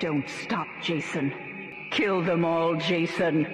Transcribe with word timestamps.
Don't 0.00 0.26
stop, 0.26 0.66
Jason. 0.82 1.32
Kill 1.90 2.24
them 2.24 2.44
all, 2.44 2.76
Jason. 2.76 3.46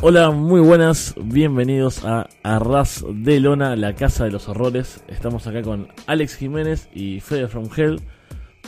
Hola, 0.00 0.30
muy 0.30 0.60
buenas, 0.60 1.14
bienvenidos 1.20 2.04
a 2.04 2.28
Arras 2.42 3.04
de 3.08 3.40
Lona, 3.40 3.76
la 3.76 3.94
casa 3.94 4.24
de 4.24 4.30
los 4.30 4.48
horrores. 4.48 5.02
Estamos 5.08 5.46
acá 5.46 5.62
con 5.62 5.88
Alex 6.06 6.36
Jiménez 6.36 6.88
y 6.94 7.20
Fede 7.20 7.48
From 7.48 7.68
Hell 7.76 8.00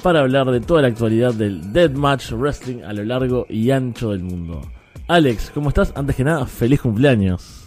para 0.02 0.20
hablar 0.20 0.50
de 0.50 0.60
toda 0.60 0.82
la 0.82 0.88
actualidad 0.88 1.32
del 1.32 1.72
Deathmatch 1.72 2.32
Wrestling 2.32 2.82
a 2.82 2.92
lo 2.92 3.04
largo 3.04 3.46
y 3.48 3.70
ancho 3.70 4.10
del 4.10 4.22
mundo. 4.22 4.60
Alex, 5.08 5.50
¿cómo 5.54 5.70
estás? 5.70 5.92
Antes 5.94 6.16
que 6.16 6.24
nada, 6.24 6.44
feliz 6.46 6.82
cumpleaños. 6.82 7.59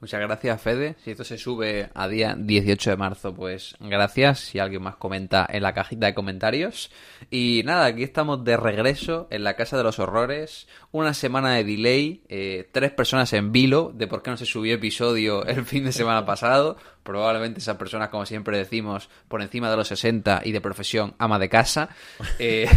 Muchas 0.00 0.20
gracias, 0.20 0.62
Fede. 0.62 0.96
Si 1.04 1.10
esto 1.10 1.24
se 1.24 1.36
sube 1.36 1.90
a 1.92 2.08
día 2.08 2.34
18 2.38 2.90
de 2.90 2.96
marzo, 2.96 3.34
pues 3.34 3.76
gracias. 3.80 4.40
Si 4.40 4.58
alguien 4.58 4.82
más 4.82 4.96
comenta 4.96 5.46
en 5.46 5.62
la 5.62 5.74
cajita 5.74 6.06
de 6.06 6.14
comentarios. 6.14 6.90
Y 7.30 7.60
nada, 7.66 7.84
aquí 7.84 8.02
estamos 8.02 8.42
de 8.42 8.56
regreso 8.56 9.28
en 9.30 9.44
la 9.44 9.56
Casa 9.56 9.76
de 9.76 9.82
los 9.82 9.98
Horrores. 9.98 10.68
Una 10.90 11.12
semana 11.12 11.52
de 11.52 11.64
delay, 11.64 12.22
eh, 12.30 12.66
tres 12.72 12.92
personas 12.92 13.30
en 13.34 13.52
vilo 13.52 13.92
de 13.94 14.06
por 14.06 14.22
qué 14.22 14.30
no 14.30 14.38
se 14.38 14.46
subió 14.46 14.74
episodio 14.74 15.44
el 15.44 15.66
fin 15.66 15.84
de 15.84 15.92
semana 15.92 16.24
pasado. 16.24 16.78
Probablemente 17.10 17.58
esas 17.58 17.76
personas, 17.76 18.08
como 18.08 18.24
siempre 18.24 18.56
decimos, 18.56 19.10
por 19.26 19.42
encima 19.42 19.68
de 19.68 19.76
los 19.76 19.88
60 19.88 20.42
y 20.44 20.52
de 20.52 20.60
profesión 20.60 21.14
ama 21.18 21.40
de 21.40 21.48
casa. 21.48 21.88
Eh, 22.38 22.68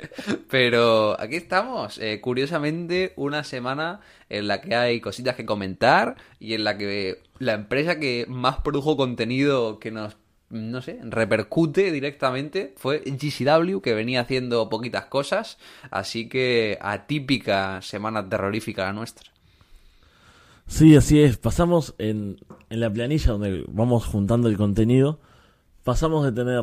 pero 0.50 1.20
aquí 1.20 1.36
estamos. 1.36 1.98
Eh, 1.98 2.20
curiosamente, 2.20 3.12
una 3.16 3.44
semana 3.44 4.00
en 4.30 4.48
la 4.48 4.62
que 4.62 4.74
hay 4.74 5.00
cositas 5.00 5.36
que 5.36 5.44
comentar 5.44 6.16
y 6.40 6.54
en 6.54 6.64
la 6.64 6.78
que 6.78 7.22
la 7.38 7.52
empresa 7.52 8.00
que 8.00 8.24
más 8.26 8.56
produjo 8.56 8.96
contenido 8.96 9.78
que 9.78 9.90
nos 9.90 10.16
no 10.48 10.80
sé, 10.80 10.98
repercute 11.02 11.92
directamente 11.92 12.72
fue 12.76 13.02
GCW, 13.04 13.80
que 13.80 13.92
venía 13.94 14.20
haciendo 14.20 14.68
poquitas 14.68 15.06
cosas, 15.06 15.58
así 15.90 16.28
que 16.28 16.78
atípica 16.80 17.82
semana 17.82 18.26
terrorífica 18.28 18.84
la 18.84 18.92
nuestra. 18.92 19.33
Sí, 20.66 20.96
así 20.96 21.20
es. 21.20 21.36
Pasamos 21.36 21.94
en, 21.98 22.36
en 22.70 22.80
la 22.80 22.90
planilla 22.92 23.32
donde 23.32 23.64
vamos 23.68 24.06
juntando 24.06 24.48
el 24.48 24.56
contenido, 24.56 25.20
pasamos 25.82 26.24
de 26.24 26.32
tener 26.32 26.62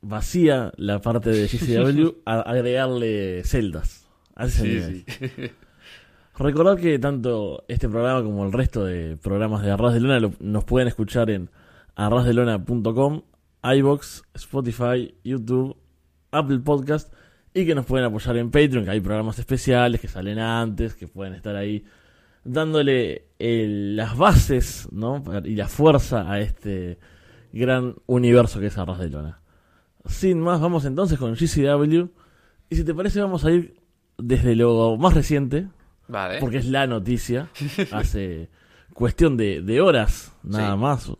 vacía 0.00 0.72
la 0.76 1.00
parte 1.00 1.30
de 1.30 1.46
GCW 1.48 2.08
a 2.26 2.40
agregarle 2.40 3.42
celdas. 3.44 4.06
Nivel. 4.62 5.04
Recordad 6.38 6.76
que 6.78 6.98
tanto 7.00 7.64
este 7.66 7.88
programa 7.88 8.22
como 8.22 8.44
el 8.44 8.52
resto 8.52 8.84
de 8.84 9.16
programas 9.16 9.62
de 9.62 9.72
Arras 9.72 9.94
de 9.94 10.00
Luna 10.00 10.20
lo- 10.20 10.32
nos 10.38 10.64
pueden 10.64 10.86
escuchar 10.86 11.30
en 11.30 11.50
arrasdelona.com, 11.96 13.22
iBox, 13.64 14.22
Spotify, 14.34 15.14
YouTube, 15.24 15.76
Apple 16.30 16.60
Podcast 16.60 17.12
y 17.54 17.66
que 17.66 17.74
nos 17.74 17.86
pueden 17.86 18.06
apoyar 18.06 18.36
en 18.36 18.50
Patreon, 18.52 18.84
que 18.84 18.90
hay 18.92 19.00
programas 19.00 19.38
especiales 19.40 20.00
que 20.00 20.06
salen 20.06 20.38
antes, 20.38 20.94
que 20.94 21.08
pueden 21.08 21.34
estar 21.34 21.56
ahí 21.56 21.84
dándole 22.52 23.26
el- 23.38 23.96
las 23.96 24.16
bases 24.16 24.88
¿no? 24.92 25.22
y 25.44 25.54
la 25.54 25.68
fuerza 25.68 26.30
a 26.30 26.40
este 26.40 26.98
gran 27.52 27.94
universo 28.06 28.60
que 28.60 28.66
es 28.66 28.78
Arras 28.78 28.98
de 28.98 29.10
Lona. 29.10 29.40
Sin 30.06 30.40
más, 30.40 30.60
vamos 30.60 30.84
entonces 30.84 31.18
con 31.18 31.34
GCW. 31.34 32.08
Y 32.70 32.76
si 32.76 32.84
te 32.84 32.94
parece, 32.94 33.20
vamos 33.20 33.44
a 33.44 33.50
ir 33.50 33.74
desde 34.18 34.54
lo 34.56 34.96
más 34.96 35.14
reciente, 35.14 35.68
Vale. 36.08 36.38
porque 36.40 36.58
es 36.58 36.66
la 36.66 36.86
noticia, 36.86 37.48
hace 37.92 38.48
cuestión 38.94 39.36
de, 39.36 39.62
de 39.62 39.80
horas, 39.80 40.32
nada 40.42 40.72
Sí. 40.72 40.78
más, 40.78 41.12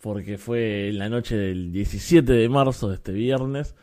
porque 0.00 0.38
fue 0.38 0.88
en 0.88 0.98
la 0.98 1.08
noche 1.08 1.36
del 1.36 1.72
17 1.72 2.32
de 2.32 2.48
marzo 2.48 2.88
de 2.88 2.94
este 2.96 3.12
viernes, 3.12 3.74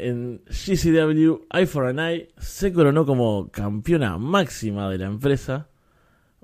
en 0.00 0.42
GCW, 0.46 1.46
Eye 1.52 1.66
for 1.66 1.86
an 1.86 1.98
Eye 1.98 2.28
se 2.38 2.72
coronó 2.72 3.04
como 3.04 3.50
campeona 3.50 4.18
máxima 4.18 4.90
de 4.90 4.98
la 4.98 5.06
empresa, 5.06 5.68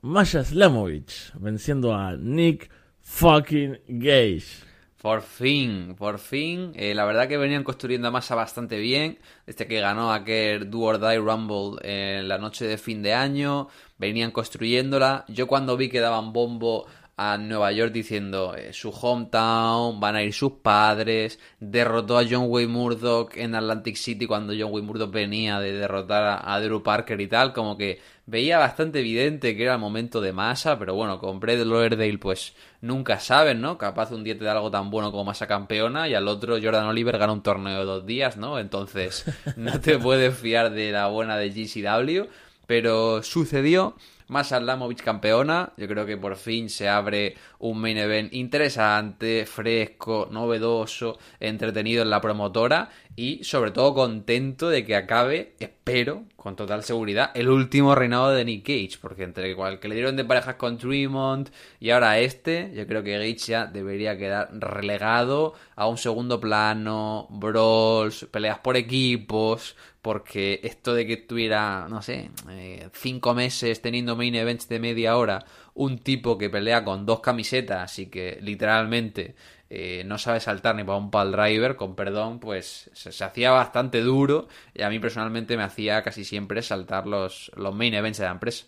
Maya 0.02 0.44
Slamovich, 0.44 1.32
venciendo 1.38 1.94
a 1.94 2.16
Nick 2.16 2.70
fucking 3.00 3.78
Gage. 3.88 4.64
Por 5.04 5.20
fin, 5.20 5.94
por 5.98 6.18
fin. 6.18 6.72
Eh, 6.74 6.94
la 6.94 7.04
verdad 7.04 7.28
que 7.28 7.36
venían 7.36 7.62
construyendo 7.62 8.08
a 8.08 8.10
Masa 8.10 8.34
bastante 8.34 8.78
bien. 8.78 9.18
Desde 9.44 9.66
que 9.66 9.78
ganó 9.78 10.10
aquel 10.10 10.70
Do 10.70 10.80
or 10.80 10.98
Die 10.98 11.18
Rumble 11.18 11.78
en 11.82 12.26
la 12.26 12.38
noche 12.38 12.64
de 12.64 12.78
fin 12.78 13.02
de 13.02 13.12
año. 13.12 13.68
Venían 13.98 14.30
construyéndola. 14.30 15.26
Yo 15.28 15.46
cuando 15.46 15.76
vi 15.76 15.90
que 15.90 16.00
daban 16.00 16.32
bombo 16.32 16.86
a 17.16 17.38
Nueva 17.38 17.70
York 17.72 17.92
diciendo 17.92 18.54
eh, 18.56 18.72
su 18.72 18.90
hometown, 18.90 20.00
van 20.00 20.16
a 20.16 20.22
ir 20.22 20.32
sus 20.32 20.52
padres, 20.52 21.38
derrotó 21.60 22.18
a 22.18 22.24
John 22.28 22.46
Wayne 22.48 22.72
Murdoch 22.72 23.36
en 23.36 23.54
Atlantic 23.54 23.96
City 23.96 24.26
cuando 24.26 24.52
John 24.58 24.72
Wayne 24.72 24.86
Murdoch 24.86 25.12
venía 25.12 25.60
de 25.60 25.72
derrotar 25.72 26.24
a, 26.24 26.54
a 26.54 26.60
Drew 26.60 26.82
Parker 26.82 27.20
y 27.20 27.28
tal, 27.28 27.52
como 27.52 27.76
que 27.76 28.00
veía 28.26 28.58
bastante 28.58 29.00
evidente 29.00 29.56
que 29.56 29.62
era 29.62 29.74
el 29.74 29.80
momento 29.80 30.20
de 30.20 30.32
masa, 30.32 30.78
pero 30.78 30.94
bueno, 30.94 31.18
con 31.18 31.40
Brett 31.40 31.64
Lauderdale 31.64 32.18
pues 32.18 32.54
nunca 32.80 33.20
saben, 33.20 33.60
¿no? 33.60 33.78
Capaz 33.78 34.10
un 34.12 34.24
día 34.24 34.38
te 34.38 34.44
da 34.44 34.52
algo 34.52 34.70
tan 34.70 34.90
bueno 34.90 35.10
como 35.10 35.24
masa 35.24 35.46
campeona 35.46 36.08
y 36.08 36.14
al 36.14 36.28
otro 36.28 36.56
Jordan 36.60 36.86
Oliver 36.86 37.18
gana 37.18 37.32
un 37.32 37.42
torneo 37.42 37.78
de 37.78 37.84
dos 37.84 38.06
días, 38.06 38.36
¿no? 38.36 38.58
Entonces 38.58 39.24
no 39.56 39.80
te 39.80 39.98
puedes 39.98 40.36
fiar 40.36 40.70
de 40.70 40.92
la 40.92 41.08
buena 41.08 41.36
de 41.36 41.50
GCW, 41.50 42.28
pero 42.66 43.22
sucedió. 43.22 43.94
Masa 44.34 44.58
Lamovich 44.58 45.00
campeona, 45.00 45.72
yo 45.76 45.86
creo 45.86 46.04
que 46.06 46.16
por 46.16 46.34
fin 46.34 46.68
se 46.68 46.88
abre 46.88 47.36
un 47.60 47.78
main 47.78 47.96
event 47.96 48.34
interesante, 48.34 49.46
fresco, 49.46 50.26
novedoso, 50.28 51.18
entretenido 51.38 52.02
en 52.02 52.10
la 52.10 52.20
promotora 52.20 52.90
y 53.14 53.44
sobre 53.44 53.70
todo 53.70 53.94
contento 53.94 54.70
de 54.70 54.84
que 54.84 54.96
acabe, 54.96 55.54
espero, 55.60 56.24
con 56.34 56.56
total 56.56 56.82
seguridad, 56.82 57.30
el 57.34 57.48
último 57.48 57.94
reinado 57.94 58.30
de 58.30 58.44
Nick 58.44 58.66
Gage, 58.66 58.98
porque 59.00 59.22
entre 59.22 59.50
igual 59.50 59.78
que 59.78 59.86
le 59.86 59.94
dieron 59.94 60.16
de 60.16 60.24
parejas 60.24 60.56
con 60.56 60.78
Tremont 60.78 61.50
y 61.78 61.90
ahora 61.90 62.18
este, 62.18 62.72
yo 62.74 62.88
creo 62.88 63.04
que 63.04 63.16
Gage 63.16 63.52
ya 63.52 63.66
debería 63.66 64.18
quedar 64.18 64.50
relegado 64.52 65.54
a 65.76 65.86
un 65.86 65.96
segundo 65.96 66.40
plano, 66.40 67.28
brawls, 67.30 68.26
peleas 68.32 68.58
por 68.58 68.76
equipos, 68.76 69.76
porque 70.04 70.60
esto 70.64 70.92
de 70.92 71.06
que 71.06 71.16
tuviera, 71.16 71.86
no 71.88 72.02
sé, 72.02 72.30
eh, 72.50 72.90
cinco 72.92 73.32
meses 73.32 73.80
teniendo 73.80 74.16
main 74.24 74.34
events 74.34 74.68
de 74.68 74.78
media 74.78 75.16
hora, 75.16 75.44
un 75.74 75.98
tipo 75.98 76.38
que 76.38 76.50
pelea 76.50 76.84
con 76.84 77.04
dos 77.06 77.20
camisetas 77.20 77.98
y 77.98 78.06
que 78.06 78.38
literalmente 78.40 79.34
eh, 79.70 80.04
no 80.06 80.18
sabe 80.18 80.40
saltar 80.40 80.76
ni 80.76 80.84
para 80.84 80.98
un 80.98 81.10
pal 81.10 81.32
driver, 81.32 81.76
con 81.76 81.94
perdón, 81.94 82.38
pues 82.38 82.90
se, 82.92 83.12
se 83.12 83.24
hacía 83.24 83.50
bastante 83.50 84.00
duro 84.00 84.48
y 84.74 84.82
a 84.82 84.90
mí 84.90 84.98
personalmente 84.98 85.56
me 85.56 85.62
hacía 85.64 86.02
casi 86.02 86.24
siempre 86.24 86.62
saltar 86.62 87.06
los, 87.06 87.50
los 87.56 87.74
main 87.74 87.94
events 87.94 88.18
de 88.18 88.24
la 88.24 88.32
empresa. 88.32 88.66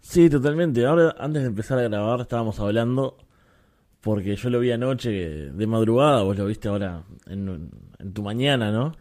Sí, 0.00 0.30
totalmente. 0.30 0.84
Ahora, 0.86 1.14
antes 1.18 1.42
de 1.42 1.48
empezar 1.48 1.78
a 1.78 1.82
grabar, 1.82 2.20
estábamos 2.20 2.58
hablando, 2.58 3.18
porque 4.00 4.34
yo 4.36 4.50
lo 4.50 4.60
vi 4.60 4.72
anoche 4.72 5.10
de 5.10 5.66
madrugada, 5.66 6.22
vos 6.22 6.36
lo 6.38 6.46
viste 6.46 6.68
ahora 6.68 7.02
en, 7.26 7.70
en 7.98 8.12
tu 8.12 8.22
mañana, 8.22 8.72
¿no? 8.72 8.92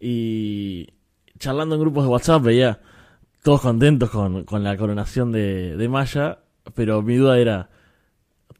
Y 0.00 0.86
charlando 1.38 1.74
en 1.74 1.80
grupos 1.80 2.04
de 2.04 2.10
WhatsApp 2.10 2.42
veía 2.42 2.80
todos 3.48 3.62
contentos 3.62 4.10
con, 4.10 4.44
con 4.44 4.62
la 4.62 4.76
coronación 4.76 5.32
de, 5.32 5.74
de 5.74 5.88
Maya, 5.88 6.40
pero 6.74 7.00
mi 7.00 7.16
duda 7.16 7.38
era, 7.38 7.70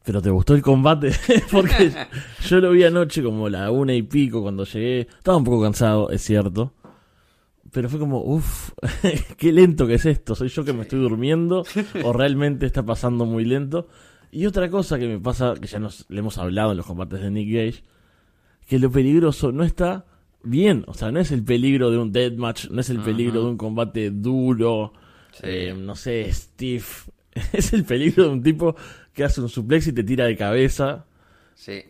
¿pero 0.02 0.22
te 0.22 0.30
gustó 0.30 0.54
el 0.54 0.62
combate? 0.62 1.12
Porque 1.52 1.92
yo 2.46 2.58
lo 2.58 2.70
vi 2.70 2.84
anoche 2.84 3.22
como 3.22 3.50
la 3.50 3.70
una 3.70 3.92
y 3.92 4.00
pico 4.00 4.40
cuando 4.40 4.64
llegué, 4.64 5.00
estaba 5.00 5.36
un 5.36 5.44
poco 5.44 5.60
cansado, 5.60 6.08
es 6.08 6.22
cierto, 6.22 6.72
pero 7.70 7.90
fue 7.90 7.98
como, 7.98 8.22
uff, 8.22 8.70
qué 9.36 9.52
lento 9.52 9.86
que 9.86 9.96
es 9.96 10.06
esto, 10.06 10.34
soy 10.34 10.48
yo 10.48 10.64
que 10.64 10.72
me 10.72 10.84
estoy 10.84 11.00
durmiendo 11.00 11.64
o 12.02 12.12
realmente 12.14 12.64
está 12.64 12.82
pasando 12.82 13.26
muy 13.26 13.44
lento. 13.44 13.88
Y 14.30 14.46
otra 14.46 14.70
cosa 14.70 14.98
que 14.98 15.06
me 15.06 15.18
pasa, 15.18 15.52
que 15.60 15.66
ya 15.66 15.78
nos 15.78 16.06
le 16.08 16.20
hemos 16.20 16.38
hablado 16.38 16.70
en 16.70 16.78
los 16.78 16.86
combates 16.86 17.20
de 17.20 17.30
Nick 17.30 17.52
Gage, 17.52 17.84
que 18.66 18.78
lo 18.78 18.90
peligroso 18.90 19.52
no 19.52 19.64
está 19.64 20.06
bien, 20.42 20.84
o 20.86 20.94
sea, 20.94 21.10
no 21.12 21.20
es 21.20 21.30
el 21.32 21.44
peligro 21.44 21.90
de 21.90 21.98
un 21.98 22.12
deathmatch, 22.12 22.68
no 22.70 22.80
es 22.80 22.90
el 22.90 23.00
peligro 23.00 23.42
de 23.42 23.46
un 23.50 23.56
combate 23.56 24.10
duro, 24.10 24.92
Sí. 25.32 25.40
eh, 25.44 25.74
no 25.78 25.94
sé, 25.94 26.32
stiff, 26.32 27.08
es 27.52 27.72
el 27.72 27.84
peligro 27.84 28.24
de 28.24 28.30
un 28.30 28.42
tipo 28.42 28.74
que 29.12 29.24
hace 29.24 29.40
un 29.40 29.48
suplex 29.48 29.86
y 29.88 29.92
te 29.92 30.04
tira 30.04 30.24
de 30.26 30.36
cabeza, 30.36 31.06
Sí. 31.54 31.82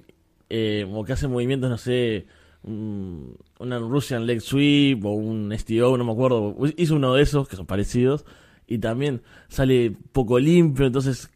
eh, 0.51 0.87
o 0.91 1.05
que 1.05 1.13
hace 1.13 1.29
movimientos, 1.29 1.71
no 1.71 1.79
sé, 1.79 2.27
un- 2.63 3.37
una 3.61 3.79
Russian 3.79 4.27
leg 4.27 4.41
sweep 4.41 5.05
o 5.05 5.13
un 5.13 5.53
STO, 5.53 5.97
no 5.97 6.05
me 6.05 6.13
acuerdo, 6.13 6.57
hizo 6.77 6.97
uno 6.97 7.15
de 7.15 7.23
esos 7.23 7.49
que 7.49 7.57
son 7.57 7.67
parecidos 7.67 8.25
y 8.67 8.79
también 8.79 9.23
sale 9.49 9.95
poco 10.13 10.39
limpio, 10.39 10.87
entonces 10.87 11.31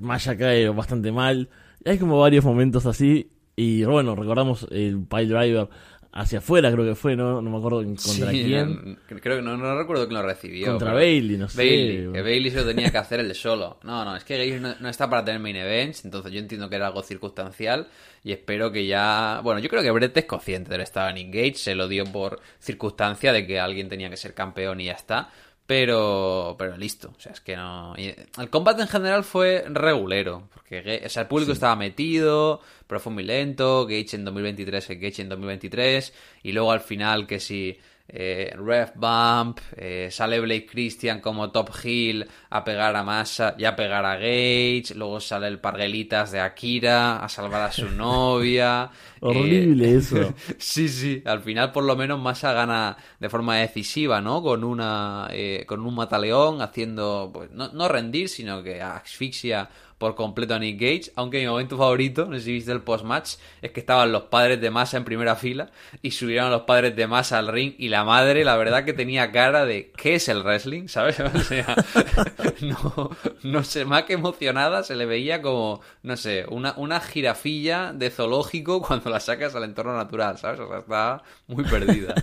Maya 0.00 0.36
cae 0.36 0.68
bastante 0.70 1.12
mal. 1.12 1.48
Hay 1.84 1.98
como 1.98 2.18
varios 2.18 2.44
momentos 2.44 2.84
así 2.86 3.30
y 3.56 3.84
bueno, 3.84 4.16
recordamos 4.16 4.66
el 4.72 5.04
pile 5.08 5.26
driver 5.26 5.68
hacia 6.16 6.38
afuera, 6.38 6.70
creo 6.70 6.84
que 6.84 6.94
fue, 6.94 7.16
¿no? 7.16 7.42
No 7.42 7.50
me 7.50 7.58
acuerdo 7.58 7.78
contra 7.82 8.30
Sí, 8.30 8.44
quién. 8.44 8.96
no- 9.08 9.20
creo 9.20 9.36
que 9.36 9.42
no, 9.42 9.56
no 9.56 9.76
recuerdo 9.76 10.06
quién 10.06 10.20
lo 10.20 10.26
recibió. 10.26 10.66
Contra 10.68 10.92
Bailey, 10.92 11.36
no 11.36 11.48
sé. 11.48 11.58
Bailey, 11.58 12.12
que 12.12 12.22
Bailey 12.22 12.50
se 12.52 12.56
lo 12.58 12.66
tenía 12.66 12.90
que 12.90 12.98
hacer 12.98 13.18
él 13.20 13.34
solo. 13.34 13.78
No, 13.82 14.04
no, 14.04 14.14
es 14.16 14.22
que 14.22 14.38
Gage 14.38 14.60
no, 14.60 14.74
no 14.78 14.88
está 14.88 15.10
para 15.10 15.24
tener 15.24 15.40
main 15.40 15.56
events, 15.56 16.04
entonces 16.04 16.30
yo 16.32 16.38
entiendo 16.38 16.70
que 16.70 16.76
era 16.76 16.86
algo 16.86 17.02
circunstancial 17.02 17.88
y 18.22 18.30
espero 18.32 18.70
que 18.70 18.86
ya... 18.86 19.40
Bueno, 19.42 19.58
yo 19.60 19.68
creo 19.68 19.82
que 19.82 19.90
Brett 19.90 20.16
es 20.16 20.24
consciente 20.24 20.70
del 20.70 20.82
estado 20.82 21.10
en 21.10 21.16
Engage, 21.18 21.56
se 21.56 21.74
lo 21.74 21.88
dio 21.88 22.04
por 22.04 22.40
circunstancia 22.60 23.32
de 23.32 23.46
que 23.46 23.58
alguien 23.58 23.88
tenía 23.88 24.08
que 24.08 24.16
ser 24.16 24.34
campeón 24.34 24.80
y 24.80 24.84
ya 24.86 24.92
está. 24.92 25.30
Pero, 25.66 26.56
pero 26.58 26.76
listo, 26.76 27.14
o 27.16 27.20
sea, 27.20 27.32
es 27.32 27.40
que 27.40 27.56
no... 27.56 27.94
El 27.96 28.50
combate 28.50 28.82
en 28.82 28.88
general 28.88 29.24
fue 29.24 29.64
regulero, 29.68 30.48
porque 30.52 31.02
o 31.04 31.08
sea, 31.08 31.22
el 31.22 31.28
público 31.28 31.52
estaba 31.52 31.74
metido, 31.74 32.60
pero 32.86 33.00
fue 33.00 33.12
muy 33.12 33.22
lento, 33.22 33.86
Gage 33.86 34.16
en 34.16 34.26
2023, 34.26 34.90
el 34.90 34.98
Gage 34.98 35.22
en 35.22 35.30
2023, 35.30 36.12
y 36.42 36.52
luego 36.52 36.70
al 36.70 36.80
final 36.80 37.26
que 37.26 37.40
si 37.40 37.78
eh, 38.06 38.54
Ref 38.56 38.92
Bump, 38.94 39.60
eh, 39.76 40.08
sale 40.10 40.38
Blake 40.38 40.66
Christian 40.66 41.20
como 41.20 41.50
top 41.50 41.70
heel 41.82 42.28
a 42.50 42.62
pegar 42.62 42.94
a 42.94 43.02
Massa 43.02 43.54
y 43.58 43.64
a 43.64 43.74
pegar 43.74 44.04
a 44.04 44.16
Gage, 44.16 44.94
luego 44.94 45.20
sale 45.20 45.48
el 45.48 45.58
Parguelitas 45.58 46.30
de 46.30 46.40
Akira 46.40 47.24
a 47.24 47.28
salvar 47.28 47.62
a 47.62 47.72
su 47.72 47.88
novia. 47.90 48.90
Horrible 49.20 49.90
eh, 49.90 49.96
eso. 49.96 50.34
Sí, 50.58 50.88
sí, 50.88 51.22
al 51.24 51.40
final 51.40 51.72
por 51.72 51.84
lo 51.84 51.96
menos 51.96 52.20
Massa 52.20 52.52
gana 52.52 52.96
de 53.18 53.28
forma 53.28 53.56
decisiva, 53.56 54.20
¿no? 54.20 54.42
Con 54.42 54.64
una 54.64 55.28
eh, 55.30 55.64
con 55.66 55.84
un 55.84 55.94
mataleón 55.94 56.60
haciendo 56.60 57.30
pues 57.32 57.50
no, 57.50 57.72
no 57.72 57.88
rendir, 57.88 58.28
sino 58.28 58.62
que 58.62 58.82
asfixia 58.82 59.68
por 59.98 60.14
completo 60.14 60.54
a 60.54 60.58
Nick 60.58 60.80
Gage, 60.80 61.12
aunque 61.16 61.40
mi 61.40 61.46
momento 61.46 61.76
favorito, 61.78 62.26
no 62.26 62.34
sé 62.34 62.42
si 62.42 62.52
viste 62.52 62.72
el 62.72 62.82
post-match, 62.82 63.36
es 63.62 63.70
que 63.70 63.80
estaban 63.80 64.12
los 64.12 64.24
padres 64.24 64.60
de 64.60 64.70
Massa 64.70 64.96
en 64.96 65.04
primera 65.04 65.36
fila 65.36 65.70
y 66.02 66.10
subieron 66.10 66.50
los 66.50 66.62
padres 66.62 66.94
de 66.96 67.06
Massa 67.06 67.38
al 67.38 67.48
ring 67.48 67.74
y 67.78 67.88
la 67.88 68.04
madre, 68.04 68.44
la 68.44 68.56
verdad 68.56 68.84
que 68.84 68.92
tenía 68.92 69.30
cara 69.32 69.64
de 69.64 69.92
¿qué 69.96 70.16
es 70.16 70.28
el 70.28 70.42
wrestling? 70.42 70.88
¿Sabes? 70.88 71.20
O 71.34 71.38
sea, 71.40 71.74
no, 72.60 73.10
no 73.42 73.64
sé, 73.64 73.84
más 73.84 74.04
que 74.04 74.14
emocionada 74.14 74.82
se 74.82 74.96
le 74.96 75.06
veía 75.06 75.42
como, 75.42 75.80
no 76.02 76.16
sé, 76.16 76.44
una, 76.48 76.74
una 76.76 77.00
jirafilla 77.00 77.92
de 77.92 78.10
zoológico 78.10 78.80
cuando 78.86 79.10
la 79.10 79.20
sacas 79.20 79.54
al 79.54 79.64
entorno 79.64 79.96
natural, 79.96 80.38
¿sabes? 80.38 80.60
O 80.60 80.68
sea, 80.68 80.78
estaba 80.78 81.22
muy 81.46 81.64
perdida. 81.64 82.14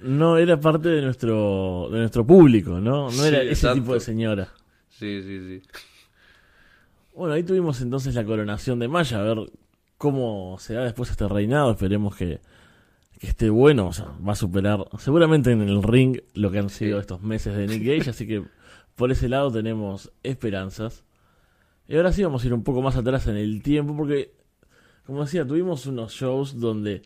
No 0.00 0.38
era 0.38 0.58
parte 0.58 0.88
de 0.88 1.02
nuestro, 1.02 1.88
de 1.90 1.98
nuestro 1.98 2.26
público, 2.26 2.80
¿no? 2.80 3.12
No 3.12 3.24
Sí, 3.24 3.26
era 3.26 3.42
ese 3.42 3.68
exacto. 3.68 3.74
tipo 3.74 3.94
de 3.94 4.00
señora. 4.00 4.52
Sí, 4.88 5.22
sí, 5.22 5.38
sí. 5.62 5.62
Bueno, 7.16 7.32
ahí 7.34 7.42
tuvimos 7.42 7.80
entonces 7.80 8.14
la 8.14 8.24
coronación 8.24 8.78
de 8.78 8.88
Maya, 8.88 9.18
a 9.20 9.22
ver 9.22 9.50
cómo 9.96 10.56
se 10.58 10.74
da 10.74 10.84
después 10.84 11.10
este 11.10 11.26
reinado. 11.26 11.70
Esperemos 11.70 12.14
que, 12.14 12.40
que 13.18 13.28
esté 13.28 13.48
bueno, 13.48 13.86
o 13.88 13.92
sea, 13.94 14.12
va 14.26 14.32
a 14.32 14.36
superar 14.36 14.84
seguramente 14.98 15.50
en 15.50 15.62
el 15.62 15.82
ring 15.82 16.18
lo 16.34 16.50
que 16.50 16.58
han 16.58 16.68
sido 16.68 16.98
Sí. 16.98 17.00
estos 17.00 17.22
meses 17.22 17.56
de 17.56 17.66
Nick 17.68 17.82
Gage, 17.84 18.10
así 18.10 18.26
que 18.26 18.44
por 18.96 19.10
ese 19.10 19.30
lado 19.30 19.50
tenemos 19.50 20.12
esperanzas. 20.22 21.04
Y 21.88 21.96
ahora 21.96 22.12
sí 22.12 22.22
vamos 22.22 22.44
a 22.44 22.46
ir 22.48 22.52
un 22.54 22.64
poco 22.64 22.82
más 22.82 22.96
atrás 22.96 23.26
en 23.28 23.36
el 23.36 23.62
tiempo, 23.62 23.96
porque, 23.96 24.32
como 25.06 25.22
decía, 25.24 25.46
tuvimos 25.46 25.86
unos 25.86 26.12
shows 26.12 26.60
donde 26.60 27.00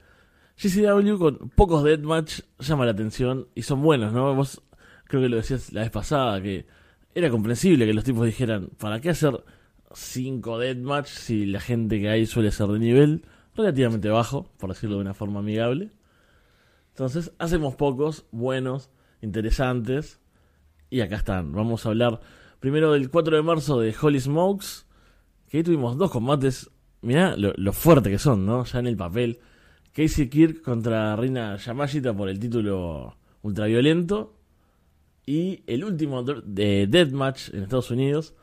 GCW 0.60 1.18
con 1.18 1.50
pocos 1.50 1.84
deathmatch 1.84 2.40
llama 2.58 2.84
la 2.84 2.90
atención 2.92 3.46
y 3.54 3.62
son 3.62 3.80
buenos, 3.80 4.12
¿no? 4.12 4.34
Vos 4.34 4.60
creo 5.04 5.22
que 5.22 5.28
lo 5.28 5.36
decías 5.36 5.72
la 5.72 5.82
vez 5.82 5.90
pasada, 5.90 6.42
que 6.42 6.66
era 7.14 7.30
comprensible 7.30 7.86
que 7.86 7.94
los 7.94 8.02
tipos 8.04 8.26
dijeran, 8.26 8.70
¿para 8.76 9.00
qué 9.00 9.10
hacer 9.10 9.44
5 9.92 10.58
deathmatch 10.58 11.08
si 11.08 11.46
la 11.46 11.60
gente 11.60 12.00
que 12.00 12.08
hay 12.08 12.26
suele 12.26 12.52
ser 12.52 12.68
de 12.68 12.78
nivel 12.78 13.24
relativamente 13.54 14.08
bajo, 14.08 14.50
por 14.58 14.70
decirlo 14.70 14.96
de 14.96 15.02
una 15.02 15.14
forma 15.14 15.40
amigable? 15.40 15.90
Entonces, 16.90 17.32
hacemos 17.38 17.76
pocos, 17.76 18.26
buenos, 18.30 18.90
interesantes, 19.22 20.20
y 20.90 21.00
acá 21.00 21.16
están. 21.16 21.52
Vamos 21.52 21.86
a 21.86 21.90
hablar 21.90 22.20
primero 22.58 22.92
del 22.92 23.10
4 23.10 23.36
de 23.36 23.42
marzo 23.42 23.80
de 23.80 23.94
Holy 24.00 24.20
Smokes, 24.20 24.86
que 25.48 25.58
ahí 25.58 25.62
tuvimos 25.62 25.96
dos 25.96 26.10
combates, 26.10 26.70
mirá 27.00 27.36
lo, 27.36 27.52
lo 27.56 27.72
fuerte 27.72 28.10
que 28.10 28.18
son, 28.18 28.44
¿no? 28.44 28.64
Ya 28.64 28.80
en 28.80 28.86
el 28.86 28.96
papel. 28.96 29.40
Casey 29.92 30.28
Kirk 30.28 30.62
contra 30.62 31.16
Rina 31.16 31.56
Yamashita 31.56 32.14
por 32.14 32.28
el 32.28 32.38
título 32.38 33.16
ultraviolento. 33.42 34.36
Y 35.26 35.62
el 35.66 35.84
último 35.84 36.22
de 36.22 36.86
Deathmatch 36.86 37.50
en 37.54 37.62
Estados 37.62 37.90
Unidos 37.90 38.34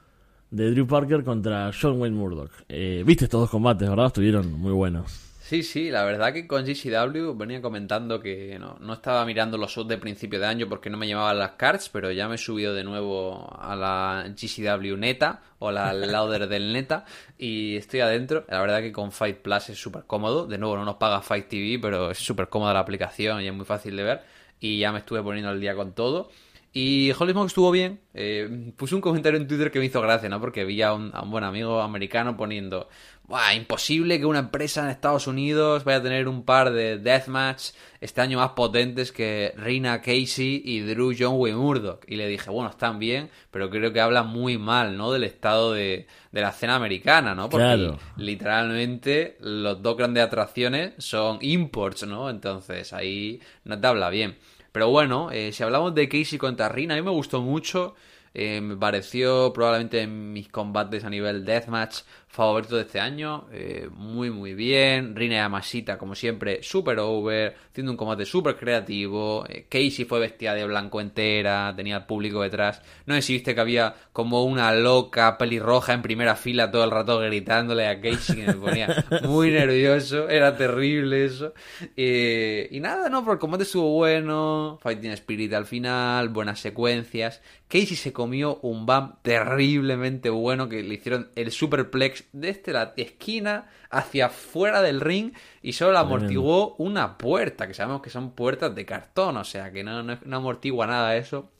de 0.51 0.71
Drew 0.71 0.87
Parker 0.87 1.23
contra 1.23 1.71
John 1.79 1.99
Wayne 1.99 2.15
Murdoch. 2.15 2.51
Eh, 2.69 3.03
Viste 3.05 3.25
estos 3.25 3.41
dos 3.41 3.49
combates, 3.49 3.89
¿verdad? 3.89 4.07
Estuvieron 4.07 4.51
muy 4.53 4.71
buenos. 4.71 5.27
Sí, 5.39 5.63
sí, 5.63 5.89
la 5.91 6.03
verdad 6.03 6.33
que 6.33 6.45
con 6.45 6.65
GCW 6.65 7.33
venía 7.37 7.61
comentando 7.61 8.19
que 8.19 8.59
no, 8.59 8.75
no 8.81 8.93
estaba 8.93 9.23
mirando 9.25 9.57
los 9.57 9.71
shows 9.71 9.87
de 9.87 9.97
principio 9.97 10.41
de 10.41 10.45
año 10.45 10.67
porque 10.67 10.89
no 10.89 10.97
me 10.97 11.07
llamaban 11.07 11.39
las 11.39 11.51
cards, 11.51 11.87
pero 11.87 12.11
ya 12.11 12.27
me 12.27 12.35
he 12.35 12.37
subido 12.37 12.73
de 12.73 12.83
nuevo 12.83 13.47
a 13.57 13.73
la 13.77 14.25
GCW 14.27 14.97
neta 14.97 15.41
o 15.59 15.71
la 15.71 15.93
louder 15.93 16.49
del 16.49 16.73
neta 16.73 17.05
y 17.37 17.77
estoy 17.77 18.01
adentro. 18.01 18.43
La 18.49 18.59
verdad 18.59 18.81
que 18.81 18.91
con 18.91 19.13
Fight 19.13 19.37
Plus 19.37 19.69
es 19.69 19.79
súper 19.79 20.03
cómodo. 20.05 20.47
De 20.47 20.57
nuevo, 20.57 20.75
no 20.75 20.83
nos 20.83 20.97
paga 20.97 21.21
Fight 21.21 21.47
TV, 21.47 21.79
pero 21.81 22.11
es 22.11 22.17
súper 22.17 22.49
cómoda 22.49 22.73
la 22.73 22.79
aplicación 22.79 23.41
y 23.41 23.47
es 23.47 23.53
muy 23.53 23.65
fácil 23.65 23.95
de 23.95 24.03
ver. 24.03 24.21
Y 24.59 24.79
ya 24.79 24.91
me 24.91 24.99
estuve 24.99 25.23
poniendo 25.23 25.49
al 25.49 25.61
día 25.61 25.75
con 25.75 25.93
todo. 25.93 26.29
Y 26.73 27.11
Holly 27.17 27.31
Smoke 27.31 27.47
estuvo 27.47 27.71
bien. 27.71 27.99
Eh, 28.13 28.71
puse 28.77 28.93
un 28.93 29.01
comentario 29.01 29.39
en 29.39 29.47
Twitter 29.47 29.71
que 29.71 29.79
me 29.79 29.85
hizo 29.85 30.01
gracia, 30.01 30.29
¿no? 30.29 30.39
Porque 30.39 30.63
vi 30.63 30.81
a 30.83 30.93
un, 30.93 31.09
a 31.13 31.21
un 31.23 31.31
buen 31.31 31.43
amigo 31.43 31.81
americano 31.81 32.37
poniendo: 32.37 32.87
Buah, 33.23 33.55
imposible 33.55 34.19
que 34.19 34.25
una 34.25 34.39
empresa 34.39 34.83
en 34.83 34.89
Estados 34.89 35.25
Unidos 35.25 35.83
vaya 35.85 35.97
a 35.97 36.03
tener 36.03 36.27
un 36.27 36.43
par 36.43 36.71
de 36.71 36.99
deathmatch 36.99 37.69
este 37.99 38.21
año 38.21 38.37
más 38.37 38.51
potentes 38.51 39.11
que 39.11 39.53
Rina 39.57 40.01
Casey 40.01 40.61
y 40.63 40.81
Drew 40.81 41.13
John 41.17 41.35
Wayne 41.37 41.57
Murdoch. 41.57 42.03
Y 42.07 42.15
le 42.15 42.27
dije: 42.27 42.51
Bueno, 42.51 42.69
están 42.69 42.99
bien, 42.99 43.31
pero 43.49 43.71
creo 43.71 43.91
que 43.91 44.01
habla 44.01 44.21
muy 44.21 44.59
mal, 44.59 44.97
¿no? 44.97 45.11
Del 45.11 45.23
estado 45.23 45.73
de, 45.73 46.05
de 46.31 46.41
la 46.41 46.49
escena 46.49 46.75
americana, 46.75 47.33
¿no? 47.33 47.49
Porque 47.49 47.65
Claro. 47.65 47.97
literalmente 48.17 49.37
los 49.39 49.81
dos 49.81 49.97
grandes 49.97 50.23
atracciones 50.23 50.93
son 50.99 51.39
imports, 51.41 52.05
¿no? 52.05 52.29
Entonces 52.29 52.93
ahí 52.93 53.39
no 53.63 53.79
te 53.79 53.87
habla 53.87 54.09
bien. 54.11 54.37
Pero 54.77 54.91
bueno, 54.91 55.31
eh, 55.31 55.53
si 55.53 55.63
hablamos 55.63 55.95
de 55.95 56.07
Casey 56.07 56.37
contra 56.37 56.69
Rina, 56.69 56.93
a 56.93 56.97
mí 56.97 57.01
me 57.03 57.09
gustó 57.09 57.41
mucho. 57.41 57.95
eh, 58.35 58.61
me 58.61 58.77
pareció 58.77 59.51
probablemente 59.51 60.01
en 60.01 60.31
mis 60.33 60.49
combates 60.49 61.03
a 61.03 61.09
nivel 61.09 61.43
deathmatch 61.45 62.01
favorito 62.37 62.75
de 62.75 62.83
este 62.83 62.99
año. 62.99 63.47
eh, 63.51 63.89
muy, 63.91 64.29
muy 64.29 64.53
bien. 64.53 65.15
Rina 65.15 65.37
Yamashita, 65.37 65.97
como 65.97 66.13
siempre, 66.13 66.61
super 66.61 66.99
over. 66.99 67.55
Haciendo 67.71 67.91
un 67.91 67.97
combate 67.97 68.25
súper 68.25 68.55
creativo. 68.55 69.43
eh, 69.49 69.65
Casey 69.67 70.05
fue 70.05 70.19
vestida 70.19 70.53
de 70.53 70.65
blanco 70.65 71.01
entera. 71.01 71.73
Tenía 71.75 71.95
al 71.97 72.05
público 72.05 72.43
detrás. 72.43 72.81
No 73.07 73.15
sé 73.15 73.23
si 73.23 73.33
viste 73.33 73.55
que 73.55 73.61
había 73.61 73.95
como 74.13 74.43
una 74.43 74.71
loca 74.73 75.37
pelirroja 75.37 75.93
en 75.93 76.03
primera 76.03 76.35
fila 76.35 76.69
todo 76.69 76.83
el 76.83 76.91
rato 76.91 77.17
gritándole 77.19 77.87
a 77.87 77.99
Casey 77.99 78.35
que 78.35 78.47
me 78.47 78.53
ponía 78.53 79.05
muy 79.23 79.49
nervioso. 79.49 80.29
Era 80.29 80.55
terrible 80.55 81.25
eso. 81.25 81.53
Eh, 81.95 82.67
y 82.71 82.79
nada, 82.79 83.09
no, 83.09 83.21
pero 83.21 83.33
el 83.33 83.39
combate 83.39 83.63
estuvo 83.63 83.89
bueno. 83.93 84.77
Fighting 84.83 85.11
Spirit 85.13 85.53
al 85.53 85.65
final. 85.65 86.29
Buenas 86.29 86.59
secuencias. 86.59 87.41
Casey 87.67 87.97
se 87.97 88.13
comió 88.13 88.59
un 88.61 88.85
bump 88.85 89.15
terriblemente 89.23 90.29
bueno 90.29 90.69
que 90.69 90.83
le 90.83 90.93
hicieron 90.93 91.29
el 91.35 91.51
superplex 91.51 92.25
desde 92.31 92.73
la 92.73 92.93
esquina 92.97 93.69
hacia 93.89 94.29
fuera 94.29 94.81
del 94.81 95.01
ring 95.01 95.33
y 95.61 95.73
solo 95.73 95.97
amortiguó 95.97 96.75
una 96.77 97.17
puerta, 97.17 97.67
que 97.67 97.73
sabemos 97.73 98.01
que 98.01 98.09
son 98.09 98.31
puertas 98.31 98.73
de 98.75 98.85
cartón, 98.85 99.37
o 99.37 99.43
sea 99.43 99.71
que 99.71 99.83
no, 99.83 100.03
no, 100.03 100.17
no 100.23 100.37
amortigua 100.37 100.87
nada 100.87 101.15
eso. 101.17 101.51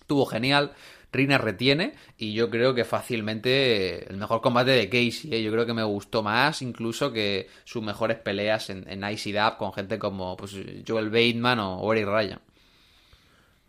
Estuvo 0.00 0.26
genial. 0.26 0.72
Rina 1.12 1.38
retiene 1.38 1.94
y 2.18 2.32
yo 2.32 2.50
creo 2.50 2.74
que 2.74 2.84
fácilmente 2.84 4.10
el 4.10 4.16
mejor 4.16 4.40
combate 4.40 4.72
de 4.72 4.88
Casey. 4.88 5.32
¿eh? 5.32 5.42
Yo 5.44 5.52
creo 5.52 5.64
que 5.64 5.72
me 5.72 5.84
gustó 5.84 6.24
más 6.24 6.60
incluso 6.60 7.12
que 7.12 7.48
sus 7.62 7.84
mejores 7.84 8.18
peleas 8.18 8.68
en, 8.68 8.84
en 8.88 9.04
ICW 9.08 9.56
con 9.56 9.72
gente 9.72 9.98
como 9.98 10.36
pues, 10.36 10.56
Joel 10.86 11.10
Bateman 11.10 11.60
o 11.60 11.92
Eric 11.92 12.06
Ryan. 12.06 12.40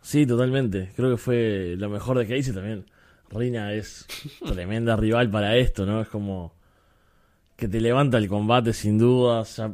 Sí, 0.06 0.26
totalmente. 0.26 0.92
Creo 0.94 1.10
que 1.10 1.16
fue 1.16 1.74
lo 1.76 1.88
mejor 1.88 2.18
de 2.18 2.26
Casey 2.26 2.54
también. 2.54 2.86
Rina 3.30 3.72
es 3.72 4.06
tremenda 4.46 4.96
rival 4.96 5.30
para 5.30 5.56
esto, 5.56 5.84
¿no? 5.86 6.00
Es 6.00 6.08
como 6.08 6.54
que 7.56 7.68
te 7.68 7.80
levanta 7.80 8.18
el 8.18 8.28
combate 8.28 8.72
sin 8.72 8.98
dudas, 8.98 9.56
ya 9.56 9.72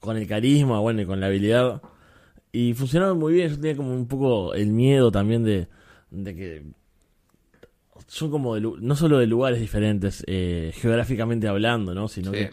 con 0.00 0.16
el 0.16 0.26
carisma, 0.26 0.80
bueno, 0.80 1.02
y 1.02 1.06
con 1.06 1.20
la 1.20 1.26
habilidad. 1.26 1.82
Y 2.52 2.74
funcionaron 2.74 3.18
muy 3.18 3.32
bien. 3.34 3.48
Yo 3.50 3.56
tenía 3.56 3.76
como 3.76 3.92
un 3.92 4.06
poco 4.06 4.54
el 4.54 4.68
miedo 4.68 5.10
también 5.10 5.42
de, 5.44 5.66
de 6.10 6.34
que 6.34 6.62
son 8.06 8.30
como 8.30 8.54
de, 8.54 8.60
no 8.80 8.96
solo 8.96 9.18
de 9.18 9.26
lugares 9.26 9.60
diferentes, 9.60 10.22
eh, 10.26 10.72
geográficamente 10.74 11.48
hablando, 11.48 11.94
¿no? 11.94 12.06
Sino 12.08 12.30
Sí. 12.32 12.38
que 12.38 12.50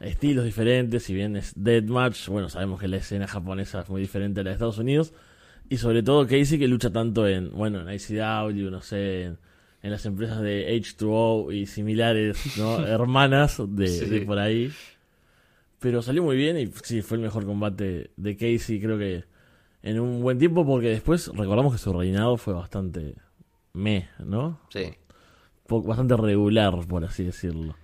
estilos 0.00 0.44
diferentes. 0.44 1.04
Si 1.04 1.14
bien 1.14 1.36
es 1.36 1.52
Deathmatch, 1.56 2.28
bueno, 2.28 2.48
sabemos 2.48 2.80
que 2.80 2.88
la 2.88 2.98
escena 2.98 3.26
japonesa 3.26 3.80
es 3.80 3.88
muy 3.88 4.00
diferente 4.02 4.40
a 4.40 4.44
la 4.44 4.50
de 4.50 4.54
Estados 4.54 4.78
Unidos. 4.78 5.12
Y 5.70 5.76
sobre 5.78 6.02
todo 6.02 6.26
Casey 6.26 6.58
que 6.58 6.68
lucha 6.68 6.90
tanto 6.90 7.26
en, 7.28 7.50
bueno, 7.50 7.80
en 7.80 7.94
ICW, 7.94 8.70
no 8.70 8.80
sé, 8.82 9.24
en, 9.24 9.38
en 9.82 9.90
las 9.90 10.04
empresas 10.06 10.40
de 10.42 10.74
H2O 10.76 11.52
y 11.54 11.66
similares, 11.66 12.56
¿no? 12.58 12.78
Hermanas 12.86 13.60
de, 13.68 13.86
Sí. 13.88 14.06
de 14.06 14.20
por 14.22 14.38
ahí. 14.38 14.70
Pero 15.80 16.02
salió 16.02 16.22
muy 16.24 16.36
bien 16.36 16.58
y 16.58 16.66
sí, 16.82 17.02
fue 17.02 17.16
el 17.18 17.22
mejor 17.22 17.46
combate 17.46 18.10
de 18.16 18.36
Casey, 18.36 18.80
creo 18.80 18.98
que 18.98 19.24
en 19.82 20.00
un 20.00 20.20
buen 20.22 20.38
tiempo, 20.38 20.66
porque 20.66 20.88
después 20.88 21.28
recordamos 21.28 21.72
que 21.72 21.78
su 21.78 21.92
reinado 21.92 22.36
fue 22.36 22.52
bastante 22.54 23.14
me, 23.74 24.08
¿no? 24.18 24.60
Sí. 24.70 24.84
Po- 25.68 25.82
Bastante 25.82 26.16
regular, 26.16 26.74
por 26.88 27.04
así 27.04 27.22
decirlo. 27.24 27.76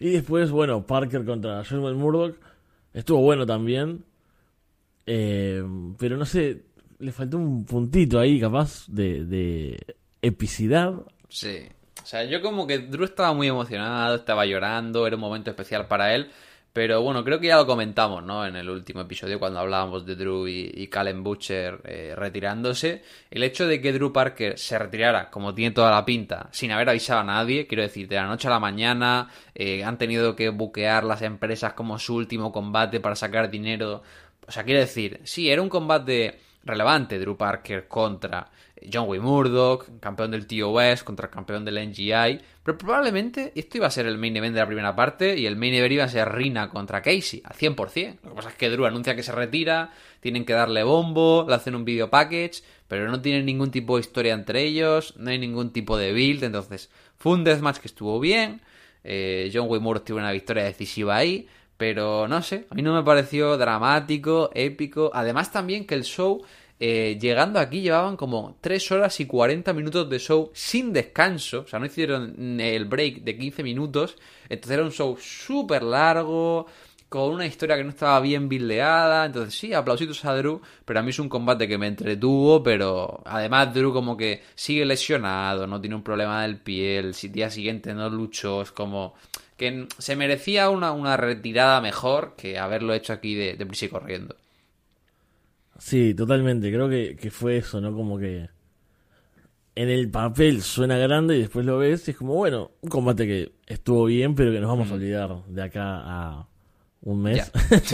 Y 0.00 0.10
después, 0.10 0.50
bueno, 0.50 0.86
Parker 0.86 1.24
contra 1.24 1.62
Joel 1.64 1.94
Murdoch. 1.96 2.36
Estuvo 2.94 3.20
bueno 3.20 3.44
también. 3.44 4.04
Eh, 5.06 5.62
pero 5.98 6.16
no 6.16 6.24
sé, 6.24 6.62
le 6.98 7.12
faltó 7.12 7.36
un 7.38 7.64
puntito 7.64 8.18
ahí, 8.18 8.40
capaz, 8.40 8.86
de, 8.88 9.24
de 9.26 9.96
epicidad. 10.22 10.94
Sí. 11.28 11.68
O 12.02 12.06
sea, 12.06 12.24
yo 12.24 12.42
como 12.42 12.66
que 12.66 12.78
Drew 12.78 13.04
estaba 13.04 13.32
muy 13.32 13.48
emocionado, 13.48 14.16
estaba 14.16 14.44
llorando, 14.44 15.06
era 15.06 15.16
un 15.16 15.22
momento 15.22 15.50
especial 15.50 15.86
para 15.86 16.14
él. 16.14 16.30
Pero 16.74 17.02
bueno, 17.02 17.22
creo 17.22 17.38
que 17.38 17.46
ya 17.46 17.56
lo 17.56 17.66
comentamos, 17.66 18.24
¿no? 18.24 18.44
En 18.44 18.56
el 18.56 18.68
último 18.68 19.00
episodio 19.02 19.38
cuando 19.38 19.60
hablábamos 19.60 20.04
de 20.04 20.16
Drew 20.16 20.48
y, 20.48 20.72
y 20.74 20.88
Callum 20.88 21.22
Butcher 21.22 21.80
eh, 21.84 22.14
retirándose. 22.16 23.04
El 23.30 23.44
hecho 23.44 23.68
de 23.68 23.80
que 23.80 23.92
Drew 23.92 24.12
Parker 24.12 24.58
se 24.58 24.76
retirara, 24.76 25.30
como 25.30 25.54
tiene 25.54 25.72
toda 25.72 25.92
la 25.92 26.04
pinta, 26.04 26.48
sin 26.50 26.72
haber 26.72 26.88
avisado 26.88 27.20
a 27.20 27.24
nadie, 27.24 27.68
quiero 27.68 27.84
decir, 27.84 28.08
de 28.08 28.16
la 28.16 28.26
noche 28.26 28.48
a 28.48 28.50
la 28.50 28.58
mañana, 28.58 29.30
eh, 29.54 29.84
han 29.84 29.98
tenido 29.98 30.34
que 30.34 30.48
buquear 30.48 31.04
las 31.04 31.22
empresas 31.22 31.74
como 31.74 31.96
su 32.00 32.16
último 32.16 32.50
combate 32.50 32.98
para 32.98 33.14
sacar 33.14 33.48
dinero. 33.48 34.02
O 34.44 34.50
sea, 34.50 34.64
quiero 34.64 34.80
decir, 34.80 35.20
sí, 35.22 35.48
era 35.50 35.62
un 35.62 35.68
combate 35.68 36.40
relevante, 36.64 37.20
Drew 37.20 37.36
Parker 37.36 37.86
contra 37.86 38.50
John 38.92 39.08
Wayne 39.08 39.24
Murdoch, 39.24 39.86
campeón 40.00 40.30
del 40.30 40.46
TOS 40.46 41.02
contra 41.04 41.26
el 41.26 41.32
campeón 41.32 41.64
del 41.64 41.88
NGI, 41.88 42.40
pero 42.62 42.78
probablemente 42.78 43.52
esto 43.54 43.78
iba 43.78 43.86
a 43.86 43.90
ser 43.90 44.06
el 44.06 44.18
main 44.18 44.36
event 44.36 44.54
de 44.54 44.60
la 44.60 44.66
primera 44.66 44.94
parte 44.94 45.38
y 45.38 45.46
el 45.46 45.56
main 45.56 45.74
event 45.74 45.92
iba 45.92 46.04
a 46.04 46.08
ser 46.08 46.32
Rina 46.32 46.68
contra 46.70 47.02
Casey, 47.02 47.42
al 47.44 47.56
100%. 47.56 48.18
Lo 48.22 48.30
que 48.30 48.36
pasa 48.36 48.48
es 48.50 48.54
que 48.54 48.70
Drew 48.70 48.86
anuncia 48.86 49.16
que 49.16 49.22
se 49.22 49.32
retira, 49.32 49.92
tienen 50.20 50.44
que 50.44 50.52
darle 50.52 50.82
bombo, 50.82 51.44
le 51.48 51.54
hacen 51.54 51.74
un 51.74 51.84
video 51.84 52.10
package, 52.10 52.62
pero 52.88 53.10
no 53.10 53.20
tienen 53.20 53.46
ningún 53.46 53.70
tipo 53.70 53.96
de 53.96 54.00
historia 54.00 54.34
entre 54.34 54.62
ellos, 54.62 55.14
no 55.16 55.30
hay 55.30 55.38
ningún 55.38 55.72
tipo 55.72 55.96
de 55.96 56.12
build, 56.12 56.44
entonces 56.44 56.90
fue 57.16 57.32
un 57.32 57.44
deathmatch 57.44 57.78
que 57.78 57.88
estuvo 57.88 58.20
bien, 58.20 58.60
eh, 59.04 59.50
John 59.52 59.68
Wayne 59.68 59.84
Murdoch 59.84 60.04
tuvo 60.04 60.18
una 60.18 60.32
victoria 60.32 60.64
decisiva 60.64 61.16
ahí, 61.16 61.46
pero 61.76 62.28
no 62.28 62.40
sé, 62.42 62.66
a 62.70 62.74
mí 62.74 62.82
no 62.82 62.94
me 62.94 63.02
pareció 63.02 63.56
dramático, 63.56 64.50
épico. 64.54 65.10
Además 65.12 65.52
también 65.52 65.86
que 65.86 65.94
el 65.94 66.04
show, 66.04 66.42
eh, 66.80 67.18
llegando 67.20 67.60
aquí, 67.60 67.80
llevaban 67.80 68.16
como 68.16 68.56
3 68.60 68.92
horas 68.92 69.20
y 69.20 69.26
40 69.26 69.72
minutos 69.72 70.08
de 70.10 70.18
show 70.18 70.50
sin 70.52 70.92
descanso. 70.92 71.60
O 71.60 71.66
sea, 71.66 71.78
no 71.78 71.86
hicieron 71.86 72.60
el 72.60 72.84
break 72.86 73.22
de 73.22 73.38
15 73.38 73.62
minutos. 73.62 74.16
Entonces 74.48 74.74
era 74.74 74.84
un 74.84 74.92
show 74.92 75.16
súper 75.18 75.82
largo, 75.82 76.66
con 77.14 77.32
una 77.32 77.46
historia 77.46 77.76
que 77.76 77.84
no 77.84 77.90
estaba 77.90 78.18
bien 78.20 78.48
bildeada. 78.48 79.26
Entonces 79.26 79.54
sí, 79.54 79.72
aplausitos 79.72 80.24
a 80.24 80.34
Drew, 80.34 80.60
pero 80.84 80.98
a 80.98 81.02
mí 81.04 81.10
es 81.10 81.18
un 81.20 81.28
combate 81.28 81.68
que 81.68 81.78
me 81.78 81.86
entretuvo, 81.86 82.62
pero 82.62 83.22
además 83.24 83.72
Drew 83.72 83.92
como 83.92 84.16
que 84.16 84.42
sigue 84.56 84.84
lesionado, 84.84 85.68
no 85.68 85.80
tiene 85.80 85.94
un 85.94 86.02
problema 86.02 86.42
del 86.42 86.58
pie, 86.58 86.98
el 86.98 87.12
día 87.12 87.50
siguiente 87.50 87.94
no 87.94 88.10
luchó, 88.10 88.62
es 88.62 88.72
como 88.72 89.14
que 89.56 89.86
se 89.96 90.16
merecía 90.16 90.70
una, 90.70 90.90
una 90.90 91.16
retirada 91.16 91.80
mejor 91.80 92.34
que 92.36 92.58
haberlo 92.58 92.92
hecho 92.94 93.12
aquí 93.12 93.36
de, 93.36 93.54
de 93.54 93.64
prisa 93.64 93.84
y 93.86 93.88
corriendo. 93.90 94.34
Sí, 95.78 96.14
totalmente. 96.14 96.72
Creo 96.72 96.88
que, 96.88 97.16
que 97.16 97.30
fue 97.30 97.58
eso, 97.58 97.80
¿no? 97.80 97.94
Como 97.94 98.18
que 98.18 98.48
en 99.74 99.88
el 99.88 100.10
papel 100.10 100.62
suena 100.62 100.96
grande 100.98 101.36
y 101.36 101.40
después 101.40 101.66
lo 101.66 101.78
ves 101.78 102.06
y 102.06 102.12
es 102.12 102.16
como, 102.16 102.34
bueno, 102.34 102.72
un 102.80 102.90
combate 102.90 103.26
que 103.26 103.52
estuvo 103.66 104.04
bien, 104.04 104.34
pero 104.34 104.52
que 104.52 104.60
nos 104.60 104.68
vamos 104.68 104.90
a 104.90 104.94
olvidar 104.94 105.44
de 105.46 105.62
acá 105.62 106.00
a 106.04 106.48
un 107.02 107.22
mes. 107.22 107.50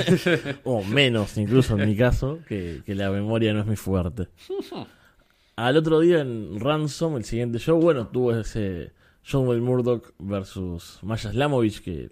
o 0.65 0.83
menos, 0.85 1.37
incluso 1.39 1.79
en 1.79 1.89
mi 1.89 1.97
caso, 1.97 2.41
que, 2.47 2.83
que 2.85 2.95
la 2.95 3.11
memoria 3.11 3.53
no 3.53 3.61
es 3.61 3.67
muy 3.67 3.77
fuerte. 3.77 4.29
Al 5.57 5.77
otro 5.77 6.01
día 6.01 6.21
en 6.21 6.59
Ransom, 6.61 7.17
el 7.17 7.25
siguiente 7.25 7.59
show, 7.59 7.81
bueno, 7.81 8.09
tuvo 8.09 8.35
ese 8.35 8.93
John 9.29 9.47
Wayne 9.47 9.63
Murdoch 9.63 10.15
versus 10.19 10.99
Maya 11.03 11.31
Slamovich 11.31 11.83
que 11.83 12.11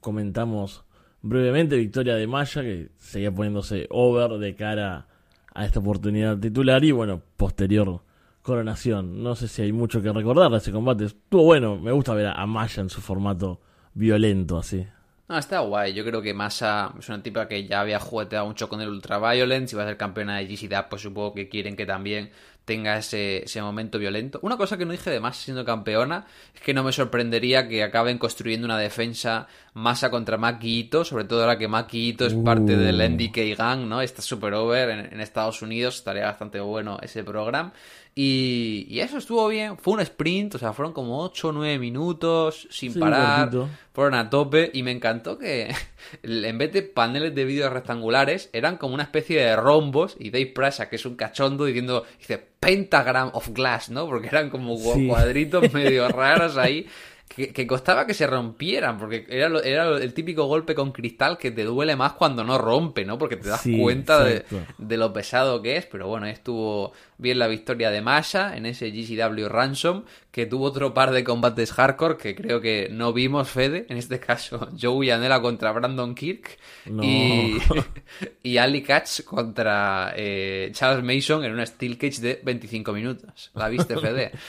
comentamos 0.00 0.84
brevemente, 1.22 1.76
victoria 1.76 2.14
de 2.14 2.26
Maya 2.26 2.62
que 2.62 2.88
seguía 2.96 3.32
poniéndose 3.32 3.86
over 3.90 4.38
de 4.38 4.54
cara 4.54 5.06
a 5.52 5.64
esta 5.64 5.80
oportunidad 5.80 6.38
titular 6.38 6.84
y 6.84 6.92
bueno, 6.92 7.22
posterior 7.36 8.02
coronación. 8.42 9.22
No 9.22 9.36
sé 9.36 9.48
si 9.48 9.62
hay 9.62 9.72
mucho 9.72 10.02
que 10.02 10.12
recordar 10.12 10.50
de 10.50 10.58
ese 10.58 10.72
combate. 10.72 11.04
Estuvo 11.04 11.44
bueno, 11.44 11.76
me 11.76 11.92
gusta 11.92 12.14
ver 12.14 12.26
a 12.26 12.46
Maya 12.46 12.82
en 12.82 12.88
su 12.88 13.00
formato 13.00 13.60
violento 13.94 14.58
así. 14.58 14.86
No, 15.30 15.38
está 15.38 15.60
guay. 15.60 15.94
Yo 15.94 16.04
creo 16.04 16.20
que 16.20 16.34
Masa 16.34 16.92
es 16.98 17.08
una 17.08 17.22
tipa 17.22 17.46
que 17.46 17.64
ya 17.64 17.82
había 17.82 18.00
jugueteado 18.00 18.46
mucho 18.46 18.68
con 18.68 18.80
el 18.80 18.88
Ultraviolence. 18.88 19.68
Si 19.68 19.76
va 19.76 19.84
a 19.84 19.86
ser 19.86 19.96
campeona 19.96 20.38
de 20.38 20.46
GCDAP, 20.46 20.88
pues 20.90 21.02
supongo 21.02 21.34
que 21.34 21.48
quieren 21.48 21.76
que 21.76 21.86
también 21.86 22.32
tenga 22.70 22.96
ese, 22.96 23.42
ese 23.42 23.60
momento 23.60 23.98
violento. 23.98 24.38
Una 24.42 24.56
cosa 24.56 24.78
que 24.78 24.86
no 24.86 24.92
dije 24.92 25.10
de 25.10 25.18
Masa 25.18 25.42
siendo 25.42 25.64
campeona 25.64 26.24
es 26.54 26.60
que 26.60 26.72
no 26.72 26.84
me 26.84 26.92
sorprendería 26.92 27.66
que 27.66 27.82
acaben 27.82 28.16
construyendo 28.16 28.64
una 28.64 28.78
defensa 28.78 29.48
Masa 29.74 30.08
contra 30.08 30.36
Maki 30.36 30.78
Ito, 30.78 31.04
sobre 31.04 31.24
todo 31.24 31.40
ahora 31.40 31.58
que 31.58 31.66
Maki 31.66 32.10
Ito 32.10 32.26
es 32.26 32.34
parte 32.34 32.76
del 32.76 32.98
NDK 32.98 33.58
Gang, 33.58 33.88
¿no? 33.88 34.00
Está 34.00 34.22
super 34.22 34.54
over 34.54 34.88
en, 34.88 35.12
en 35.12 35.20
Estados 35.20 35.62
Unidos, 35.62 35.96
estaría 35.96 36.26
bastante 36.26 36.60
bueno 36.60 36.98
ese 37.02 37.24
programa. 37.24 37.72
Y, 38.14 38.86
y, 38.88 39.00
eso 39.00 39.18
estuvo 39.18 39.46
bien. 39.48 39.78
Fue 39.78 39.94
un 39.94 40.00
sprint, 40.00 40.56
o 40.56 40.58
sea, 40.58 40.72
fueron 40.72 40.92
como 40.92 41.22
8 41.22 41.48
o 41.48 41.52
9 41.52 41.78
minutos 41.78 42.66
sin 42.70 42.92
Sí, 42.92 42.98
parar. 42.98 43.50
Fueron 43.92 44.14
a 44.14 44.28
tope 44.30 44.70
y 44.74 44.82
me 44.82 44.90
encantó 44.90 45.38
que 45.38 45.72
en 46.22 46.58
vez 46.58 46.72
de 46.72 46.82
paneles 46.82 47.34
de 47.34 47.44
vídeos 47.44 47.72
rectangulares 47.72 48.50
eran 48.52 48.76
como 48.76 48.94
una 48.94 49.04
especie 49.04 49.40
de 49.40 49.56
rombos 49.56 50.16
y 50.18 50.30
Dave 50.30 50.46
Prasa, 50.46 50.88
que 50.88 50.96
es 50.96 51.06
un 51.06 51.14
cachondo, 51.16 51.64
diciendo, 51.64 52.04
dice, 52.18 52.38
pentagram 52.58 53.30
of 53.32 53.48
glass, 53.50 53.90
¿no? 53.90 54.06
Porque 54.06 54.28
eran 54.28 54.50
como 54.50 54.76
Sí. 54.76 55.06
cuadritos 55.06 55.72
medio 55.72 56.08
raros 56.08 56.56
ahí. 56.56 56.86
Que, 57.34 57.52
que 57.52 57.64
costaba 57.64 58.08
que 58.08 58.12
se 58.12 58.26
rompieran, 58.26 58.98
porque 58.98 59.24
era, 59.28 59.48
lo- 59.48 59.62
era 59.62 59.84
el 59.98 60.12
típico 60.14 60.46
golpe 60.46 60.74
con 60.74 60.90
cristal 60.90 61.38
que 61.38 61.52
te 61.52 61.62
duele 61.62 61.94
más 61.94 62.14
cuando 62.14 62.42
no 62.42 62.58
rompe, 62.58 63.04
¿no? 63.04 63.18
Porque 63.18 63.36
te 63.36 63.48
das 63.48 63.60
Sí, 63.60 63.78
cuenta 63.80 64.24
de, 64.24 64.44
de 64.78 64.96
lo 64.96 65.12
pesado 65.12 65.62
que 65.62 65.76
es, 65.76 65.86
pero 65.86 66.08
bueno, 66.08 66.26
estuvo 66.26 66.92
bien 67.20 67.38
la 67.38 67.46
victoria 67.48 67.90
de 67.90 68.00
Masha 68.02 68.56
en 68.56 68.66
ese 68.66 68.90
GCW 68.90 69.48
Ransom, 69.48 70.04
que 70.30 70.46
tuvo 70.46 70.64
otro 70.64 70.94
par 70.94 71.10
de 71.12 71.22
combates 71.24 71.72
hardcore 71.72 72.16
que 72.16 72.34
creo 72.34 72.60
que 72.60 72.88
no 72.90 73.12
vimos, 73.12 73.48
Fede, 73.48 73.86
en 73.88 73.96
este 73.96 74.18
caso 74.20 74.68
Joey 74.80 75.08
Janela 75.08 75.40
contra 75.40 75.72
Brandon 75.72 76.14
Kirk 76.14 76.58
No. 76.86 77.02
y, 77.04 77.58
y 78.42 78.56
Ali 78.58 78.82
Katz 78.82 79.22
contra 79.22 80.12
eh, 80.16 80.70
Charles 80.72 81.04
Mason 81.04 81.44
en 81.44 81.52
una 81.52 81.66
Steel 81.66 81.98
Cage 81.98 82.20
de 82.20 82.40
25 82.42 82.92
minutos. 82.92 83.50
¿La 83.54 83.68
viste, 83.68 83.96
Fede? 83.98 84.32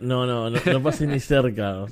No, 0.00 0.26
no, 0.26 0.50
no, 0.50 0.58
no 0.64 0.82
pasé 0.82 1.06
ni 1.06 1.20
cerca. 1.20 1.84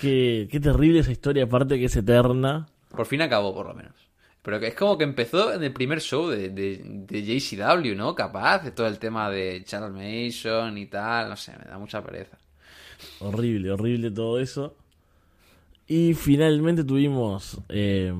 Qué, 0.00 0.48
qué 0.50 0.60
terrible 0.60 0.98
esa 0.98 1.12
historia, 1.12 1.44
aparte 1.44 1.78
que 1.78 1.84
es 1.86 1.96
eterna. 1.96 2.66
Por 2.90 3.06
fin 3.06 3.22
acabó, 3.22 3.54
por 3.54 3.68
lo 3.68 3.74
menos. 3.74 3.94
Pero 4.42 4.58
que 4.58 4.66
es 4.68 4.74
como 4.74 4.98
que 4.98 5.04
empezó 5.04 5.52
en 5.52 5.62
el 5.62 5.72
primer 5.72 6.00
show 6.00 6.28
de, 6.28 6.48
de, 6.48 6.82
de 6.84 7.22
JCW, 7.22 7.94
¿no? 7.96 8.14
Capaz, 8.14 8.64
de 8.64 8.72
todo 8.72 8.88
el 8.88 8.98
tema 8.98 9.30
de 9.30 9.62
Charles 9.64 9.92
Mason 9.92 10.76
y 10.78 10.86
tal, 10.86 11.28
no 11.30 11.36
sé, 11.36 11.52
me 11.58 11.64
da 11.70 11.78
mucha 11.78 12.02
pereza. 12.02 12.36
Horrible, 13.20 13.70
horrible 13.70 14.10
todo 14.10 14.40
eso. 14.40 14.76
Y 15.86 16.14
finalmente 16.14 16.82
tuvimos. 16.84 17.60
eh, 17.68 18.12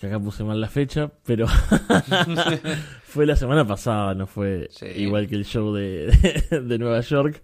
que 0.00 0.08
acá 0.08 0.18
puse 0.18 0.42
mal 0.42 0.60
la 0.60 0.68
fecha, 0.68 1.10
pero. 1.24 1.46
fue 3.04 3.26
la 3.26 3.36
semana 3.36 3.66
pasada, 3.66 4.14
no 4.14 4.26
fue 4.26 4.68
Sí. 4.70 4.86
igual 4.96 5.28
que 5.28 5.36
el 5.36 5.44
show 5.44 5.72
de, 5.74 6.42
de, 6.50 6.60
de 6.60 6.78
Nueva 6.78 7.00
York. 7.00 7.42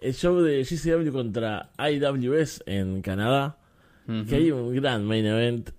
El 0.00 0.14
show 0.14 0.40
de 0.40 0.62
GCW 0.64 1.12
contra 1.12 1.70
IWS 1.78 2.64
en 2.66 3.00
Canadá. 3.02 3.56
Que 4.28 4.34
hay 4.34 4.50
un 4.50 4.74
gran 4.74 5.04
main 5.06 5.24
event. 5.24 5.70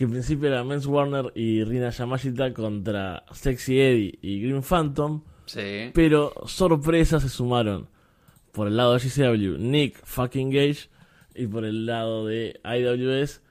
Que 0.00 0.04
en 0.04 0.12
principio 0.12 0.48
era 0.48 0.64
Men's 0.64 0.86
Warner 0.86 1.30
y 1.34 1.62
Rina 1.62 1.90
Yamashita 1.90 2.54
contra 2.54 3.22
Sexy 3.32 3.78
Eddie 3.78 4.18
y 4.22 4.40
Green 4.40 4.62
Phantom. 4.62 5.20
Sí. 5.44 5.90
Pero 5.92 6.32
sorpresa 6.46 7.20
se 7.20 7.28
sumaron 7.28 7.86
por 8.52 8.66
el 8.68 8.78
lado 8.78 8.94
de 8.94 9.00
GCW 9.00 9.58
Nick 9.58 10.02
fucking 10.02 10.48
Gage 10.52 10.88
y 11.34 11.46
por 11.48 11.66
el 11.66 11.84
lado 11.84 12.24
de 12.24 12.58
IWS 12.64 13.42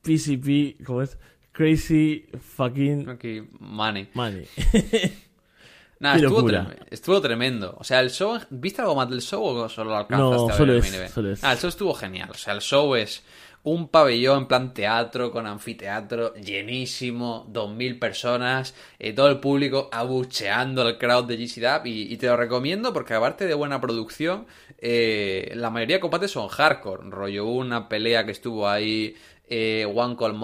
PCP, 0.00 0.82
¿cómo 0.86 1.02
es? 1.02 1.18
Crazy 1.52 2.24
fucking 2.56 3.06
Aquí, 3.10 3.42
money. 3.58 4.08
money. 4.14 4.46
Nada, 5.98 6.16
estuvo, 6.16 6.42
trem- 6.48 6.76
estuvo 6.90 7.20
tremendo. 7.20 7.76
O 7.78 7.84
sea, 7.84 8.00
el 8.00 8.08
show. 8.10 8.38
¿Viste 8.48 8.80
algo 8.80 8.94
más 8.96 9.10
del 9.10 9.20
show 9.20 9.44
o 9.44 9.68
solo 9.68 9.94
alcanzaste 9.94 10.34
No, 10.34 10.44
a 10.44 10.46
ver 10.46 10.56
solo 10.56 10.72
el 10.72 10.78
es- 10.78 11.10
solo 11.10 11.30
es. 11.32 11.44
Ah, 11.44 11.52
el 11.52 11.58
show 11.58 11.68
estuvo 11.68 11.92
genial. 11.92 12.30
O 12.30 12.34
sea, 12.34 12.54
el 12.54 12.62
show 12.62 12.94
es 12.94 13.22
un 13.62 13.88
pabellón 13.88 14.38
en 14.42 14.46
plan 14.46 14.74
teatro, 14.74 15.30
con 15.30 15.46
anfiteatro, 15.46 16.34
llenísimo, 16.34 17.46
2.000 17.52 17.98
personas, 17.98 18.74
eh, 18.98 19.12
todo 19.12 19.28
el 19.28 19.38
público 19.40 19.88
abucheando 19.92 20.82
al 20.82 20.98
crowd 20.98 21.26
de 21.26 21.36
GCDAP 21.36 21.86
y, 21.86 22.12
y 22.12 22.16
te 22.16 22.26
lo 22.26 22.36
recomiendo 22.36 22.92
porque 22.92 23.14
aparte 23.14 23.46
de 23.46 23.54
buena 23.54 23.80
producción, 23.80 24.46
eh, 24.78 25.52
la 25.54 25.70
mayoría 25.70 25.96
de 25.96 26.00
combates 26.00 26.30
son 26.30 26.48
hardcore. 26.48 27.10
Rollo, 27.10 27.46
una 27.46 27.88
pelea 27.88 28.24
que 28.24 28.32
estuvo 28.32 28.68
ahí 28.68 29.14
eh, 29.50 29.84
One 29.84 30.16
Call 30.16 30.34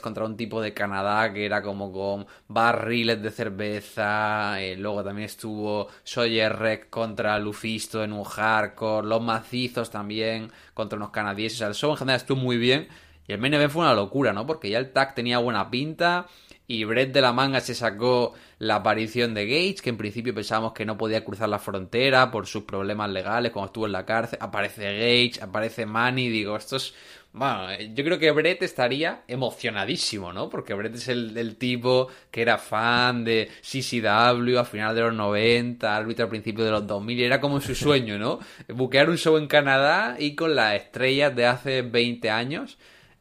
contra 0.00 0.24
un 0.24 0.36
tipo 0.36 0.60
de 0.60 0.74
Canadá 0.74 1.32
que 1.32 1.46
era 1.46 1.62
como 1.62 1.92
con 1.92 2.26
barriles 2.48 3.22
de 3.22 3.30
cerveza. 3.30 4.60
eh, 4.60 4.76
luego 4.76 5.04
también 5.04 5.26
estuvo 5.26 5.88
Sawyer 6.02 6.88
contra 6.90 7.38
Lufisto 7.38 8.02
en 8.02 8.12
un 8.12 8.24
hardcore. 8.24 9.06
Los 9.06 9.22
macizos 9.22 9.90
también 9.90 10.50
contra 10.74 10.96
unos 10.96 11.10
canadienses. 11.10 11.58
O 11.58 11.60
sea, 11.60 11.68
el 11.68 11.74
show 11.74 11.92
en 11.92 11.96
general 11.96 12.20
estuvo 12.20 12.38
muy 12.38 12.56
bien. 12.58 12.88
Y 13.28 13.32
el 13.32 13.38
main 13.40 13.70
fue 13.70 13.82
una 13.82 13.94
locura, 13.94 14.32
¿no? 14.32 14.46
Porque 14.46 14.70
ya 14.70 14.78
el 14.78 14.92
tag 14.92 15.14
tenía 15.14 15.38
buena 15.38 15.70
pinta. 15.70 16.26
Y 16.68 16.84
Brett 16.84 17.12
de 17.12 17.20
la 17.20 17.32
manga 17.32 17.60
se 17.60 17.74
sacó 17.74 18.34
la 18.58 18.76
aparición 18.76 19.34
de 19.34 19.46
Gage, 19.46 19.82
que 19.82 19.90
en 19.90 19.96
principio 19.96 20.34
pensábamos 20.34 20.72
que 20.72 20.84
no 20.84 20.98
podía 20.98 21.24
cruzar 21.24 21.48
la 21.48 21.60
frontera 21.60 22.30
por 22.30 22.46
sus 22.46 22.64
problemas 22.64 23.10
legales 23.10 23.52
cuando 23.52 23.66
estuvo 23.66 23.86
en 23.86 23.92
la 23.92 24.04
cárcel. 24.04 24.38
Aparece 24.42 24.82
Gage, 24.82 25.42
aparece 25.42 25.86
Manny, 25.86 26.28
digo, 26.28 26.56
esto 26.56 26.76
es... 26.76 26.94
Bueno, 27.32 27.68
yo 27.94 28.02
creo 28.02 28.18
que 28.18 28.30
Brett 28.30 28.62
estaría 28.62 29.22
emocionadísimo, 29.28 30.32
¿no? 30.32 30.48
Porque 30.48 30.72
Brett 30.72 30.94
es 30.94 31.08
el, 31.08 31.56
tipo 31.56 32.08
que 32.30 32.40
era 32.40 32.56
fan 32.56 33.24
de 33.24 33.50
CCW 33.60 34.58
a 34.58 34.64
final 34.64 34.94
de 34.94 35.02
los 35.02 35.12
90, 35.12 35.96
árbitro 35.96 36.24
al 36.24 36.30
principio 36.30 36.64
de 36.64 36.70
los 36.70 36.86
2000, 36.86 37.20
y 37.20 37.24
era 37.24 37.38
como 37.38 37.60
su 37.60 37.74
sueño, 37.74 38.18
¿no? 38.18 38.38
Buquear 38.68 39.10
un 39.10 39.18
show 39.18 39.36
en 39.36 39.48
Canadá 39.48 40.16
y 40.18 40.34
con 40.34 40.56
las 40.56 40.76
estrellas 40.76 41.36
de 41.36 41.44
hace 41.44 41.82
20 41.82 42.30
años. 42.30 42.78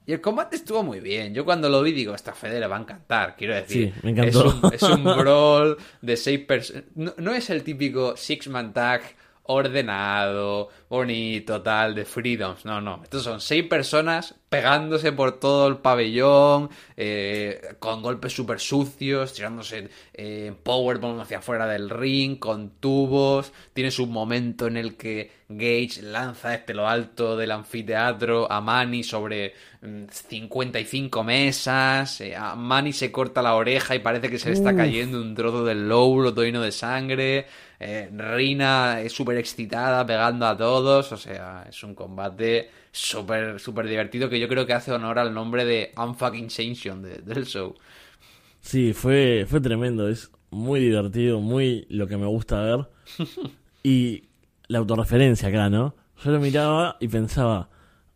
Y 0.08 0.14
el 0.14 0.22
combate 0.22 0.56
estuvo 0.56 0.84
muy 0.84 1.00
bien. 1.00 1.34
Yo 1.34 1.46
cuando 1.46 1.68
lo 1.70 1.82
vi 1.82 1.92
digo, 1.92 2.14
esta 2.14 2.34
Fede 2.34 2.60
le 2.60 2.68
va 2.68 2.78
a 2.78 2.82
encantar. 2.82 3.36
Quiero 3.36 3.56
decir, 3.56 3.92
Sí, 3.94 4.00
me 4.04 4.12
encantó. 4.12 4.48
Es, 4.48 4.54
un, 4.64 4.74
es 4.74 4.82
un 4.84 5.04
brawl 5.18 5.78
de 6.02 6.18
seis 6.18 6.40
personas. 6.42 6.84
No, 6.94 7.14
no 7.18 7.34
es 7.34 7.50
el 7.50 7.64
típico 7.64 8.16
six-man 8.16 8.74
tag 8.74 9.02
ordenado, 9.48 10.70
bonito, 10.90 11.62
tal, 11.62 11.96
de 11.96 12.06
freedoms. 12.06 12.66
No, 12.66 12.82
no. 12.82 13.02
Estos 13.04 13.24
son 13.24 13.42
seis 13.42 13.66
personas 13.66 14.36
pegándose 14.50 15.12
por 15.12 15.40
todo 15.40 15.68
el 15.68 15.78
pabellón, 15.78 16.70
eh, 16.96 17.76
con 17.80 18.02
golpes 18.02 18.34
súper 18.34 18.60
sucios, 18.60 19.34
tirándose 19.34 19.90
eh, 20.14 20.54
powerbomb 20.64 21.20
hacia 21.20 21.40
afuera 21.40 21.68
del 21.68 21.90
ring, 21.90 22.40
con 22.40 22.72
tubos. 22.80 23.52
Tienes 23.74 24.00
un 24.00 24.12
momento 24.12 24.68
en 24.68 24.78
el 24.78 24.96
que 24.96 25.32
Gage 25.48 26.02
lanza 26.02 26.56
este 26.56 26.74
lo 26.74 26.88
alto 26.88 27.38
del 27.38 27.52
anfiteatro 27.52 28.52
a 28.52 28.62
Manny 28.62 29.04
sobre 29.04 29.54
mm, 29.82 30.06
55 30.10 31.24
mesas. 31.24 32.22
eh, 32.22 32.36
a 32.36 32.56
Manny 32.56 32.94
se 32.94 33.12
corta 33.12 33.42
la 33.42 33.56
oreja 33.56 33.94
y 33.96 34.00
parece 34.00 34.30
que 34.30 34.40
se 34.40 34.50
le 34.50 34.56
está 34.56 34.76
cayendo 34.76 35.22
un 35.22 35.36
trozo 35.36 35.64
del 35.66 35.88
lóbulo 35.88 36.34
todo 36.34 36.46
lleno 36.46 36.62
de 36.62 36.72
sangre. 36.72 37.46
Eh, 37.80 38.10
Rina 38.16 39.02
es 39.02 39.12
súper 39.14 39.38
excitada 39.38 40.06
pegando 40.06 40.46
a 40.46 40.56
todos. 40.58 41.12
O 41.12 41.18
sea, 41.18 41.66
es 41.70 41.84
un 41.84 41.96
combate 41.96 42.70
súper, 42.92 43.60
súper 43.60 43.88
divertido 43.88 44.30
que 44.30 44.40
yo 44.40 44.48
creo 44.48 44.66
que 44.66 44.74
hace 44.74 44.92
honor 44.92 45.20
al 45.20 45.34
nombre 45.34 45.66
de 45.66 45.92
Unfucking 45.98 46.50
Sanction 46.50 47.02
de- 47.02 47.18
del 47.20 47.46
show. 47.46 47.76
Sí, 48.62 48.94
fue, 48.94 49.46
fue 49.48 49.62
tremendo, 49.62 50.08
es 50.10 50.32
muy 50.50 50.80
divertido, 50.80 51.40
muy 51.40 51.86
lo 51.90 52.08
que 52.08 52.18
me 52.18 52.26
gusta 52.26 52.62
ver. 52.62 52.88
Y 53.84 54.24
la 54.68 54.80
autorreferencia 54.80 55.50
acá, 55.50 55.70
¿no? 55.70 55.96
Yo 56.24 56.32
lo 56.32 56.40
miraba 56.40 56.98
y 57.00 57.08
pensaba, 57.08 57.70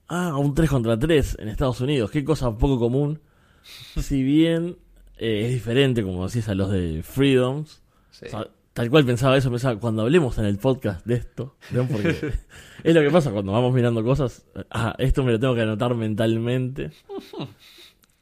ah, 0.07 0.35
un 0.35 0.55
3 0.55 0.67
contra 0.67 0.97
3 0.97 1.37
en 1.39 1.47
Estados 1.49 1.79
Unidos, 1.81 2.09
qué 2.09 2.23
cosa 2.23 2.57
poco 2.57 2.79
común. 2.79 3.21
Si 4.01 4.23
bien 4.23 4.77
eh, 5.17 5.43
es 5.45 5.51
diferente, 5.53 6.01
como 6.01 6.25
decís, 6.27 6.47
a 6.49 6.55
los 6.55 6.71
de 6.71 7.03
Freedoms. 7.03 7.83
Sí. 8.09 8.25
O 8.25 8.29
sea, 8.29 8.47
tal 8.79 8.89
cual 8.89 9.03
pensaba 9.03 9.35
eso, 9.35 9.51
pensaba, 9.51 9.77
cuando 9.77 10.03
hablemos 10.03 10.37
en 10.37 10.45
el 10.45 10.57
podcast 10.57 11.05
de 11.05 11.15
esto, 11.15 11.57
¿no? 11.71 11.85
porque 11.85 12.11
es 12.83 12.95
lo 12.95 13.01
que 13.01 13.09
pasa 13.11 13.29
cuando 13.29 13.51
vamos 13.51 13.73
mirando 13.73 14.01
cosas, 14.05 14.45
ah, 14.71 14.95
esto 14.99 15.21
me 15.25 15.33
lo 15.33 15.39
tengo 15.39 15.53
que 15.53 15.63
anotar 15.63 15.93
mentalmente. 15.95 16.91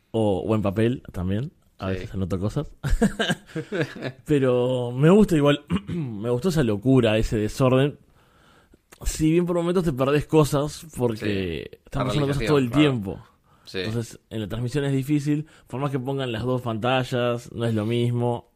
O, 0.10 0.40
o 0.40 0.56
en 0.56 0.64
papel 0.64 1.04
también. 1.14 1.52
A 1.78 1.90
Sí. 1.90 1.94
veces 2.00 2.14
anoto 2.16 2.40
cosas. 2.40 2.72
Pero 4.26 4.92
me 4.92 5.12
gusta 5.12 5.36
igual, 5.36 5.64
me 5.88 6.32
gustó 6.32 6.50
esa 6.50 6.64
locura, 6.64 7.20
ese 7.20 7.38
desorden. 7.38 8.00
Si 9.06 9.32
bien 9.32 9.46
por 9.46 9.58
momentos 9.58 9.84
te 9.84 9.94
perdés 9.94 10.26
cosas, 10.26 10.88
porque 10.98 11.70
Sí, 11.72 11.78
están 11.86 12.08
pasando 12.08 12.28
cosas 12.30 12.46
todo 12.46 12.58
el 12.58 12.70
claro. 12.72 12.82
tiempo. 12.82 13.20
Sí. 13.66 13.80
Entonces, 13.82 14.20
en 14.32 14.42
la 14.42 14.48
transmisión 14.48 14.86
es 14.86 14.94
difícil. 14.94 15.46
Por 15.68 15.80
más 15.80 15.92
que 15.92 16.00
pongan 16.00 16.32
las 16.32 16.42
dos 16.44 16.64
pantallas, 16.64 17.52
no 17.52 17.64
es 17.66 17.76
lo 17.76 17.86
mismo. 17.86 18.50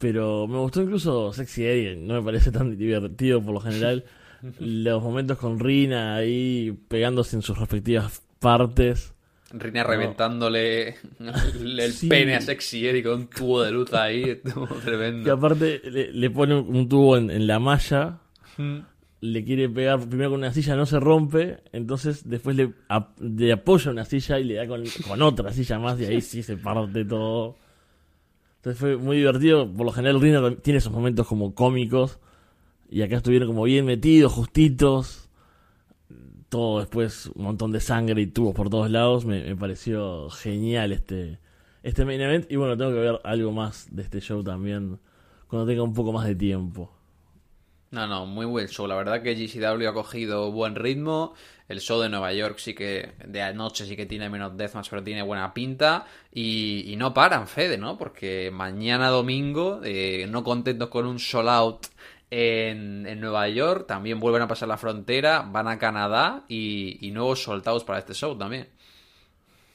Pero 0.00 0.46
me 0.48 0.56
gustó 0.58 0.80
incluso 0.82 1.30
Sexy 1.32 1.64
Eddie. 1.66 1.94
No 1.96 2.14
me 2.14 2.22
parece 2.22 2.50
tan 2.50 2.76
divertido 2.76 3.42
por 3.42 3.52
lo 3.54 3.60
general. 3.60 4.04
Los 4.58 5.02
momentos 5.02 5.36
con 5.38 5.60
Rina 5.60 6.16
ahí 6.16 6.74
pegándose 6.88 7.36
en 7.36 7.42
sus 7.42 7.58
respectivas 7.58 8.22
partes. 8.38 9.12
Rina 9.52 9.84
reventándole 9.84 10.94
el, 11.18 11.92
Sí. 11.92 12.08
pene 12.08 12.36
a 12.36 12.40
Sexy 12.40 12.88
Eddie 12.88 13.02
con 13.02 13.12
un 13.20 13.26
tubo 13.26 13.62
de 13.62 13.72
luz 13.72 13.92
ahí. 13.92 14.22
Estuvo 14.22 14.66
Que 14.68 14.74
tremendo. 14.76 15.30
aparte 15.32 15.82
le, 15.90 16.12
le 16.12 16.30
pone 16.30 16.54
un, 16.58 16.88
tubo 16.88 17.18
en, 17.18 17.30
en 17.30 17.46
la 17.46 17.58
malla. 17.58 18.20
Mm. 18.56 18.78
Le 19.22 19.44
quiere 19.44 19.68
pegar 19.68 20.00
primero 20.08 20.30
con 20.30 20.38
una 20.38 20.52
silla, 20.54 20.76
no 20.76 20.86
se 20.86 20.98
rompe. 20.98 21.58
Entonces 21.72 22.26
después 22.26 22.56
le, 22.56 22.72
le 23.20 23.52
apoya 23.52 23.90
una 23.90 24.06
silla 24.06 24.38
y 24.38 24.44
le 24.44 24.54
da 24.54 24.66
con, 24.66 24.82
con 25.06 25.20
otra 25.20 25.52
silla 25.52 25.78
más. 25.78 26.00
Y 26.00 26.04
ahí 26.06 26.22
sí 26.22 26.42
se 26.42 26.56
parte 26.56 27.04
todo. 27.04 27.56
Entonces 28.60 28.78
fue 28.78 28.96
muy 28.98 29.16
divertido. 29.16 29.72
Por 29.72 29.86
lo 29.86 29.92
general, 29.92 30.20
Rina 30.20 30.54
tiene 30.56 30.78
esos 30.78 30.92
momentos 30.92 31.26
como 31.26 31.54
cómicos. 31.54 32.18
Y 32.90 33.00
acá 33.00 33.16
estuvieron 33.16 33.48
como 33.48 33.62
bien 33.62 33.86
metidos, 33.86 34.32
justitos. 34.34 35.30
Todo 36.50 36.80
después, 36.80 37.30
un 37.34 37.44
montón 37.44 37.72
de 37.72 37.80
sangre 37.80 38.20
y 38.20 38.26
tubos 38.26 38.54
por 38.54 38.68
todos 38.68 38.90
lados. 38.90 39.24
Me, 39.24 39.42
me 39.42 39.56
pareció 39.56 40.28
genial 40.28 40.92
este, 40.92 41.38
este 41.82 42.04
main 42.04 42.20
event. 42.20 42.52
Y 42.52 42.56
bueno, 42.56 42.76
tengo 42.76 42.92
que 42.92 42.98
ver 42.98 43.20
algo 43.24 43.50
más 43.50 43.88
de 43.92 44.02
este 44.02 44.20
show 44.20 44.44
también. 44.44 44.98
Cuando 45.48 45.66
tenga 45.66 45.82
un 45.82 45.94
poco 45.94 46.12
más 46.12 46.26
de 46.26 46.34
tiempo. 46.34 46.99
No, 47.90 48.06
no, 48.06 48.24
muy 48.24 48.46
buen 48.46 48.68
show. 48.68 48.86
La 48.86 48.94
verdad 48.94 49.20
que 49.20 49.34
GCW 49.34 49.88
ha 49.88 49.92
cogido 49.92 50.52
buen 50.52 50.76
ritmo. 50.76 51.34
El 51.68 51.80
show 51.80 52.00
de 52.00 52.08
Nueva 52.08 52.32
York 52.32 52.58
sí 52.58 52.72
que 52.72 53.14
de 53.26 53.42
anoche 53.42 53.84
sí 53.84 53.96
que 53.96 54.06
tiene 54.06 54.28
menos 54.30 54.56
deathmatch, 54.56 54.90
pero 54.90 55.02
tiene 55.02 55.22
buena 55.22 55.52
pinta. 55.52 56.06
Y, 56.32 56.94
no 56.98 57.12
paran, 57.12 57.48
Fede, 57.48 57.78
¿no? 57.78 57.98
Porque 57.98 58.50
mañana 58.52 59.08
domingo, 59.08 59.80
eh, 59.82 60.26
no 60.28 60.44
contentos 60.44 60.88
con 60.88 61.06
un 61.06 61.18
sold 61.18 61.48
out 61.48 61.86
en, 62.30 63.06
en 63.06 63.20
Nueva 63.20 63.48
York, 63.48 63.86
también 63.88 64.20
vuelven 64.20 64.42
a 64.42 64.48
pasar 64.48 64.68
la 64.68 64.76
frontera, 64.76 65.42
van 65.42 65.66
a 65.66 65.78
Canadá 65.78 66.44
y, 66.48 66.98
y 67.04 67.10
nuevos 67.10 67.42
soldados 67.42 67.82
para 67.82 67.98
este 67.98 68.14
show 68.14 68.38
también. 68.38 68.68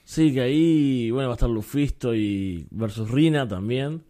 Sí, 0.05 0.33
que 0.33 0.41
ahí, 0.41 1.11
bueno, 1.11 1.27
va 1.29 1.33
a 1.33 1.35
estar 1.35 1.49
Lufisto 1.49 2.15
y 2.15 2.65
versus 2.71 3.09
Rina 3.09 3.47
también. 3.47 4.03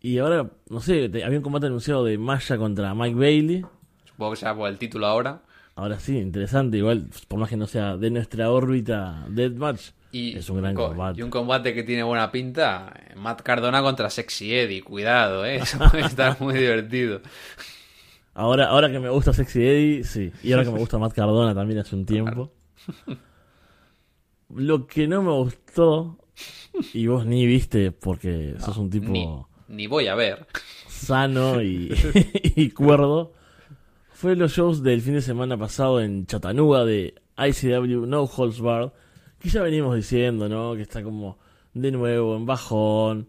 Y 0.00 0.18
ahora, 0.18 0.48
no 0.70 0.80
sé, 0.80 1.08
te- 1.08 1.24
había 1.24 1.38
un 1.38 1.42
combate 1.44 1.66
anunciado 1.66 2.04
de 2.04 2.18
Maya 2.18 2.56
contra 2.56 2.94
Mike 2.94 3.16
Bailey. 3.18 3.64
Supongo 4.04 4.32
que 4.32 4.36
sea 4.36 4.54
por 4.54 4.68
el 4.68 4.78
título 4.78 5.06
ahora. 5.06 5.42
Ahora 5.74 5.98
sí, 6.00 6.16
interesante, 6.18 6.76
igual, 6.78 7.08
por 7.28 7.38
más 7.38 7.48
que 7.48 7.56
no 7.56 7.66
sea 7.66 7.96
de 7.96 8.10
nuestra 8.10 8.50
órbita 8.50 9.24
Deathmatch, 9.28 9.90
Y 10.10 10.36
es 10.36 10.48
un 10.50 10.58
gran 10.60 10.74
co- 10.74 10.88
combate. 10.88 11.20
Y 11.20 11.22
un 11.22 11.30
combate 11.30 11.72
que 11.74 11.82
tiene 11.84 12.02
buena 12.02 12.30
pinta. 12.32 12.92
eh, 13.08 13.14
Matt 13.16 13.42
Cardona 13.42 13.80
contra 13.82 14.10
Sexy 14.10 14.54
Eddie. 14.54 14.82
Cuidado, 14.82 15.44
¿eh? 15.44 15.56
Eso 15.62 15.78
puede 15.90 16.04
estar 16.04 16.40
muy 16.40 16.54
divertido. 16.54 17.20
Ahora, 18.34 18.68
ahora 18.68 18.90
que 18.90 18.98
me 19.00 19.08
gusta 19.08 19.32
Sexy 19.32 19.60
Eddie, 19.64 20.04
sí. 20.04 20.32
Y 20.42 20.52
ahora 20.52 20.64
que 20.64 20.70
me 20.70 20.78
gusta 20.78 20.98
Matt 20.98 21.12
Cardona 21.12 21.54
también 21.54 21.80
hace 21.80 21.94
un 21.96 22.06
tiempo. 22.06 22.52
Lo 24.54 24.86
que 24.86 25.06
no 25.06 25.22
me 25.22 25.32
gustó, 25.32 26.18
y 26.94 27.06
vos 27.06 27.26
ni 27.26 27.46
viste 27.46 27.92
porque 27.92 28.54
sos 28.58 28.78
un 28.78 28.88
tipo 28.90 29.10
Ni, 29.10 29.26
ni 29.68 29.86
voy 29.86 30.08
a 30.08 30.14
ver. 30.14 30.46
sano 30.88 31.62
y, 31.62 31.94
y 32.56 32.70
cuerdo, 32.70 33.32
fue 34.12 34.34
los 34.36 34.52
shows 34.52 34.82
del 34.82 35.00
fin 35.00 35.14
de 35.14 35.22
semana 35.22 35.56
pasado 35.56 36.00
en 36.00 36.26
Chattanooga 36.26 36.84
de 36.84 37.14
ICW 37.36 38.06
No 38.06 38.24
Holds 38.24 38.60
Barred, 38.60 38.90
que 39.38 39.48
ya 39.48 39.62
venimos 39.62 39.94
diciendo, 39.94 40.48
¿no? 40.48 40.74
Que 40.74 40.82
está 40.82 41.02
como 41.02 41.38
de 41.74 41.92
nuevo 41.92 42.36
en 42.36 42.46
bajón, 42.46 43.28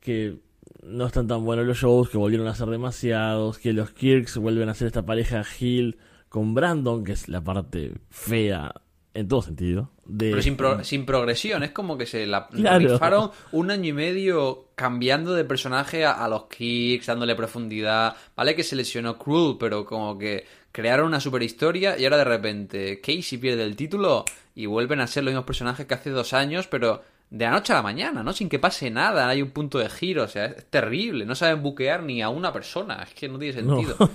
que 0.00 0.38
no 0.82 1.06
están 1.06 1.26
tan 1.26 1.44
buenos 1.44 1.66
los 1.66 1.78
shows, 1.78 2.08
que 2.08 2.18
volvieron 2.18 2.46
a 2.46 2.54
ser 2.54 2.68
demasiados, 2.68 3.58
que 3.58 3.72
los 3.72 3.90
Kirks 3.90 4.36
vuelven 4.36 4.68
a 4.68 4.74
ser 4.74 4.86
esta 4.86 5.04
pareja 5.04 5.44
Hill 5.58 5.98
con 6.28 6.54
Brandon, 6.54 7.04
que 7.04 7.12
es 7.12 7.28
la 7.28 7.42
parte 7.42 7.94
fea 8.10 8.72
en 9.14 9.28
todo 9.28 9.42
sentido. 9.42 9.90
De, 10.04 10.30
Pero 10.30 10.42
sin, 10.42 10.56
pro- 10.56 10.82
sin 10.84 11.04
progresión. 11.06 11.62
Es 11.62 11.70
como 11.70 11.96
que 11.98 12.06
se 12.06 12.26
la, 12.26 12.48
la 12.52 12.78
Claro. 12.78 12.92
rifaron 12.94 13.30
un 13.52 13.70
año 13.70 13.90
y 13.90 13.92
medio 13.92 14.68
cambiando 14.74 15.34
de 15.34 15.44
personaje 15.44 16.04
a, 16.04 16.12
a 16.12 16.28
los 16.28 16.44
kicks, 16.46 17.06
dándole 17.06 17.34
profundidad. 17.34 18.16
Vale 18.36 18.54
que 18.56 18.64
se 18.64 18.76
lesionó 18.76 19.18
Cruel, 19.18 19.56
pero 19.60 19.84
como 19.84 20.16
que 20.18 20.44
crearon 20.72 21.06
una 21.08 21.20
super 21.20 21.42
historia 21.42 21.98
y 21.98 22.04
ahora 22.04 22.16
de 22.18 22.24
repente 22.24 23.00
Casey 23.00 23.36
pierde 23.38 23.62
el 23.62 23.76
título 23.76 24.24
y 24.54 24.66
vuelven 24.66 25.00
a 25.00 25.06
ser 25.06 25.24
los 25.24 25.32
mismos 25.32 25.44
personajes 25.46 25.84
que 25.86 25.94
hace 25.94 26.10
dos 26.10 26.32
años, 26.32 26.66
pero 26.66 27.02
de 27.30 27.44
la 27.46 27.50
noche 27.52 27.72
a 27.72 27.76
la 27.76 27.82
mañana, 27.82 28.22
¿no? 28.22 28.32
Sin 28.34 28.48
que 28.48 28.58
pase 28.58 28.90
nada, 28.90 29.28
hay 29.28 29.40
un 29.40 29.50
punto 29.52 29.78
de 29.78 29.88
giro, 29.88 30.24
o 30.24 30.28
sea, 30.28 30.46
es 30.46 30.66
terrible. 30.66 31.24
No 31.24 31.34
saben 31.34 31.62
buquear 31.62 32.02
ni 32.02 32.20
a 32.22 32.28
una 32.28 32.52
persona, 32.52 33.02
es 33.02 33.14
que 33.14 33.28
no 33.28 33.38
tiene 33.38 33.54
sentido. 33.54 33.96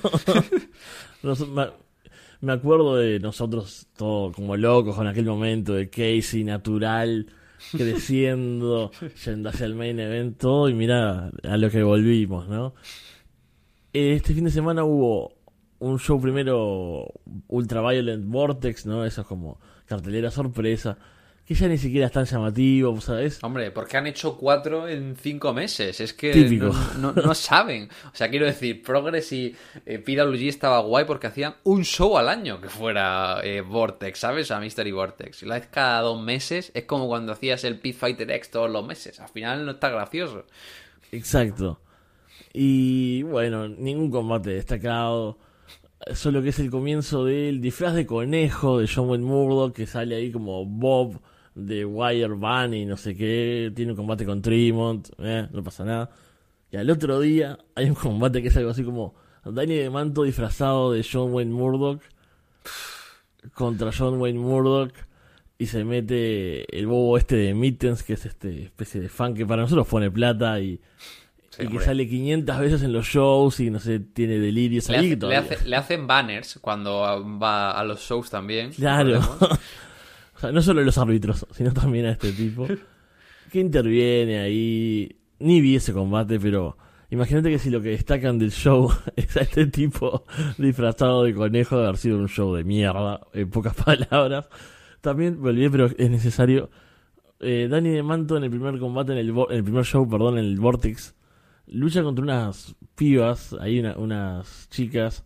No 1.24 1.36
me 2.42 2.54
acuerdo 2.54 2.96
de 2.98 3.20
nosotros 3.20 3.88
todos 3.96 4.36
como 4.36 4.56
locos 4.58 4.96
con 4.96 5.08
aquel 5.08 5.26
momento 5.26 5.74
de 5.74 5.90
Casey 5.90 6.44
natural 6.44 7.28
creciendo, 7.72 8.92
yendo 9.26 9.50
hacia 9.50 9.66
el 9.66 9.76
main 9.76 10.00
event, 10.00 10.38
todo, 10.38 10.70
y 10.70 10.74
mira 10.74 11.32
a 11.44 11.58
lo 11.58 11.70
que 11.70 11.84
volvimos, 11.84 12.48
¿no? 12.48 12.74
Este 13.94 14.34
fin 14.34 14.44
de 14.44 14.52
semana 14.52 14.84
hubo 14.84 15.34
un 15.80 16.00
show 16.00 16.20
primero 16.22 17.08
Ultraviolent 17.48 18.28
Vortex, 18.28 18.86
¿no? 18.86 19.06
Eso 19.06 19.22
es 19.22 19.28
como 19.28 19.60
cartelera 19.86 20.30
sorpresa 20.30 20.98
que 21.48 21.54
ya 21.56 21.68
ni 21.70 21.78
siquiera 21.78 22.08
es 22.08 22.12
tan 22.12 22.26
llamativo, 22.26 23.00
¿sabes? 23.00 23.40
Hombre, 23.42 23.72
porque 23.72 23.96
han 23.96 24.06
hecho 24.06 24.36
cuatro 24.38 24.88
en 24.88 25.16
cinco 25.16 25.54
meses. 25.54 26.02
Es 26.02 26.14
que 26.14 26.34
Típico. 26.34 26.72
No, 27.00 27.14
no- 27.14 27.22
no 27.22 27.34
saben. 27.36 27.88
O 28.12 28.16
sea, 28.16 28.30
quiero 28.30 28.46
decir, 28.46 28.84
Progress 28.84 29.32
y 29.32 29.56
eh, 29.86 30.00
PWG 30.00 30.50
estaba 30.50 30.80
guay 30.82 31.06
porque 31.06 31.28
hacían 31.28 31.56
un 31.64 31.86
show 31.86 32.18
al 32.18 32.28
año 32.28 32.60
que 32.60 32.68
fuera 32.68 33.40
eh, 33.44 33.62
Vortex, 33.62 34.20
¿sabes? 34.20 34.52
A 34.52 34.60
Mystery 34.60 34.92
Vortex. 34.92 35.44
Y 35.44 35.46
la 35.46 35.56
vez 35.56 35.68
cada 35.72 36.02
dos 36.02 36.22
meses 36.22 36.70
es 36.74 36.84
como 36.84 37.08
cuando 37.08 37.32
hacías 37.32 37.64
el 37.64 37.80
Pit 37.80 37.96
Fighter 37.96 38.30
X 38.30 38.52
todos 38.52 38.70
los 38.70 38.86
meses. 38.86 39.18
Al 39.22 39.30
final 39.30 39.66
no 39.66 39.72
está 39.72 39.90
gracioso. 39.90 40.44
Exacto. 41.14 41.80
Y 42.54 43.24
bueno, 43.24 43.68
ningún 43.70 44.12
combate 44.12 44.50
destacado. 44.50 45.38
Solo 46.14 46.42
que 46.44 46.50
es 46.50 46.60
el 46.60 46.70
comienzo 46.70 47.26
del 47.26 47.60
disfraz 47.62 47.94
de 47.94 48.06
conejo 48.06 48.80
de 48.80 48.88
John 48.94 49.10
Wayne 49.10 49.26
Murdoch 49.26 49.74
que 49.74 49.88
sale 49.88 50.16
ahí 50.16 50.32
como 50.32 50.66
Bob 50.66 51.20
de 51.58 51.84
Wire 51.86 52.34
Bunny, 52.34 52.86
no 52.86 52.98
sé 52.98 53.16
qué. 53.16 53.72
Tiene 53.76 53.92
un 53.92 53.98
combate 53.98 54.26
con 54.26 54.42
Tremont, 54.42 55.08
eh, 55.20 55.48
no 55.52 55.64
pasa 55.64 55.84
nada. 55.84 56.10
Y 56.72 56.78
al 56.78 56.90
otro 56.90 57.20
día 57.20 57.58
hay 57.76 57.86
un 57.90 57.96
combate 57.96 58.42
que 58.42 58.50
es 58.50 58.58
algo 58.58 58.70
así 58.72 58.84
como 58.84 59.16
Danny 59.44 59.76
de 59.76 59.90
Manto 59.90 60.24
disfrazado 60.24 60.92
de 60.92 61.06
John 61.10 61.34
Wayne 61.34 61.52
Murdoch 61.54 62.02
contra 63.54 63.92
John 63.98 64.20
Wayne 64.20 64.40
Murdoch 64.40 64.92
y 65.58 65.66
se 65.68 65.84
mete 65.84 66.78
el 66.78 66.86
bobo 66.88 67.18
este 67.18 67.36
de 67.38 67.54
Mittens, 67.54 68.04
que 68.04 68.14
es 68.14 68.26
este 68.26 68.64
especie 68.64 69.02
de 69.02 69.10
fan 69.10 69.34
que 69.34 69.46
para 69.46 69.64
nosotros 69.64 69.88
pone 69.88 70.12
plata 70.12 70.60
y, 70.60 70.80
Sí, 71.50 71.64
y 71.64 71.68
que 71.70 71.80
sale 71.80 72.08
500 72.08 72.60
veces 72.60 72.84
en 72.84 72.94
los 72.94 73.08
shows 73.08 73.60
y 73.62 73.72
no 73.72 73.80
sé, 73.80 74.00
tiene 74.00 74.38
delirios 74.38 74.90
Le, 74.90 74.98
ahí 74.98 75.00
hace- 75.06 75.10
le 75.10 75.18
todavía. 75.18 75.40
hace- 75.56 75.66
le 75.68 75.76
hacen 75.76 76.06
banners 76.06 76.60
cuando 76.62 77.00
va 77.42 77.72
a 77.72 77.84
los 77.84 78.00
shows 78.02 78.30
también. 78.30 78.72
Claro. 78.74 79.22
O 80.38 80.40
sea, 80.40 80.52
no 80.52 80.62
solo 80.62 80.84
los 80.84 80.98
árbitros, 80.98 81.46
sino 81.52 81.74
también 81.74 82.06
a 82.06 82.12
este 82.12 82.32
tipo. 82.32 82.68
que 83.52 83.60
interviene 83.60 84.40
ahí. 84.40 85.20
Ni 85.40 85.62
vi 85.62 85.76
ese 85.76 85.94
combate, 85.94 86.40
pero 86.40 86.78
imagínate 87.10 87.50
que 87.50 87.60
si 87.60 87.70
lo 87.70 87.82
que 87.82 87.90
destacan 87.90 88.38
del 88.40 88.52
show 88.52 88.92
es 89.16 89.36
a 89.38 89.42
este 89.42 89.66
tipo 89.68 90.24
disfrazado 90.58 91.24
de 91.24 91.34
conejo 91.34 91.78
de 91.80 91.84
haber 91.86 91.98
sido 91.98 92.18
un 92.18 92.28
show 92.30 92.54
de 92.56 92.64
mierda, 92.64 93.22
en 93.34 93.50
pocas 93.50 93.76
palabras. 93.84 94.48
También 95.02 95.40
me 95.42 95.50
olvidé, 95.50 95.70
pero 95.70 95.86
es 95.86 96.10
necesario. 96.10 96.70
Eh, 97.40 97.68
Danny 97.70 97.90
de 97.92 98.02
Manto 98.04 98.36
en 98.38 98.44
el 98.46 98.50
primer 98.50 98.80
combate, 98.80 99.12
en 99.12 99.20
el, 99.20 99.30
en 99.30 99.46
el 99.58 99.64
primer 99.64 99.86
show, 99.86 100.10
perdón, 100.10 100.40
en 100.40 100.46
el 100.46 100.60
Vortex, 100.60 101.14
lucha 101.68 102.02
contra 102.02 102.24
unas 102.24 102.76
pibas, 102.96 103.54
ahí 103.60 103.80
una- 103.80 103.96
unas 103.98 104.68
chicas, 104.72 105.24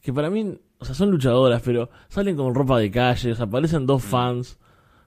que 0.00 0.12
para 0.12 0.30
mí, 0.30 0.58
o 0.78 0.84
sea, 0.84 0.94
son 0.94 1.10
luchadoras, 1.10 1.62
pero 1.64 1.90
salen 2.08 2.36
con 2.36 2.54
ropa 2.54 2.78
de 2.78 2.90
calle, 2.90 3.32
o 3.32 3.34
sea, 3.34 3.44
aparecen 3.46 3.86
dos 3.86 4.02
fans. 4.02 4.58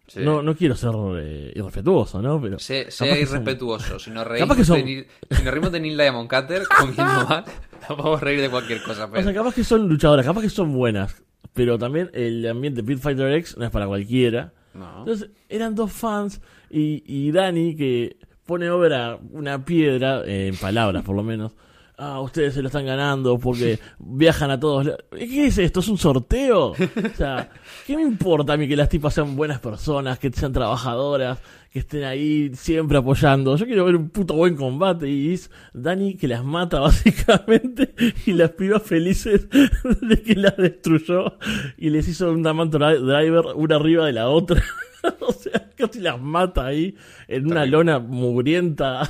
Sí. 0.08 0.22
No, 0.24 0.42
no 0.42 0.56
quiero 0.56 0.74
ser 0.76 0.92
eh, 1.20 1.52
irrespetuoso, 1.54 2.22
¿no? 2.22 2.40
Pero 2.42 2.58
Sé- 2.60 2.90
sea 2.92 3.14
que 3.14 3.26
son- 3.26 3.40
irrespetuoso. 3.42 4.00
Si 4.00 4.10
nos 4.10 4.26
reímos, 4.26 4.56
que 4.56 4.64
son- 4.64 4.78
de, 4.86 5.06
si 5.32 5.44
nos 5.44 5.52
reímos 5.54 5.72
de 5.74 5.80
Neil 5.82 5.98
Diamond 5.98 6.30
Cutter 6.30 6.64
comiendo 6.80 7.28
mal, 7.28 7.44
nos 7.90 7.98
podemos 7.98 8.22
reír 8.22 8.40
de 8.40 8.50
cualquier 8.50 8.82
cosa. 8.84 9.06
O 9.06 9.12
Pero... 9.12 9.24
sea, 9.24 9.34
capaz 9.34 9.54
que 9.54 9.66
son 9.66 9.88
luchadoras, 9.90 10.26
capaz 10.26 10.42
que 10.42 10.50
son 10.50 10.72
buenas, 10.74 11.22
pero 11.54 11.78
también 11.78 12.10
el 12.14 12.48
ambiente 12.48 12.84
Pit 12.84 13.00
Fighter 13.00 13.34
X 13.34 13.58
no 13.58 13.66
es 13.66 13.72
para 13.72 13.86
cualquiera. 13.86 14.54
No. 14.74 15.00
Entonces, 15.00 15.30
eran 15.50 15.76
dos 15.76 15.92
fans 15.92 16.40
y, 16.70 17.04
y 17.06 17.32
Dani 17.32 17.76
que 17.76 18.16
pone 18.46 18.70
over 18.70 18.94
a 18.94 19.20
una 19.32 19.66
piedra, 19.66 20.22
eh, 20.26 20.48
en 20.48 20.56
palabras 20.56 21.04
por 21.04 21.18
lo 21.18 21.24
menos. 21.24 21.52
Ah, 22.00 22.22
ustedes 22.22 22.54
se 22.54 22.62
lo 22.62 22.68
están 22.68 22.86
ganando 22.86 23.40
porque 23.40 23.80
viajan 24.00 24.52
a 24.52 24.60
todos 24.60 24.86
lados. 24.86 25.04
¿Qué 25.10 25.48
es 25.48 25.58
esto? 25.58 25.80
¿Es 25.80 25.88
un 25.88 25.98
sorteo? 25.98 26.74
O 26.74 27.16
sea, 27.18 27.50
¿qué 27.88 27.96
me 27.96 28.04
importa 28.04 28.54
a 28.54 28.58
mí 28.58 28.68
que 28.68 28.76
las 28.76 28.88
tipas 28.88 29.16
sean 29.16 29.36
buenas 29.36 29.60
personas, 29.60 30.20
que 30.20 30.32
sean 30.32 30.54
trabajadoras, 30.54 31.40
que 31.72 31.80
estén 31.80 32.04
ahí 32.04 32.52
siempre 32.54 33.00
apoyando? 33.00 33.58
Yo 33.58 33.66
quiero 33.66 33.84
ver 33.84 33.96
un 33.96 34.10
puto 34.10 34.36
buen 34.36 34.56
combate 34.56 35.10
y 35.10 35.34
es 35.34 35.50
Dani 35.74 36.18
que 36.18 36.28
las 36.28 36.44
mata 36.44 36.80
básicamente 36.82 37.96
y 38.28 38.34
las 38.34 38.52
pibas 38.52 38.84
felices 38.84 39.48
de 39.50 40.22
que 40.22 40.36
las 40.36 40.56
destruyó 40.56 41.40
y 41.78 41.90
les 41.90 42.08
hizo 42.08 42.32
un 42.32 42.44
Diamante 42.44 42.78
Driver 42.78 43.44
una 43.56 43.76
arriba 43.76 44.06
de 44.06 44.14
la 44.14 44.30
otra. 44.30 44.62
o 45.22 45.34
sea, 45.34 45.72
casi 45.76 46.00
las 46.00 46.22
mata 46.22 46.68
ahí 46.68 46.96
en 47.28 47.48
una 47.48 47.66
lona 47.66 47.98
mugrienta 47.98 49.10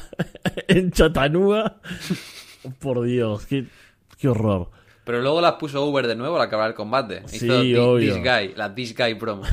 en 0.69 0.91
Chattanooga. 0.91 1.81
Por 2.79 3.03
Dios, 3.03 3.45
qué, 3.45 3.65
qué 4.19 4.27
horror. 4.27 4.69
Pero 5.03 5.21
luego 5.21 5.39
las 5.39 5.53
puso 5.53 5.85
Uber 5.85 6.05
de 6.05 6.15
nuevo 6.15 6.35
al 6.35 6.41
acabar 6.41 6.69
el 6.69 6.75
combate. 6.75 7.23
Sí, 7.27 7.45
Hizo 7.45 7.91
obvio. 7.91 8.13
This 8.13 8.17
Guy, 8.17 8.53
la 8.55 8.75
This 8.75 8.95
Guy 8.95 9.15
promo. 9.15 9.43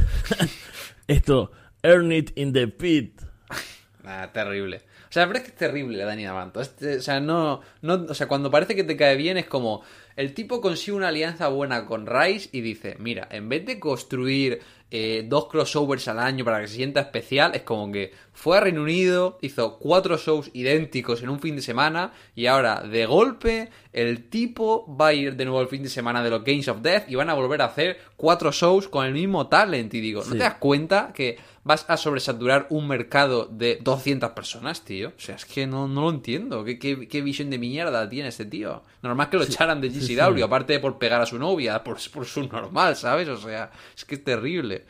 Esto, 1.07 1.53
earn 1.83 2.13
it 2.13 2.33
in 2.37 2.53
the 2.53 2.69
pit. 2.69 3.21
Ah, 4.07 4.29
terrible. 4.35 4.83
O 5.09 5.13
sea, 5.15 5.25
verdad 5.25 5.45
es 5.45 5.49
que 5.49 5.55
es 5.55 5.57
terrible 5.57 5.97
la 5.97 6.05
Dani 6.05 6.25
Damanto. 6.25 6.61
Este, 6.61 6.97
o 6.97 7.01
sea, 7.01 7.21
no, 7.21 7.63
no, 7.81 8.05
o 8.07 8.13
sea, 8.13 8.29
cuando 8.29 8.51
parece 8.51 8.77
que 8.77 8.85
te 8.85 8.99
cae 8.99 9.17
bien 9.17 9.39
es 9.39 9.47
como 9.47 9.83
el 10.17 10.35
tipo 10.35 10.61
consigue 10.61 10.97
una 10.97 11.09
alianza 11.09 11.49
buena 11.49 11.87
con 11.87 12.07
Rice 12.07 12.51
y 12.53 12.61
dice, 12.61 12.97
mira, 12.99 13.27
en 13.31 13.49
vez 13.49 13.65
de 13.65 13.81
construir 13.81 14.61
eh, 14.97 15.25
dos 15.27 15.49
crossovers 15.49 16.07
al 16.07 16.21
año 16.21 16.45
para 16.45 16.61
que 16.61 16.69
se 16.69 16.77
sienta 16.77 17.01
especial, 17.01 17.51
es 17.57 17.63
como 17.63 17.91
que 17.91 18.13
fue 18.33 18.59
a 18.59 18.61
Reino 18.61 18.83
Unido, 18.83 19.39
hizo 19.43 19.77
cuatro 19.81 20.17
shows 20.19 20.51
idénticos 20.53 21.21
en 21.21 21.31
un 21.31 21.41
fin 21.41 21.57
de 21.57 21.63
semana 21.63 22.13
y 22.37 22.47
ahora 22.47 22.81
de 22.83 23.05
golpe 23.05 23.71
el 23.93 24.29
tipo 24.31 24.87
va 24.97 25.09
a 25.09 25.13
ir 25.13 25.35
de 25.35 25.47
nuevo 25.47 25.61
el 25.61 25.67
fin 25.67 25.83
de 25.83 25.89
semana 25.89 26.23
de 26.23 26.31
los 26.31 26.45
Games 26.45 26.69
of 26.69 26.81
Death 26.81 27.09
y 27.11 27.17
van 27.17 27.29
a 27.29 27.35
volver 27.35 27.63
a 27.63 27.65
hacer 27.65 27.99
cuatro 28.17 28.53
shows 28.53 28.87
con 28.87 29.05
el 29.05 29.13
mismo 29.15 29.49
talent 29.49 29.93
y 29.95 30.01
digo, 30.01 30.21
¿no 30.21 30.27
Sí. 30.27 30.39
te 30.39 30.45
das 30.45 30.55
cuenta 30.55 31.13
que 31.13 31.39
vas 31.65 31.87
a 31.89 31.97
sobresaturar 31.97 32.67
un 32.71 32.87
mercado 32.87 33.47
de 33.47 33.79
200 33.83 34.31
personas, 34.31 34.85
tío? 34.85 35.09
O 35.09 35.21
sea, 35.21 35.35
es 35.35 35.45
que 35.45 35.67
no, 35.67 35.89
no 35.89 36.03
lo 36.03 36.11
entiendo. 36.11 36.63
¿Qué, 36.65 36.79
qué, 36.79 37.09
qué 37.09 37.23
visión 37.23 37.51
de 37.51 37.59
mierda 37.59 38.09
tiene 38.09 38.29
este 38.29 38.45
tío? 38.45 38.83
Normal 39.03 39.31
que 39.31 39.39
lo 39.39 39.45
echaran 39.45 39.81
de 39.81 39.89
GCW, 39.89 40.45
aparte 40.45 40.75
de 40.75 40.81
por 40.81 40.99
pegar 40.99 41.21
a 41.21 41.27
su 41.27 41.39
novia, 41.39 41.83
por, 41.83 41.99
por 42.13 42.27
su 42.27 42.47
normal, 42.47 42.97
¿sabes? 42.97 43.29
O 43.29 43.39
sea, 43.39 43.71
es 43.97 44.05
que 44.05 44.17
es 44.17 44.25
terrible. 44.25 44.85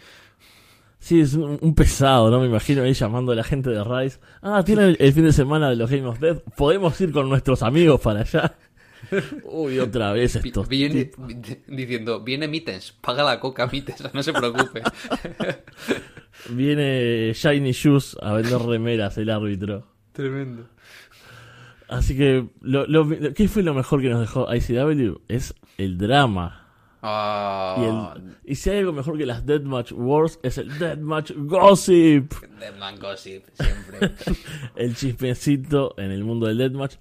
Sí, 0.99 1.21
es 1.21 1.35
un, 1.35 1.59
un 1.61 1.75
pesado, 1.75 2.31
¿no? 2.31 2.41
Me 2.41 2.47
imagino 2.47 2.83
ahí 2.83 2.95
llamando 2.95 3.33
a 3.33 3.35
la 3.35 3.45
gente 3.45 3.71
de 3.71 3.85
Rice. 3.85 4.19
Ah, 4.43 4.63
tiene 4.65 4.85
el, 4.85 4.97
el 4.99 5.13
fin 5.13 5.25
de 5.25 5.33
semana 5.33 5.69
de 5.69 5.77
los 5.77 5.91
Game 5.91 6.07
of 6.07 6.19
Death. 6.19 6.43
Podemos 6.57 6.99
ir 7.01 7.13
con 7.13 7.29
nuestros 7.29 7.63
amigos 7.63 8.01
para 8.01 8.21
allá. 8.21 8.57
Uy, 9.45 9.79
otra 9.79 10.13
vez 10.13 10.37
estos 10.37 10.69
Viene, 10.69 11.11
diciendo, 11.67 12.21
viene 12.21 12.49
Mittens, 12.49 12.93
paga 12.93 13.23
la 13.23 13.41
coca 13.41 13.67
Mittens, 13.67 14.13
no 14.13 14.23
se 14.23 14.33
preocupe. 14.33 14.83
Viene 16.51 17.33
Shiny 17.35 17.73
Shoes 17.73 18.17
a 18.21 18.35
vender 18.35 18.61
remeras 18.61 19.17
el 19.19 19.31
árbitro. 19.31 19.87
Tremendo. 20.13 20.69
Así 21.89 22.17
que, 22.17 22.47
lo, 22.63 22.87
lo- 22.87 23.05
lo- 23.05 23.35
¿qué 23.35 23.49
fue 23.49 23.63
lo 23.63 23.75
mejor 23.75 24.01
que 24.01 24.09
nos 24.09 24.21
dejó 24.21 24.47
ICW? 24.53 25.21
Es 25.29 25.55
el 25.79 25.99
drama. 25.99 26.61
Ah, 27.03 27.77
Y, 27.79 27.85
el- 28.25 28.35
y 28.45 28.55
si 28.55 28.71
hay 28.71 28.79
algo 28.79 28.93
mejor 28.95 29.19
que 29.19 29.27
las 29.27 29.45
Deathmatch 29.45 29.93
Wars, 29.93 30.41
es 30.43 30.57
el 30.59 30.79
Deathmatch 30.79 31.33
Gossip. 31.37 32.33
Deadman 32.59 32.99
Gossip, 32.99 33.45
siempre. 33.53 34.13
El 34.77 34.97
chismecito 34.97 35.95
en 35.99 36.11
el 36.13 36.25
mundo 36.25 36.47
del 36.47 36.57
Deathmatch. 36.59 36.95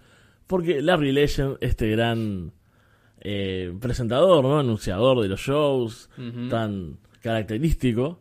Porque 0.47 0.81
Larry 0.81 1.13
Legend, 1.13 1.57
este 1.61 1.89
gran 1.89 2.51
eh, 3.21 3.73
presentador, 3.79 4.43
¿no? 4.43 4.59
anunciador 4.59 5.21
de 5.21 5.29
los 5.29 5.39
shows, 5.39 6.09
tan 6.49 6.97
característico, 7.21 8.19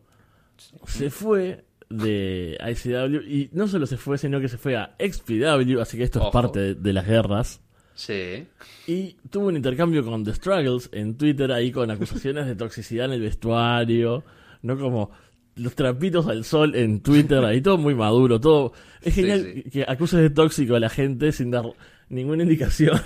se 0.87 1.09
fue 1.09 1.65
de 1.89 2.57
ICW 2.59 3.21
y 3.27 3.49
no 3.53 3.67
solo 3.67 3.85
se 3.85 3.97
fue, 3.97 4.17
sino 4.17 4.39
que 4.41 4.47
se 4.49 4.57
fue 4.57 4.75
a 4.75 4.95
XPW, 4.99 5.79
así 5.81 5.97
que 5.97 6.03
esto 6.03 6.19
Ojo. 6.19 6.27
es 6.29 6.33
parte 6.33 6.59
de, 6.59 6.75
de 6.75 6.93
las 6.93 7.05
guerras. 7.07 7.61
Sí. 7.95 8.47
Y 8.87 9.15
tuvo 9.29 9.47
un 9.47 9.55
intercambio 9.55 10.03
con 10.03 10.23
The 10.23 10.33
Struggles 10.33 10.89
en 10.93 11.15
Twitter 11.15 11.51
ahí 11.51 11.71
con 11.71 11.91
acusaciones 11.91 12.47
de 12.47 12.55
toxicidad 12.55 13.05
en 13.05 13.11
el 13.13 13.21
vestuario, 13.21 14.23
no 14.63 14.77
como 14.77 15.11
los 15.55 15.75
trapitos 15.75 16.25
al 16.27 16.43
sol 16.45 16.73
en 16.75 17.01
Twitter, 17.01 17.45
ahí 17.45 17.61
todo 17.61 17.77
muy 17.77 17.93
maduro, 17.93 18.39
todo. 18.39 18.73
Es 19.01 19.13
Sí, 19.13 19.21
genial 19.21 19.51
sí. 19.53 19.69
que 19.69 19.85
acuses 19.87 20.19
de 20.21 20.31
tóxico 20.31 20.75
a 20.75 20.79
la 20.79 20.89
gente 20.89 21.31
sin 21.31 21.51
dar 21.51 21.65
ninguna 22.09 22.41
indicación. 22.43 22.99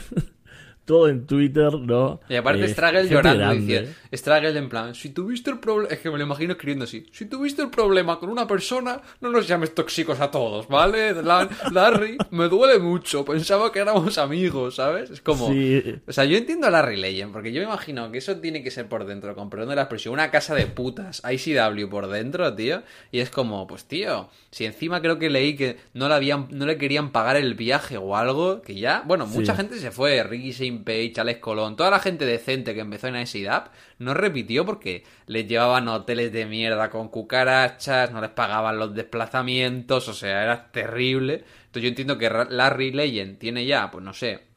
Todo 0.87 1.09
en 1.09 1.27
Twitter, 1.27 1.71
¿no? 1.73 2.21
Y 2.29 2.35
aparte 2.35 2.63
Eh, 2.63 2.69
Straggle 2.69 3.07
llorando, 3.09 3.53
dice, 3.53 3.93
Straggle 4.13 4.57
en 4.57 4.69
plan, 4.69 4.95
si 4.95 5.09
tuviste 5.09 5.51
el 5.51 5.59
problema, 5.59 5.93
es 5.93 5.99
que 5.99 6.09
me 6.09 6.17
lo 6.17 6.23
imagino 6.23 6.53
escribiendo 6.53 6.85
así, 6.85 7.05
si 7.11 7.25
tuviste 7.25 7.61
el 7.61 7.69
problema 7.69 8.17
con 8.19 8.29
una 8.29 8.47
persona, 8.47 9.01
no 9.19 9.29
nos 9.29 9.47
llames 9.47 9.75
tóxicos 9.75 10.19
a 10.21 10.31
todos, 10.31 10.67
¿vale? 10.69 11.13
La- 11.21 11.49
Larry, 11.73 12.17
me 12.31 12.47
duele 12.47 12.79
mucho, 12.79 13.25
pensaba 13.25 13.71
que 13.71 13.79
éramos 13.79 14.17
amigos, 14.17 14.75
¿sabes? 14.75 15.09
Es 15.09 15.19
como... 15.21 15.51
Sí. 15.51 15.83
O 16.07 16.11
sea, 16.13 16.23
yo 16.23 16.37
entiendo 16.37 16.67
a 16.67 16.69
Larry 16.69 16.95
Legend, 16.95 17.33
porque 17.33 17.51
yo 17.51 17.59
me 17.61 17.67
imagino 17.67 18.09
que 18.11 18.19
eso 18.19 18.37
tiene 18.37 18.63
que 18.63 18.71
ser 18.71 18.87
por 18.87 19.05
dentro, 19.05 19.35
con 19.35 19.49
perdón 19.49 19.69
de 19.69 19.75
la 19.75 19.81
expresión, 19.83 20.13
una 20.13 20.31
casa 20.31 20.55
de 20.55 20.67
putas, 20.67 21.21
ICW 21.29 21.89
por 21.89 22.07
dentro, 22.07 22.55
tío, 22.55 22.81
y 23.11 23.19
es 23.19 23.29
como, 23.29 23.67
pues 23.67 23.83
tío, 23.85 24.29
si 24.51 24.63
encima 24.63 25.01
creo 25.01 25.19
que 25.19 25.29
leí 25.29 25.57
que 25.57 25.75
no 25.93 26.07
le 26.07 26.13
habían, 26.15 26.47
no 26.51 26.65
le 26.65 26.77
querían 26.77 27.11
pagar 27.11 27.35
el 27.35 27.55
viaje 27.55 27.97
o 27.97 28.15
algo, 28.15 28.61
que 28.61 28.75
ya, 28.75 29.03
bueno, 29.05 29.27
Sí. 29.27 29.37
mucha 29.39 29.53
gente 29.55 29.77
se 29.79 29.91
fue, 29.91 30.23
Ricky 30.23 30.53
Page, 30.83 31.13
Alex 31.17 31.39
Colón, 31.39 31.75
toda 31.75 31.91
la 31.91 31.99
gente 31.99 32.25
decente 32.25 32.73
que 32.73 32.81
empezó 32.81 33.07
en 33.07 33.15
ICW, 33.15 33.69
no 33.99 34.13
repitió 34.13 34.65
porque 34.65 35.03
les 35.25 35.47
llevaban 35.47 35.87
hoteles 35.87 36.31
de 36.31 36.45
mierda 36.45 36.89
con 36.89 37.09
cucarachas, 37.09 38.11
no 38.11 38.21
les 38.21 38.31
pagaban 38.31 38.77
los 38.77 38.93
desplazamientos, 38.93 40.07
o 40.07 40.13
sea, 40.13 40.43
era 40.43 40.71
terrible. 40.71 41.43
Entonces 41.65 41.83
yo 41.83 41.89
entiendo 41.89 42.17
que 42.17 42.29
Larry 42.29 42.91
Legend 42.91 43.37
tiene 43.37 43.65
ya, 43.65 43.91
pues 43.91 44.03
no 44.03 44.13
sé, 44.13 44.47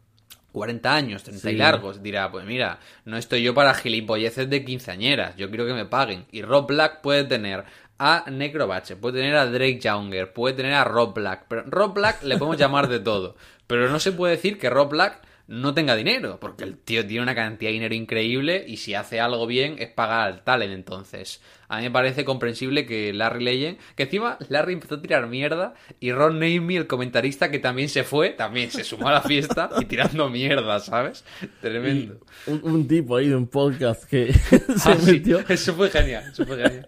40 0.52 0.94
años, 0.94 1.22
30 1.22 1.50
y 1.50 1.56
largos, 1.56 2.02
dirá, 2.02 2.30
pues 2.30 2.44
mira, 2.44 2.80
no 3.04 3.16
estoy 3.16 3.42
yo 3.42 3.54
para 3.54 3.74
gilipolleces 3.74 4.50
de 4.50 4.64
quinceañeras, 4.64 5.36
yo 5.36 5.48
quiero 5.48 5.66
que 5.66 5.74
me 5.74 5.86
paguen. 5.86 6.26
Y 6.32 6.42
Rob 6.42 6.66
Black 6.66 7.00
puede 7.00 7.24
tener 7.24 7.64
a 7.98 8.24
Necrobache, 8.30 8.96
puede 8.96 9.20
tener 9.20 9.36
a 9.36 9.46
Drake 9.46 9.78
Younger, 9.78 10.32
puede 10.32 10.56
tener 10.56 10.74
a 10.74 10.84
Rob 10.84 11.14
Black, 11.14 11.44
pero 11.48 11.62
Rob 11.66 11.94
Black 11.94 12.22
le 12.22 12.38
podemos 12.38 12.56
llamar 12.56 12.88
de 12.88 12.98
todo, 12.98 13.36
pero 13.66 13.88
no 13.88 14.00
se 14.00 14.12
puede 14.12 14.36
decir 14.36 14.58
que 14.58 14.70
Rob 14.70 14.88
Black 14.88 15.20
no 15.50 15.74
tenga 15.74 15.96
dinero, 15.96 16.38
porque 16.40 16.62
el 16.62 16.78
tío 16.78 17.04
tiene 17.04 17.24
una 17.24 17.34
cantidad 17.34 17.70
de 17.70 17.74
dinero 17.74 17.94
increíble 17.96 18.64
y 18.68 18.76
si 18.76 18.94
hace 18.94 19.18
algo 19.18 19.48
bien 19.48 19.76
es 19.80 19.88
pagar 19.88 20.28
al 20.28 20.44
talent 20.44 20.72
entonces. 20.72 21.42
A 21.68 21.78
mí 21.78 21.82
me 21.82 21.90
parece 21.90 22.24
comprensible 22.24 22.86
que 22.86 23.12
Larry 23.12 23.42
Legend, 23.44 23.78
que 23.96 24.04
encima 24.04 24.38
Larry 24.48 24.74
empezó 24.74 24.94
a 24.94 25.02
tirar 25.02 25.26
mierda 25.26 25.74
y 25.98 26.12
Ron 26.12 26.38
Namey, 26.38 26.76
el 26.76 26.86
comentarista 26.86 27.50
que 27.50 27.58
también 27.58 27.88
se 27.88 28.04
fue, 28.04 28.30
también 28.30 28.70
se 28.70 28.84
sumó 28.84 29.08
a 29.08 29.12
la 29.12 29.22
fiesta 29.22 29.70
y 29.80 29.86
tirando 29.86 30.30
mierda, 30.30 30.78
¿sabes? 30.78 31.24
Tremendo. 31.60 32.20
Un, 32.46 32.60
un 32.62 32.88
tipo 32.88 33.16
ahí 33.16 33.28
de 33.28 33.34
un 33.36 33.48
podcast 33.48 34.04
que 34.04 34.32
se 34.32 34.56
Ah, 34.84 34.96
sí, 35.00 35.12
metió. 35.12 35.40
Eso 35.48 35.74
fue 35.74 35.90
genial, 35.90 36.30
eso 36.32 36.46
fue 36.46 36.56
genial. 36.56 36.86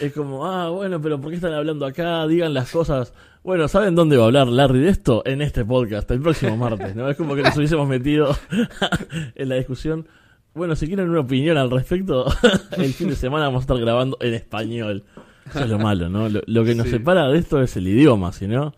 Es 0.00 0.12
como, 0.14 0.46
ah, 0.46 0.70
bueno, 0.70 1.00
pero 1.00 1.20
¿por 1.20 1.30
qué 1.30 1.36
están 1.36 1.52
hablando 1.52 1.84
acá? 1.86 2.26
Digan 2.26 2.54
las 2.54 2.70
cosas. 2.70 3.12
Bueno, 3.42 3.68
¿saben 3.68 3.94
dónde 3.94 4.16
va 4.16 4.24
a 4.24 4.26
hablar 4.26 4.48
Larry 4.48 4.80
de 4.80 4.88
esto? 4.90 5.22
En 5.26 5.42
este 5.42 5.64
podcast, 5.64 6.10
el 6.10 6.20
próximo 6.20 6.56
martes, 6.56 6.94
¿no? 6.96 7.08
Es 7.08 7.16
como 7.16 7.34
que 7.34 7.42
nos 7.42 7.56
hubiésemos 7.56 7.86
metido 7.88 8.36
en 9.34 9.48
la 9.48 9.56
discusión. 9.56 10.06
Bueno, 10.54 10.74
si 10.74 10.86
quieren 10.86 11.08
una 11.10 11.20
opinión 11.20 11.56
al 11.58 11.70
respecto, 11.70 12.26
el 12.76 12.92
fin 12.94 13.08
de 13.08 13.16
semana 13.16 13.44
vamos 13.46 13.60
a 13.60 13.64
estar 13.64 13.78
grabando 13.78 14.16
en 14.20 14.34
español. 14.34 15.04
Eso 15.48 15.60
es 15.60 15.68
lo 15.70 15.78
malo, 15.78 16.08
¿no? 16.08 16.28
Lo, 16.28 16.40
lo 16.46 16.64
que 16.64 16.74
nos 16.74 16.86
Sí. 16.86 16.92
separa 16.92 17.28
de 17.28 17.38
esto 17.38 17.60
es 17.62 17.76
el 17.76 17.86
idioma, 17.88 18.32
si 18.32 18.46
no... 18.46 18.74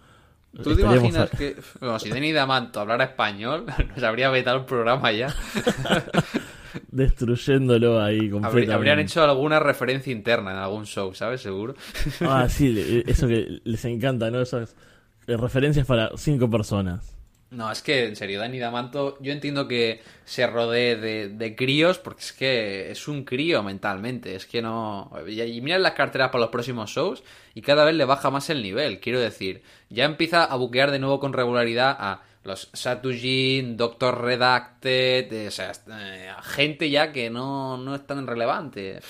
¿Tú 0.63 0.77
te 0.77 0.83
imaginas 0.83 1.33
a- 1.33 1.37
que, 1.37 1.57
bueno, 1.81 1.99
si 1.99 2.11
Denny 2.11 2.31
Damanto 2.33 2.79
hablara 2.81 3.05
español, 3.05 3.65
nos 3.97 4.05
habría 4.05 4.29
vetado 4.29 4.59
el 4.59 4.65
programa 4.67 5.11
ya? 5.13 5.35
destruyéndolo 6.91 8.01
ahí 8.01 8.31
completamente. 8.31 8.73
habrían 8.73 8.99
hecho 8.99 9.23
alguna 9.23 9.61
referencia 9.61 10.13
interna 10.13 10.53
en 10.53 10.59
algún 10.59 10.87
show, 10.87 11.15
¿sabes? 11.15 11.41
Seguro. 11.41 11.75
Ah, 12.21 12.49
sí, 12.49 13.03
eso 13.07 13.27
que 13.29 13.61
les 13.65 13.85
encanta, 13.85 14.31
¿no? 14.31 14.41
Esas 14.41 14.77
eh, 15.27 15.37
referencias 15.37 15.87
para 15.87 16.11
cinco 16.17 16.49
personas. 16.51 17.17
No, 17.53 17.71
es 17.71 17.83
que 17.83 18.07
en 18.07 18.17
serio, 18.17 18.41
Dani 18.41 18.59
D'Amato, 18.59 19.19
yo 19.21 19.31
entiendo 19.31 19.69
que 19.69 20.01
se 20.25 20.47
rodee 20.47 20.97
de, 20.97 21.29
de 21.29 21.55
críos, 21.55 21.99
porque 21.99 22.23
es 22.23 22.33
que 22.33 22.91
es 22.91 23.09
un 23.09 23.25
crío 23.25 23.63
mentalmente, 23.63 24.35
es 24.35 24.47
que 24.47 24.63
no... 24.63 25.13
Y, 25.29 25.61
mira 25.61 25.79
las 25.79 25.93
carteras 25.93 26.31
para 26.31 26.41
los 26.41 26.51
próximos 26.51 26.91
shows 26.91 27.23
y 27.55 27.61
cada 27.61 27.85
vez 27.85 27.95
le 27.95 28.07
baja 28.07 28.31
más 28.31 28.49
el 28.49 28.63
nivel, 28.63 29.01
quiero 29.01 29.21
decir, 29.21 29.63
ya 29.91 30.07
empieza 30.07 30.45
a 30.45 30.57
buquear 30.57 30.91
de 30.93 30.99
nuevo 30.99 31.21
con 31.21 31.35
regularidad 31.35 31.95
a 32.01 32.23
los 32.43 32.71
Satujin, 32.73 33.77
Doctor 33.77 34.23
Redacted, 34.23 35.47
o 35.47 35.51
sea, 35.51 35.73
eh, 35.91 36.31
gente 36.43 36.89
ya 36.89 37.13
que 37.13 37.29
no, 37.29 37.77
no 37.77 37.95
es 37.95 38.07
tan 38.07 38.27
relevante. 38.27 39.01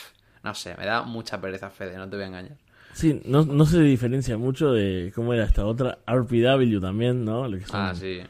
No 0.43 0.53
sé, 0.57 0.75
me 0.77 0.85
da 0.85 1.03
mucha 1.03 1.41
pereza, 1.41 1.71
Fede, 1.71 1.97
no 1.97 2.11
te 2.11 2.17
voy 2.17 2.25
a 2.25 2.29
engañar. 2.29 2.57
Sí, 2.93 3.23
no, 3.25 3.45
no 3.45 3.65
se 3.65 3.81
diferencia 3.81 4.37
mucho 4.37 4.73
de 4.73 5.13
cómo 5.15 5.33
era 5.33 5.45
esta 5.45 5.65
otra, 5.65 5.99
RPW 6.07 6.81
también, 6.81 7.25
¿no? 7.25 7.49
Lo 7.49 7.59
que 7.59 7.65
son 7.65 7.81
Ah, 7.81 7.95
sí. 7.95 8.21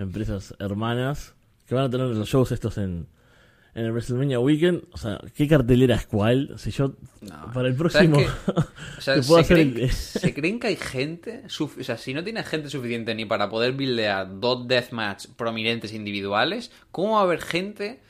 Empresas 0.00 0.54
hermanas 0.58 1.34
que 1.66 1.74
van 1.74 1.84
a 1.84 1.90
tener 1.90 2.06
los 2.08 2.28
shows 2.28 2.50
estos 2.52 2.78
en, 2.78 3.06
en 3.74 3.84
el 3.84 3.92
WrestleMania 3.92 4.40
Weekend. 4.40 4.82
O 4.92 4.96
sea, 4.96 5.20
¿qué 5.34 5.46
cartelera 5.46 5.94
es 5.96 6.06
cuál? 6.06 6.54
Si 6.58 6.70
yo, 6.72 6.94
No. 7.20 7.52
para 7.52 7.68
el 7.68 7.76
¿Sabes 7.76 7.78
próximo, 7.78 8.16
qué? 8.18 8.26
O 8.98 9.00
sea, 9.00 9.14
te 9.14 9.22
puedo 9.22 9.42
¿se, 9.44 9.52
hacer 9.54 9.56
creen, 9.72 9.84
el- 9.84 9.90
se 9.92 10.34
creen 10.34 10.58
que 10.60 10.66
hay 10.68 10.76
gente? 10.76 11.44
O 11.60 11.82
sea, 11.84 11.96
si 11.96 12.12
no 12.14 12.24
tiene 12.24 12.42
gente 12.44 12.68
suficiente 12.70 13.14
ni 13.14 13.24
para 13.24 13.48
poder 13.48 13.72
buildear 13.72 14.40
dos 14.40 14.66
deathmatch 14.66 15.26
prominentes 15.36 15.92
individuales, 15.94 16.70
¿cómo 16.90 17.12
va 17.14 17.20
a 17.20 17.22
haber 17.24 17.40
gente 17.42 18.00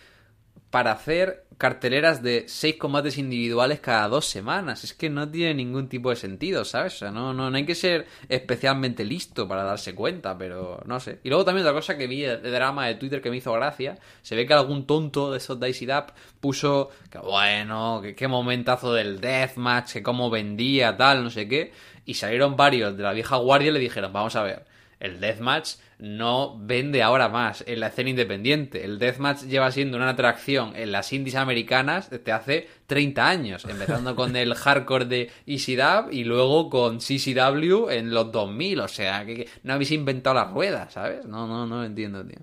para 0.71 0.93
hacer 0.93 1.45
carteleras 1.61 2.23
de 2.23 2.45
seis 2.49 2.77
combates 2.77 3.19
individuales 3.19 3.81
cada 3.81 4.09
dos 4.09 4.25
semanas? 4.25 4.83
Es 4.83 4.95
que 4.95 5.11
no 5.11 5.31
tiene 5.31 5.53
ningún 5.53 5.91
tipo 5.91 6.09
de 6.09 6.17
sentido, 6.17 6.65
¿sabes? 6.65 6.95
O 6.95 6.99
sea, 7.01 7.11
no, 7.11 7.35
no, 7.35 7.51
no 7.51 7.57
hay 7.57 7.67
que 7.67 7.75
ser 7.75 8.07
especialmente 8.31 9.05
listo 9.05 9.47
para 9.47 9.63
darse 9.63 9.95
cuenta, 9.95 10.39
pero 10.39 10.83
no 10.87 10.99
sé. 11.01 11.21
Y 11.23 11.29
luego 11.29 11.45
también 11.45 11.67
otra 11.67 11.77
cosa 11.77 11.99
que 11.99 12.07
vi 12.07 12.23
de 12.23 12.39
drama 12.39 12.87
de 12.87 12.95
Twitter 12.95 13.21
que 13.21 13.29
me 13.29 13.37
hizo 13.37 13.53
gracia, 13.53 13.99
se 14.23 14.35
ve 14.37 14.47
que 14.47 14.55
algún 14.55 14.87
tonto 14.87 15.31
de 15.31 15.37
esos 15.37 15.61
Dicey 15.61 15.87
Dap 15.87 16.13
puso 16.41 16.93
bueno, 17.23 18.01
que 18.03 18.15
qué 18.15 18.27
momentazo 18.27 18.95
del 18.95 19.21
deathmatch, 19.21 19.93
que 19.93 20.03
cómo 20.03 20.31
vendía, 20.31 20.97
tal, 20.97 21.23
no 21.23 21.29
sé 21.29 21.47
qué, 21.47 21.73
y 22.07 22.15
salieron 22.15 22.57
varios 22.57 22.97
de 22.97 23.03
la 23.03 23.13
vieja 23.13 23.37
guardia 23.37 23.69
y 23.69 23.73
le 23.75 23.81
dijeron, 23.81 24.15
vamos 24.15 24.35
a 24.35 24.43
ver, 24.45 24.65
el 24.99 25.21
deathmatch 25.21 25.75
no 26.01 26.59
vende 26.59 27.03
ahora 27.03 27.29
más 27.29 27.63
en 27.67 27.81
la 27.81 27.89
escena 27.89 28.11
independiente. 28.11 28.85
El 28.85 28.99
deathmatch 28.99 29.43
lleva 29.43 29.71
siendo 29.71 29.97
una 29.99 30.09
atracción 30.11 30.75
en 30.75 30.93
las 30.93 31.13
indies 31.13 31.35
americanas 31.37 32.09
desde 32.11 32.33
hace 32.33 32.69
30 32.87 33.29
años, 33.29 33.65
empezando 33.67 34.17
con 34.17 34.35
el 34.37 34.55
hardcore 34.55 35.05
de 35.05 35.31
ECW 35.47 36.11
y 36.11 36.25
luego 36.25 36.71
con 36.71 36.99
CCW 36.99 37.91
en 37.91 38.11
los 38.15 38.33
2000. 38.33 38.81
O 38.81 38.89
sea, 38.89 39.25
que, 39.27 39.37
que 39.37 39.49
no 39.63 39.75
habéis 39.75 39.91
inventado 39.93 40.35
la 40.37 40.45
rueda, 40.45 40.89
¿sabes? 40.91 41.25
No, 41.27 41.47
no, 41.47 41.67
no 41.67 41.77
lo 41.81 41.85
entiendo, 41.85 42.25
tío. 42.27 42.39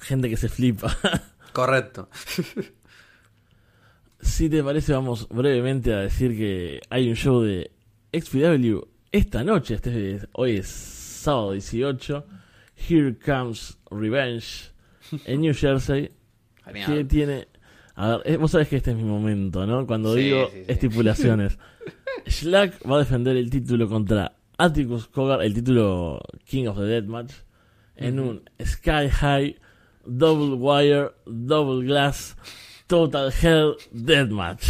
gente 0.00 0.28
que 0.30 0.36
se 0.36 0.48
flipa. 0.48 0.96
Correcto. 1.52 2.08
si 4.20 4.48
te 4.48 4.62
parece, 4.62 4.92
vamos 4.92 5.28
brevemente 5.28 5.92
a 5.92 5.98
decir 5.98 6.36
que 6.36 6.80
hay 6.90 7.08
un 7.08 7.16
show 7.16 7.42
de 7.42 7.70
XPW 8.12 8.78
esta 9.10 9.42
noche. 9.44 9.74
Este 9.74 10.14
es- 10.16 10.28
hoy 10.32 10.56
es 10.58 10.68
sábado 10.68 11.52
18. 11.52 12.24
Here 12.88 13.14
Comes 13.24 13.78
Revenge 13.90 14.70
en 15.26 15.40
New 15.40 15.54
Jersey. 15.54 16.10
que 16.86 17.04
tiene. 17.04 17.48
A 17.94 18.16
ver, 18.16 18.20
eh, 18.24 18.36
vos 18.36 18.50
sabés 18.50 18.68
que 18.68 18.76
este 18.76 18.92
es 18.92 18.96
mi 18.96 19.04
momento, 19.04 19.66
¿no? 19.66 19.86
Cuando 19.86 20.14
Sí, 20.14 20.20
digo 20.22 20.48
sí, 20.50 20.58
sí. 20.58 20.72
estipulaciones. 20.72 21.58
Schlack 22.26 22.78
va 22.88 22.96
a 22.96 22.98
defender 23.00 23.36
el 23.36 23.50
título 23.50 23.88
contra 23.88 24.32
Atticus 24.58 25.08
Cogar, 25.08 25.42
el 25.42 25.52
título 25.54 26.20
King 26.44 26.66
of 26.68 26.76
the 26.78 26.84
Deathmatch, 26.84 27.32
en 27.96 28.20
un 28.20 28.42
Sky 28.64 29.08
High, 29.10 29.56
Double 30.06 30.54
Wire, 30.56 31.10
Double 31.26 31.84
Glass, 31.84 32.36
Total 32.86 33.32
Hell 33.42 33.74
Deathmatch. 33.90 34.64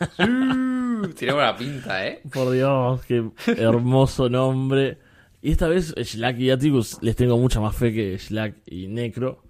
Tiene 0.16 1.32
buena 1.32 1.56
pinta, 1.56 2.06
¿eh? 2.06 2.20
Por 2.32 2.52
Dios, 2.52 3.04
qué 3.06 3.24
hermoso 3.56 4.28
nombre. 4.28 4.98
Y 5.42 5.52
esta 5.52 5.68
vez 5.68 5.94
Schlack 6.02 6.38
y 6.38 6.50
Atticus 6.50 6.98
les 7.02 7.14
tengo 7.16 7.36
mucha 7.38 7.60
más 7.60 7.76
fe 7.76 7.92
que 7.92 8.18
Schlack 8.18 8.56
y 8.66 8.88
Necro. 8.88 9.42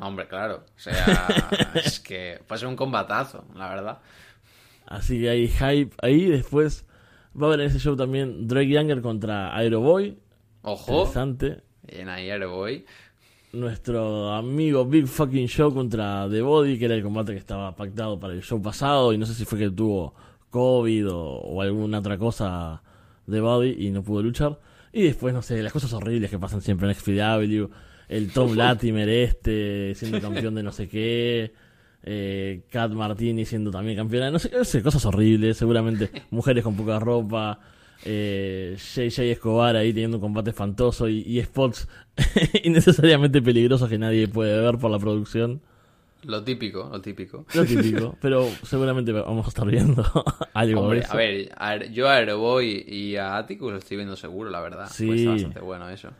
Hombre, 0.00 0.26
claro. 0.26 0.64
O 0.76 0.80
sea, 0.80 1.28
es 1.74 2.00
que 2.00 2.40
ser 2.54 2.68
un 2.68 2.76
combatazo, 2.76 3.44
la 3.54 3.68
verdad. 3.68 3.98
Así 4.86 5.20
que 5.20 5.28
hay 5.28 5.48
hype 5.48 5.94
ahí. 6.02 6.26
Después 6.26 6.86
va 7.40 7.46
a 7.46 7.48
haber 7.48 7.60
en 7.60 7.66
ese 7.66 7.78
show 7.78 7.96
también 7.96 8.46
Drake 8.46 8.68
Younger 8.68 9.00
contra 9.02 9.54
Aeroboy. 9.56 10.18
Ojo. 10.62 10.92
Interesante. 10.92 11.62
Bien, 11.82 12.08
ahí 12.08 12.30
ahora 12.30 12.46
voy. 12.46 12.86
Nuestro 13.52 14.32
amigo 14.32 14.86
Big 14.86 15.06
Fucking 15.06 15.46
Show 15.46 15.74
contra 15.74 16.26
The 16.30 16.40
Body, 16.40 16.78
que 16.78 16.86
era 16.86 16.94
el 16.94 17.02
combate 17.02 17.32
que 17.32 17.38
estaba 17.38 17.76
pactado 17.76 18.18
para 18.18 18.32
el 18.32 18.42
show 18.42 18.62
pasado. 18.62 19.12
Y 19.12 19.18
no 19.18 19.26
sé 19.26 19.34
si 19.34 19.44
fue 19.44 19.58
que 19.58 19.70
tuvo 19.70 20.14
COVID 20.50 21.10
o, 21.10 21.18
o 21.18 21.60
alguna 21.60 21.98
otra 21.98 22.16
cosa 22.16 22.82
The 23.28 23.40
Body 23.40 23.86
y 23.86 23.90
no 23.90 24.02
pudo 24.02 24.22
luchar. 24.22 24.58
Y 24.92 25.02
después, 25.04 25.32
no 25.34 25.42
sé, 25.42 25.62
las 25.62 25.72
cosas 25.72 25.92
horribles 25.92 26.30
que 26.30 26.38
pasan 26.38 26.60
siempre 26.60 26.88
en 26.88 26.94
XPW. 26.94 27.72
El 28.08 28.30
Tom 28.32 28.52
Latimer 28.56 29.08
este 29.08 29.94
siendo 29.94 30.20
campeón 30.20 30.54
de 30.54 30.62
no 30.62 30.72
sé 30.72 30.88
qué. 30.88 31.52
Eh, 32.04 32.62
Kat 32.70 32.90
Martini 32.92 33.44
siendo 33.44 33.70
también 33.70 33.96
campeona. 33.96 34.30
No 34.30 34.38
sé, 34.38 34.50
no 34.52 34.64
sé, 34.64 34.82
cosas 34.82 35.04
horribles. 35.06 35.56
Seguramente 35.56 36.10
mujeres 36.30 36.62
con 36.64 36.76
poca 36.76 36.98
ropa. 36.98 37.60
eh, 38.04 38.76
JJ 38.78 39.32
Escobar 39.32 39.76
ahí 39.76 39.92
teniendo 39.92 40.18
un 40.18 40.22
combate 40.22 40.50
espantoso 40.50 41.08
y, 41.08 41.20
y 41.20 41.42
spots 41.42 41.88
innecesariamente 42.64 43.40
peligrosos 43.42 43.88
que 43.88 43.98
nadie 43.98 44.28
puede 44.28 44.60
ver 44.60 44.78
por 44.78 44.90
la 44.90 44.98
producción. 44.98 45.62
Lo 46.24 46.44
típico, 46.44 46.88
lo 46.90 47.00
típico. 47.00 47.44
Lo 47.54 47.64
típico, 47.66 48.16
pero 48.20 48.48
seguramente 48.62 49.12
vamos 49.12 49.46
a 49.46 49.48
estar 49.48 49.66
viendo 49.66 50.04
algo 50.54 50.80
de 50.80 50.86
Hombre, 50.86 50.98
eso. 51.00 51.12
a 51.12 51.16
ver, 51.16 51.52
a 51.56 51.70
ver, 51.70 51.92
yo 51.92 52.08
a 52.08 52.14
Aeroboy 52.14 52.84
y 52.86 53.16
a 53.16 53.36
Atticus 53.36 53.72
lo 53.72 53.78
estoy 53.78 53.96
viendo 53.96 54.16
seguro, 54.16 54.50
la 54.50 54.60
verdad. 54.60 54.88
Sí. 54.90 55.06
Pues 55.06 55.20
está 55.20 55.32
bastante 55.32 55.60
bueno 55.60 55.88
eso. 55.88 56.10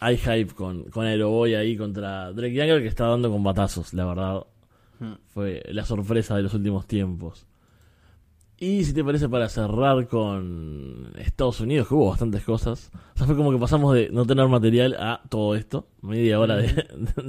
Hay 0.00 0.16
hype 0.18 0.54
con, 0.54 0.84
con 0.84 1.06
Aeroboy 1.06 1.54
ahí 1.54 1.76
contra 1.76 2.32
Drake 2.32 2.54
Younger 2.54 2.82
que 2.82 2.88
está 2.88 3.06
dando 3.06 3.30
combatazos, 3.30 3.92
la 3.94 4.04
verdad. 4.04 4.42
Hmm. 4.98 5.14
Fue 5.34 5.62
la 5.70 5.84
sorpresa 5.84 6.36
de 6.36 6.42
los 6.42 6.54
últimos 6.54 6.86
tiempos. 6.86 7.46
Y 8.58 8.84
si 8.84 8.94
te 8.94 9.04
parece 9.04 9.28
para 9.28 9.48
cerrar 9.50 10.08
con 10.08 11.12
Estados 11.18 11.60
Unidos, 11.60 11.88
que 11.88 11.94
hubo 11.94 12.08
bastantes 12.08 12.42
cosas. 12.42 12.90
O 13.14 13.18
sea, 13.18 13.26
fue 13.26 13.36
como 13.36 13.52
que 13.52 13.58
pasamos 13.58 13.94
de 13.94 14.08
no 14.10 14.24
tener 14.24 14.48
material 14.48 14.94
a 14.98 15.22
todo 15.28 15.54
esto. 15.54 15.88
Media 16.00 16.40
hora 16.40 16.56
de, 16.56 16.68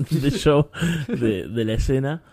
de 0.10 0.32
show 0.32 0.70
de, 1.08 1.48
de 1.48 1.66
la 1.66 1.74
escena. 1.74 2.24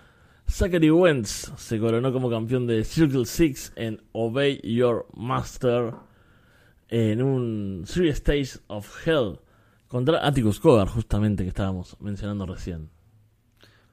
Zachary 0.48 0.90
Wentz 0.90 1.52
se 1.56 1.80
coronó 1.80 2.12
como 2.12 2.30
campeón 2.30 2.66
de 2.66 2.84
Circle 2.84 3.26
Six 3.26 3.72
en 3.76 4.00
Obey 4.12 4.60
Your 4.62 5.06
Master 5.14 5.94
en 6.88 7.22
un 7.22 7.82
Serious 7.86 8.16
Stage 8.16 8.62
of 8.68 9.06
Hell 9.06 9.40
contra 9.88 10.24
Atticus 10.24 10.60
Cogar, 10.60 10.88
justamente 10.88 11.42
que 11.42 11.48
estábamos 11.48 11.96
mencionando 12.00 12.46
recién. 12.46 12.90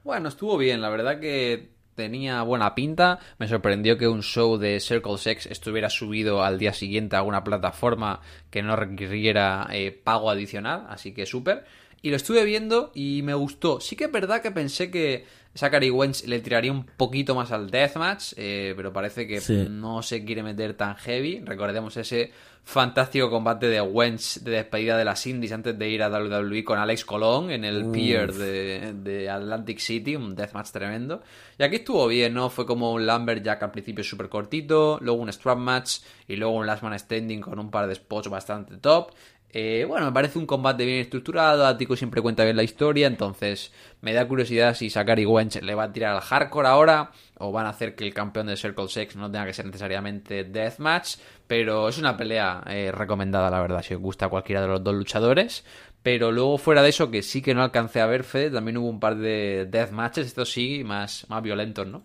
Bueno, 0.04 0.28
estuvo 0.28 0.58
bien, 0.58 0.80
la 0.80 0.90
verdad 0.90 1.18
que 1.20 1.71
tenía 1.94 2.42
buena 2.42 2.74
pinta. 2.74 3.18
Me 3.38 3.48
sorprendió 3.48 3.98
que 3.98 4.08
un 4.08 4.22
show 4.22 4.58
de 4.58 4.80
Circle 4.80 5.18
Sex 5.18 5.46
estuviera 5.46 5.90
subido 5.90 6.42
al 6.42 6.58
día 6.58 6.72
siguiente 6.72 7.16
a 7.16 7.20
alguna 7.20 7.44
plataforma 7.44 8.20
que 8.50 8.62
no 8.62 8.76
requiriera 8.76 9.68
eh, 9.70 9.92
pago 9.92 10.30
adicional, 10.30 10.86
así 10.88 11.12
que 11.12 11.26
súper. 11.26 11.64
Y 12.02 12.10
lo 12.10 12.16
estuve 12.16 12.44
viendo 12.44 12.90
y 12.94 13.22
me 13.22 13.34
gustó. 13.34 13.80
Sí 13.80 13.94
que 13.94 14.04
es 14.04 14.12
verdad 14.12 14.42
que 14.42 14.50
pensé 14.50 14.90
que 14.90 15.24
Zachary 15.56 15.90
Wentz 15.90 16.26
le 16.26 16.40
tiraría 16.40 16.72
un 16.72 16.84
poquito 16.84 17.34
más 17.34 17.52
al 17.52 17.70
deathmatch, 17.70 18.32
eh, 18.36 18.72
pero 18.76 18.92
parece 18.92 19.26
que 19.26 19.40
Sí. 19.40 19.66
no 19.68 20.02
se 20.02 20.24
quiere 20.24 20.42
meter 20.42 20.74
tan 20.74 20.96
heavy. 20.96 21.40
Recordemos 21.44 21.96
ese 21.96 22.30
fantástico 22.64 23.28
combate 23.28 23.66
de 23.66 23.80
Wentz 23.80 24.44
de 24.44 24.52
despedida 24.52 24.96
de 24.96 25.04
las 25.04 25.26
Indies 25.26 25.50
antes 25.52 25.76
de 25.76 25.88
ir 25.90 26.00
a 26.02 26.08
WWE 26.08 26.62
con 26.64 26.78
Alex 26.78 27.04
Colón 27.04 27.50
en 27.50 27.64
el 27.64 27.84
Uf. 27.86 27.92
pier 27.92 28.32
de, 28.32 28.92
de 28.94 29.28
Atlantic 29.28 29.78
City, 29.80 30.14
un 30.14 30.36
deathmatch 30.36 30.70
tremendo. 30.70 31.22
Y 31.58 31.62
aquí 31.64 31.76
estuvo 31.76 32.06
bien, 32.06 32.32
¿no? 32.34 32.50
Fue 32.50 32.64
como 32.64 32.92
un 32.92 33.04
Lumberjack 33.04 33.62
al 33.64 33.72
principio 33.72 34.04
súper 34.04 34.28
cortito, 34.28 34.98
luego 35.02 35.20
un 35.20 35.28
strap 35.32 35.58
match 35.58 35.98
y 36.28 36.36
luego 36.36 36.54
un 36.54 36.66
last 36.66 36.82
man 36.84 36.96
standing 36.98 37.40
con 37.40 37.58
un 37.58 37.68
par 37.70 37.88
de 37.88 37.96
spots 37.96 38.28
bastante 38.28 38.76
top. 38.76 39.10
Eh, 39.54 39.84
bueno, 39.86 40.06
me 40.06 40.12
parece 40.12 40.38
un 40.38 40.46
combate 40.46 40.86
bien 40.86 41.00
estructurado, 41.00 41.66
Attico 41.66 41.94
siempre 41.94 42.22
cuenta 42.22 42.42
bien 42.42 42.56
la 42.56 42.62
historia, 42.62 43.06
entonces 43.06 43.70
me 44.00 44.14
da 44.14 44.26
curiosidad 44.26 44.74
si 44.74 44.88
Zachary 44.88 45.26
Wentz 45.26 45.60
le 45.60 45.74
va 45.74 45.84
a 45.84 45.92
tirar 45.92 46.14
al 46.16 46.22
hardcore 46.22 46.68
ahora 46.68 47.10
o 47.36 47.52
van 47.52 47.66
a 47.66 47.68
hacer 47.68 47.94
que 47.94 48.06
el 48.06 48.14
campeón 48.14 48.46
de 48.46 48.56
Circle 48.56 48.88
Sex 48.88 49.14
no 49.14 49.30
tenga 49.30 49.44
que 49.44 49.52
ser 49.52 49.66
necesariamente 49.66 50.44
deathmatch, 50.44 51.16
pero 51.46 51.86
es 51.90 51.98
una 51.98 52.16
pelea 52.16 52.62
eh, 52.66 52.92
recomendada, 52.92 53.50
la 53.50 53.60
verdad, 53.60 53.82
si 53.82 53.92
os 53.92 54.00
gusta 54.00 54.30
cualquiera 54.30 54.62
de 54.62 54.68
los 54.68 54.82
dos 54.82 54.94
luchadores. 54.94 55.66
Pero 56.02 56.32
luego 56.32 56.58
fuera 56.58 56.82
de 56.82 56.88
eso, 56.88 57.10
que 57.10 57.22
sí 57.22 57.42
que 57.42 57.54
no 57.54 57.62
alcancé 57.62 58.00
a 58.00 58.06
ver, 58.06 58.24
Fede, 58.24 58.50
también 58.50 58.78
hubo 58.78 58.88
un 58.88 58.98
par 58.98 59.16
de 59.16 59.68
deathmatches, 59.70 60.26
estos 60.26 60.50
sí, 60.50 60.82
más, 60.82 61.26
más 61.28 61.42
violentos, 61.42 61.86
¿no? 61.86 62.02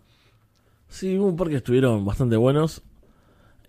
Sí, 0.89 1.17
hubo 1.17 1.29
un 1.29 1.37
par 1.37 1.49
que 1.49 1.55
estuvieron 1.55 2.05
bastante 2.05 2.35
buenos. 2.35 2.83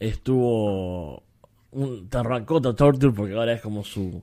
Estuvo 0.00 1.22
un 1.72 2.08
Terracota 2.08 2.74
Torture, 2.74 3.12
porque 3.12 3.34
ahora 3.34 3.52
es 3.52 3.60
como 3.60 3.84
su, 3.84 4.22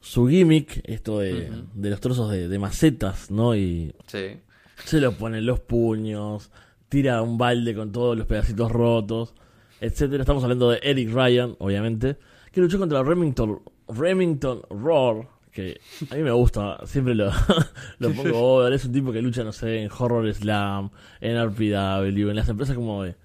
su 0.00 0.26
gimmick, 0.28 0.80
esto 0.84 1.18
de, 1.20 1.50
de 1.74 1.90
los 1.90 2.00
trozos 2.00 2.30
de, 2.30 2.48
de 2.48 2.58
macetas, 2.58 3.30
¿no? 3.30 3.54
Y 3.56 3.94
Sí. 4.06 4.38
se 4.84 5.00
lo 5.00 5.12
pone 5.12 5.38
en 5.38 5.46
los 5.46 5.60
puños, 5.60 6.50
tira 6.88 7.22
un 7.22 7.38
balde 7.38 7.74
con 7.74 7.92
todos 7.92 8.16
los 8.16 8.26
pedacitos 8.26 8.70
rotos, 8.70 9.34
etcétera. 9.80 10.22
Estamos 10.22 10.42
hablando 10.42 10.70
de 10.70 10.80
Eric 10.82 11.10
Ryan, 11.12 11.56
obviamente, 11.58 12.16
que 12.52 12.60
luchó 12.60 12.78
contra 12.78 13.02
Remington, 13.02 13.60
Remington 13.88 14.62
Roar, 14.70 15.28
que 15.52 15.80
a 16.10 16.14
mí 16.14 16.22
me 16.22 16.30
gusta, 16.32 16.78
siempre 16.84 17.14
lo, 17.14 17.30
lo 17.98 18.10
pongo 18.12 18.38
over. 18.38 18.72
Es 18.74 18.84
un 18.84 18.92
tipo 18.92 19.10
que 19.12 19.22
lucha, 19.22 19.42
no 19.42 19.52
sé, 19.52 19.82
en 19.82 19.90
Horror 19.90 20.32
Slam, 20.34 20.90
en 21.20 21.42
RPW, 21.48 22.28
en 22.30 22.36
las 22.36 22.48
empresas 22.50 22.76
como 22.76 23.02
de 23.04 23.16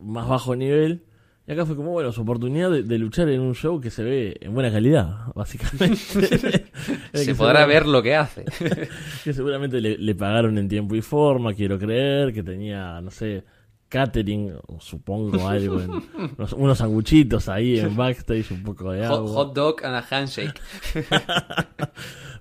más 0.00 0.28
bajo 0.28 0.54
nivel. 0.54 1.02
Y 1.46 1.52
acá 1.52 1.66
fue 1.66 1.76
como, 1.76 1.90
bueno, 1.90 2.10
su 2.10 2.22
oportunidad 2.22 2.70
de, 2.70 2.82
de 2.84 2.98
luchar 2.98 3.28
en 3.28 3.40
un 3.42 3.54
show 3.54 3.78
que 3.80 3.90
se 3.90 4.02
ve 4.02 4.36
en 4.40 4.54
buena 4.54 4.72
calidad, 4.72 5.26
básicamente. 5.34 5.96
Se 7.12 7.34
podrá 7.34 7.66
ve- 7.66 7.74
ver 7.74 7.86
lo 7.86 8.02
que 8.02 8.14
hace. 8.16 8.44
que 9.24 9.32
seguramente 9.34 9.80
le, 9.80 9.98
le 9.98 10.14
pagaron 10.14 10.56
en 10.56 10.68
tiempo 10.68 10.94
y 10.94 11.02
forma, 11.02 11.52
quiero 11.52 11.78
creer, 11.78 12.32
que 12.32 12.42
tenía, 12.42 12.98
no 13.02 13.10
sé, 13.10 13.44
catering, 13.90 14.54
o 14.68 14.80
supongo 14.80 15.46
algo, 15.46 15.80
en, 15.82 15.90
unos, 16.38 16.52
unos 16.54 16.78
sanguchitos 16.78 17.48
ahí 17.50 17.78
en 17.78 17.94
backstage, 17.94 18.50
un 18.52 18.62
poco 18.62 18.90
de 18.92 19.06
Hot, 19.06 19.18
agua. 19.18 19.30
hot 19.32 19.54
dog 19.54 19.84
and 19.84 19.94
a 19.96 20.04
handshake. 20.10 20.58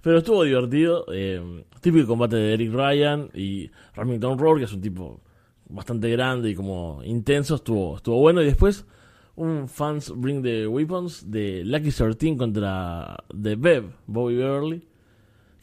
Pero 0.02 0.18
estuvo 0.18 0.44
divertido, 0.44 1.06
eh, 1.14 1.64
típico 1.82 2.08
combate 2.08 2.36
de 2.36 2.54
Eric 2.54 2.74
Ryan 2.74 3.30
y 3.34 3.70
Remington 3.96 4.38
Roar, 4.38 4.58
que 4.58 4.64
es 4.66 4.74
un 4.74 4.82
tipo 4.82 5.22
bastante 5.70 6.10
grande 6.10 6.50
y 6.50 6.56
como 6.56 7.02
intenso, 7.06 7.56
estuvo, 7.56 7.98
estuvo 7.98 8.18
bueno. 8.20 8.42
Y 8.42 8.46
después 8.46 8.86
un 9.36 9.68
Fans 9.68 10.12
Bring 10.16 10.44
the 10.44 10.68
Weapons 10.68 11.30
de 11.32 11.64
Lucky 11.66 11.92
13 11.92 12.38
contra 12.38 13.16
The 13.30 13.56
Bev, 13.56 13.86
Bobby 14.08 14.36
Beverly. 14.36 14.84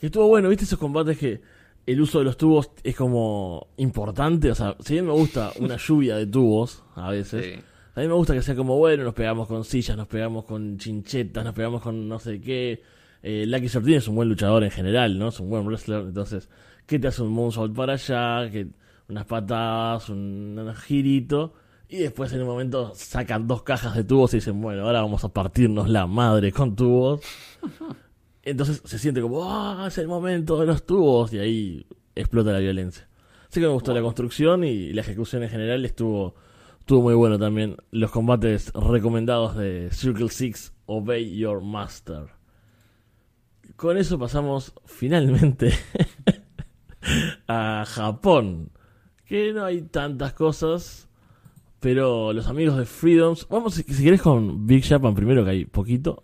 Que 0.01 0.07
estuvo 0.07 0.27
bueno, 0.29 0.49
¿viste 0.49 0.65
esos 0.65 0.79
combates 0.79 1.19
que 1.19 1.41
el 1.87 2.01
uso 2.01 2.19
de 2.19 2.25
los 2.25 2.37
tubos 2.37 2.71
es 2.83 2.97
como 2.97 3.69
importante? 3.77 4.51
O 4.51 4.55
sea, 4.55 4.77
si 4.81 4.95
bien 4.95 5.07
me 5.07 5.13
gusta 5.13 5.53
una 5.61 5.77
lluvia 5.79 6.17
de 6.17 6.27
tubos 6.27 6.83
a 6.95 7.11
veces, 7.11 7.45
Sí. 7.45 7.61
a 7.95 8.01
mí 8.01 8.09
me 8.09 8.15
gusta 8.15 8.35
que 8.35 8.43
sea 8.43 8.57
como, 8.57 8.77
bueno, 8.79 9.05
nos 9.05 9.15
pegamos 9.15 9.47
con 9.47 9.65
sillas, 9.65 9.97
nos 9.97 10.09
pegamos 10.09 10.45
con 10.45 10.77
chinchetas, 10.79 11.45
nos 11.45 11.55
pegamos 11.55 11.83
con 11.83 12.09
no 12.09 12.19
sé 12.19 12.41
qué. 12.41 12.83
Eh, 13.23 13.45
Lucky 13.47 13.69
13 13.69 13.97
es 13.97 14.09
un 14.09 14.15
buen 14.17 14.29
luchador 14.31 14.65
en 14.65 14.71
general, 14.71 15.19
¿no? 15.19 15.29
Es 15.29 15.39
un 15.41 15.51
buen 15.51 15.67
wrestler. 15.67 16.01
Entonces, 16.01 16.49
¿qué 16.87 16.99
te 16.99 17.09
hace 17.09 17.23
un 17.23 17.29
moonsault 17.33 17.77
para 17.77 17.93
allá? 17.93 18.51
que 18.51 18.69
Unas 19.11 19.27
patadas, 19.27 20.09
un, 20.09 20.57
un 20.59 20.75
girito. 20.75 21.53
Y 21.93 21.99
después 21.99 22.33
en 22.33 22.43
un 22.43 22.47
momento 22.47 22.93
sacan 22.95 23.49
dos 23.49 23.65
cajas 23.65 23.97
de 23.97 24.05
tubos 24.05 24.33
y 24.33 24.37
dicen, 24.37 24.61
bueno, 24.61 24.85
ahora 24.85 25.03
vamos 25.03 25.25
a 25.25 25.29
partirnos 25.31 25.89
la 25.89 26.07
madre 26.07 26.53
con 26.53 26.77
tubos. 26.77 27.21
Entonces 28.45 28.81
se 28.85 28.97
siente 28.97 29.21
como, 29.21 29.51
¡ah! 29.51 29.87
Es 29.89 29.99
el 29.99 30.07
momento 30.07 30.61
de 30.61 30.67
los 30.67 30.87
tubos. 30.87 31.33
Y 31.33 31.41
ahí 31.41 31.87
explota 32.15 32.53
la 32.53 32.61
violencia. 32.61 33.09
Así 33.49 33.61
que 33.61 33.67
me 33.67 33.73
gustó 33.73 33.93
la 33.93 34.03
construcción 34.03 34.63
y 34.63 34.93
la 34.93 35.01
ejecución 35.01 35.43
en 35.43 35.51
general 35.51 35.85
estuvo, 35.85 36.37
estuvo 36.79 37.03
muy 37.03 37.15
bueno 37.15 37.41
también. 37.41 37.77
Los 37.91 38.13
combates 38.13 38.73
recomendados 38.73 39.57
de 39.57 39.89
Circle 39.91 40.29
Six, 40.29 40.73
Obey 40.87 41.37
Your 41.37 41.61
Master. 41.61 42.29
Con 43.75 43.97
eso 43.97 44.17
pasamos 44.17 44.75
finalmente 44.85 45.73
a 47.49 47.85
Japón. 47.85 48.71
Que 49.25 49.53
no 49.53 49.65
hay 49.65 49.83
tantas 49.83 50.35
cosas. 50.35 51.10
Pero 51.81 52.33
los 52.33 52.47
amigos 52.47 52.77
de 52.77 52.85
Freedoms. 52.85 53.47
Vamos, 53.49 53.75
si, 53.75 53.83
si 53.83 54.05
querés, 54.05 54.23
con 54.23 54.67
Big 54.67 54.85
Japan 54.87 55.15
primero, 55.15 55.45
que 55.45 55.51
hay 55.51 55.65
poquito. 55.65 56.23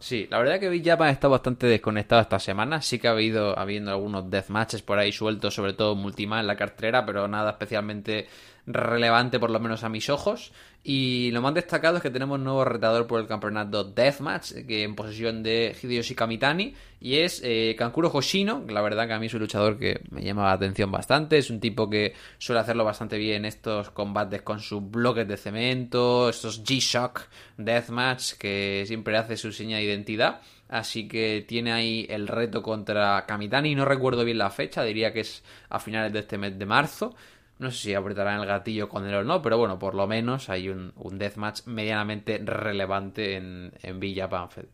Sí, 0.00 0.28
la 0.30 0.38
verdad 0.38 0.60
que 0.60 0.68
Big 0.68 0.84
Japan 0.84 1.08
está 1.08 1.26
bastante 1.26 1.66
desconectado 1.66 2.22
esta 2.22 2.38
semana. 2.38 2.80
Sí 2.82 2.98
que 2.98 3.08
ha 3.08 3.12
habido 3.12 3.58
habiendo 3.58 3.90
algunos 3.90 4.30
deathmatches 4.30 4.82
por 4.82 4.98
ahí 4.98 5.10
sueltos, 5.10 5.54
sobre 5.54 5.72
todo 5.72 5.96
Multima 5.96 6.38
en 6.38 6.46
la 6.46 6.56
cartera, 6.56 7.04
pero 7.04 7.26
nada 7.26 7.50
especialmente 7.50 8.28
relevante, 8.68 9.40
por 9.40 9.50
lo 9.50 9.58
menos 9.58 9.82
a 9.82 9.88
mis 9.88 10.10
ojos. 10.10 10.52
Y 10.84 11.30
lo 11.32 11.42
más 11.42 11.54
destacado 11.54 11.96
es 11.96 12.02
que 12.02 12.10
tenemos 12.10 12.38
nuevo 12.38 12.64
retador 12.64 13.06
por 13.06 13.20
el 13.20 13.26
campeonato 13.26 13.84
Deathmatch, 13.84 14.52
que 14.66 14.84
en 14.84 14.94
posesión 14.94 15.42
de 15.42 15.76
Hideyoshi 15.80 16.14
Kamitani, 16.14 16.74
y 17.00 17.16
es 17.16 17.42
eh, 17.44 17.74
Kankuro 17.76 18.10
Hoshino, 18.12 18.64
que 18.64 18.72
la 18.72 18.80
verdad 18.80 19.06
que 19.06 19.12
a 19.12 19.18
mí 19.18 19.26
es 19.26 19.34
un 19.34 19.40
luchador 19.40 19.78
que 19.78 20.00
me 20.10 20.22
llama 20.22 20.44
la 20.44 20.52
atención 20.52 20.90
bastante. 20.90 21.38
Es 21.38 21.50
un 21.50 21.60
tipo 21.60 21.90
que 21.90 22.14
suele 22.38 22.60
hacerlo 22.60 22.84
bastante 22.84 23.18
bien 23.18 23.38
en 23.38 23.44
estos 23.46 23.90
combates 23.90 24.42
con 24.42 24.60
sus 24.60 24.88
bloques 24.88 25.26
de 25.26 25.36
cemento, 25.36 26.28
estos 26.28 26.62
G-Shock 26.62 27.22
Deathmatch, 27.56 28.34
que 28.34 28.84
siempre 28.86 29.16
hace 29.16 29.36
su 29.36 29.52
seña 29.52 29.78
de 29.78 29.84
identidad. 29.84 30.40
Así 30.68 31.08
que 31.08 31.44
tiene 31.48 31.72
ahí 31.72 32.06
el 32.10 32.28
reto 32.28 32.62
contra 32.62 33.24
Kamitani. 33.26 33.74
No 33.74 33.84
recuerdo 33.84 34.24
bien 34.24 34.38
la 34.38 34.50
fecha, 34.50 34.82
diría 34.84 35.12
que 35.12 35.20
es 35.20 35.42
a 35.70 35.78
finales 35.78 36.12
de 36.12 36.20
este 36.20 36.36
mes 36.36 36.58
de 36.58 36.66
marzo. 36.66 37.14
No 37.58 37.70
sé 37.70 37.78
si 37.78 37.94
apretarán 37.94 38.40
el 38.40 38.46
gatillo 38.46 38.88
con 38.88 39.06
él 39.06 39.14
o 39.14 39.24
no, 39.24 39.42
pero 39.42 39.58
bueno, 39.58 39.78
por 39.78 39.94
lo 39.94 40.06
menos 40.06 40.48
hay 40.48 40.68
un, 40.68 40.92
un 40.96 41.18
deathmatch 41.18 41.66
medianamente 41.66 42.38
relevante 42.38 43.36
en, 43.36 43.72
en 43.82 43.98
Villa 43.98 44.28
Panfed. 44.28 44.66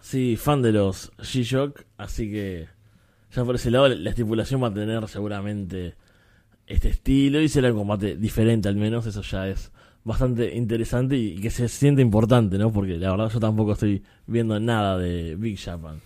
Sí, 0.00 0.36
fan 0.36 0.62
de 0.62 0.72
los 0.72 1.12
G-Shock, 1.18 1.84
así 1.96 2.30
que 2.30 2.66
ya 3.30 3.44
por 3.44 3.54
ese 3.54 3.70
lado 3.70 3.88
la 3.88 4.10
estipulación 4.10 4.62
va 4.62 4.68
a 4.68 4.74
tener 4.74 5.06
seguramente 5.08 5.94
este 6.66 6.88
estilo 6.88 7.40
y 7.40 7.48
será 7.48 7.70
un 7.70 7.78
combate 7.78 8.16
diferente 8.16 8.68
al 8.68 8.76
menos, 8.76 9.06
eso 9.06 9.22
ya 9.22 9.46
es 9.48 9.72
bastante 10.04 10.54
interesante 10.56 11.16
y, 11.16 11.40
que 11.40 11.50
se 11.50 11.68
siente 11.68 12.02
importante, 12.02 12.58
¿no? 12.58 12.72
Porque 12.72 12.98
la 12.98 13.10
verdad 13.12 13.30
yo 13.30 13.40
tampoco 13.40 13.72
estoy 13.72 14.02
viendo 14.26 14.58
nada 14.58 14.98
de 14.98 15.36
Big 15.36 15.58
Japan. 15.58 16.00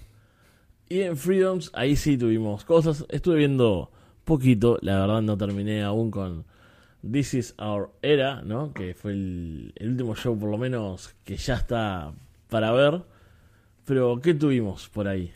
Y 0.88 1.00
en 1.00 1.16
Freedoms, 1.16 1.70
ahí 1.74 1.96
sí 1.96 2.16
tuvimos 2.16 2.64
cosas. 2.64 3.04
Estuve 3.08 3.36
viendo 3.36 3.90
poquito, 4.26 4.76
la 4.82 5.00
verdad 5.00 5.22
no 5.22 5.38
terminé 5.38 5.82
aún 5.82 6.10
con 6.10 6.44
This 7.10 7.34
Is 7.34 7.54
Our 7.58 7.92
Era, 8.02 8.42
¿no? 8.42 8.74
Que 8.74 8.92
fue 8.94 9.12
el, 9.12 9.72
el 9.76 9.90
último 9.90 10.14
show 10.14 10.38
por 10.38 10.50
lo 10.50 10.58
menos 10.58 11.14
que 11.24 11.36
ya 11.36 11.54
está 11.54 12.12
para 12.50 12.72
ver. 12.72 13.02
Pero, 13.86 14.20
¿qué 14.20 14.34
tuvimos 14.34 14.88
por 14.88 15.08
ahí? 15.08 15.32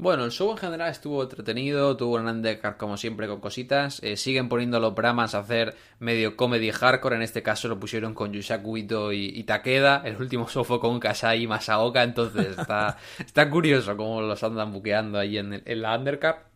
Bueno, 0.00 0.24
el 0.24 0.30
show 0.30 0.50
en 0.52 0.58
general 0.58 0.90
estuvo 0.90 1.22
entretenido, 1.22 1.96
tuvo 1.96 2.16
un 2.16 2.28
undercard 2.28 2.76
como 2.76 2.96
siempre 2.96 3.26
con 3.26 3.40
cositas. 3.40 4.00
Eh, 4.04 4.16
siguen 4.16 4.48
poniendo 4.48 4.78
los 4.78 4.94
Brahmas 4.94 5.34
a 5.34 5.40
hacer 5.40 5.76
medio 5.98 6.36
comedy 6.36 6.70
hardcore, 6.70 7.16
en 7.16 7.22
este 7.22 7.42
caso 7.42 7.66
lo 7.66 7.80
pusieron 7.80 8.14
con 8.14 8.32
Yushaku 8.32 8.76
Ito 8.76 9.12
y, 9.12 9.42
Takeda. 9.44 10.02
El 10.04 10.16
último 10.16 10.48
show 10.48 10.64
fue 10.64 10.78
con 10.78 11.00
Kasai 11.00 11.42
y 11.42 11.46
Masaoka, 11.48 12.04
entonces 12.04 12.58
está, 12.58 12.96
está 13.18 13.50
curioso 13.50 13.96
cómo 13.96 14.22
los 14.22 14.42
andan 14.44 14.72
buqueando 14.72 15.18
ahí 15.18 15.38
en, 15.38 15.62
en 15.64 15.82
la 15.82 15.98
undercard. 15.98 16.47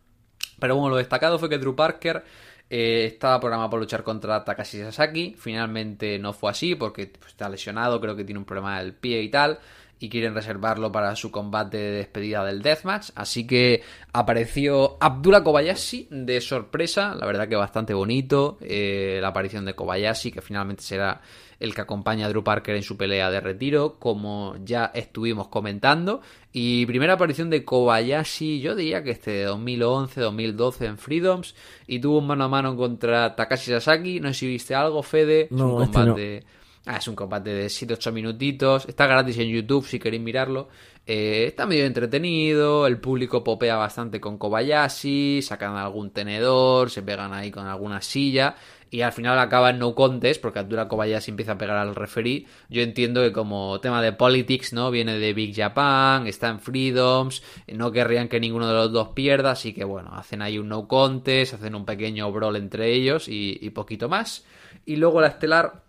Pero 0.62 0.76
bueno, 0.76 0.90
lo 0.90 0.96
destacado 0.96 1.40
fue 1.40 1.48
que 1.48 1.58
Drew 1.58 1.74
Parker 1.74 2.22
eh, 2.70 3.06
estaba 3.06 3.40
programado 3.40 3.68
para 3.68 3.80
luchar 3.80 4.04
contra 4.04 4.44
Takashi 4.44 4.78
Sasaki. 4.78 5.34
Finalmente 5.36 6.20
no 6.20 6.32
fue 6.32 6.52
así 6.52 6.76
porque 6.76 7.08
pues, 7.18 7.32
está 7.32 7.48
lesionado, 7.48 8.00
creo 8.00 8.14
que 8.14 8.22
tiene 8.22 8.38
un 8.38 8.44
problema 8.44 8.78
del 8.78 8.94
pie 8.94 9.22
y 9.22 9.28
tal 9.28 9.58
y 9.98 10.08
quieren 10.08 10.34
reservarlo 10.34 10.92
para 10.92 11.16
su 11.16 11.32
combate 11.32 11.78
de 11.78 11.90
despedida 11.98 12.44
del 12.44 12.62
Deathmatch. 12.62 13.10
Así 13.16 13.44
que 13.44 13.82
apareció 14.12 14.98
Abdullah 15.00 15.42
Kobayashi 15.42 16.06
de 16.12 16.40
sorpresa, 16.40 17.16
la 17.16 17.26
verdad 17.26 17.48
que 17.48 17.56
bastante 17.56 17.92
bonito 17.92 18.56
eh, 18.60 19.18
la 19.20 19.28
aparición 19.28 19.64
de 19.64 19.74
Kobayashi, 19.74 20.30
que 20.30 20.42
finalmente 20.42 20.84
será 20.84 21.20
el 21.62 21.74
que 21.74 21.80
acompaña 21.80 22.26
a 22.26 22.28
Drew 22.28 22.42
Parker 22.42 22.74
en 22.74 22.82
su 22.82 22.96
pelea 22.96 23.30
de 23.30 23.40
retiro, 23.40 23.96
como 23.98 24.56
ya 24.64 24.90
estuvimos 24.94 25.46
comentando. 25.46 26.20
Y 26.52 26.84
primera 26.86 27.14
aparición 27.14 27.50
de 27.50 27.64
Kobayashi, 27.64 28.60
yo 28.60 28.74
diría 28.74 29.04
que 29.04 29.12
este 29.12 29.30
de 29.30 29.48
2011-2012 29.48 30.86
en 30.86 30.98
Freedoms, 30.98 31.54
y 31.86 32.00
tuvo 32.00 32.18
un 32.18 32.26
mano 32.26 32.44
a 32.44 32.48
mano 32.48 32.76
contra 32.76 33.36
Takashi 33.36 33.70
Sasaki. 33.70 34.18
No 34.18 34.28
sé 34.28 34.40
si 34.40 34.46
viste 34.48 34.74
algo, 34.74 35.02
Fede. 35.04 35.46
No, 35.50 35.76
un 35.76 35.84
este 35.84 35.98
combate. 35.98 36.44
Ah, 36.84 36.96
es 36.96 37.06
un 37.06 37.14
combate 37.14 37.50
de 37.50 37.66
7-8 37.66 38.10
minutitos. 38.10 38.86
Está 38.88 39.06
gratis 39.06 39.38
en 39.38 39.48
YouTube 39.48 39.86
si 39.86 40.00
queréis 40.00 40.22
mirarlo. 40.22 40.68
Eh, 41.06 41.44
está 41.46 41.64
medio 41.64 41.84
entretenido. 41.84 42.88
El 42.88 42.98
público 42.98 43.44
popea 43.44 43.76
bastante 43.76 44.20
con 44.20 44.36
Kobayashi. 44.36 45.42
Sacan 45.42 45.76
algún 45.76 46.10
tenedor. 46.10 46.90
Se 46.90 47.02
pegan 47.02 47.32
ahí 47.34 47.52
con 47.52 47.66
alguna 47.66 48.02
silla. 48.02 48.56
Y 48.90 49.02
al 49.02 49.12
final 49.12 49.38
acaba 49.38 49.70
en 49.70 49.78
no 49.78 49.94
contest 49.94 50.42
porque 50.42 50.58
Abdullah 50.58 50.88
Kobayashi 50.88 51.30
empieza 51.30 51.52
a 51.52 51.58
pegar 51.58 51.76
al 51.76 51.94
referee. 51.94 52.46
Yo 52.68 52.82
entiendo 52.82 53.22
que 53.22 53.32
como 53.32 53.80
tema 53.80 54.02
de 54.02 54.12
politics, 54.12 54.72
¿no? 54.72 54.90
Viene 54.90 55.18
de 55.18 55.32
Big 55.32 55.54
Japan, 55.54 56.26
está 56.26 56.48
en 56.48 56.60
Freedoms, 56.60 57.42
no 57.68 57.90
querrían 57.90 58.28
que 58.28 58.38
ninguno 58.38 58.66
de 58.66 58.74
los 58.74 58.92
dos 58.92 59.08
pierda, 59.14 59.52
así 59.52 59.72
que 59.72 59.84
bueno, 59.84 60.10
hacen 60.12 60.42
ahí 60.42 60.58
un 60.58 60.68
no 60.68 60.88
contest, 60.88 61.54
hacen 61.54 61.74
un 61.74 61.86
pequeño 61.86 62.30
brawl 62.32 62.56
entre 62.56 62.92
ellos 62.92 63.28
y 63.28 63.70
poquito 63.70 64.10
más. 64.10 64.44
Y 64.84 64.96
luego 64.96 65.22
la 65.22 65.28
estelar 65.28 65.81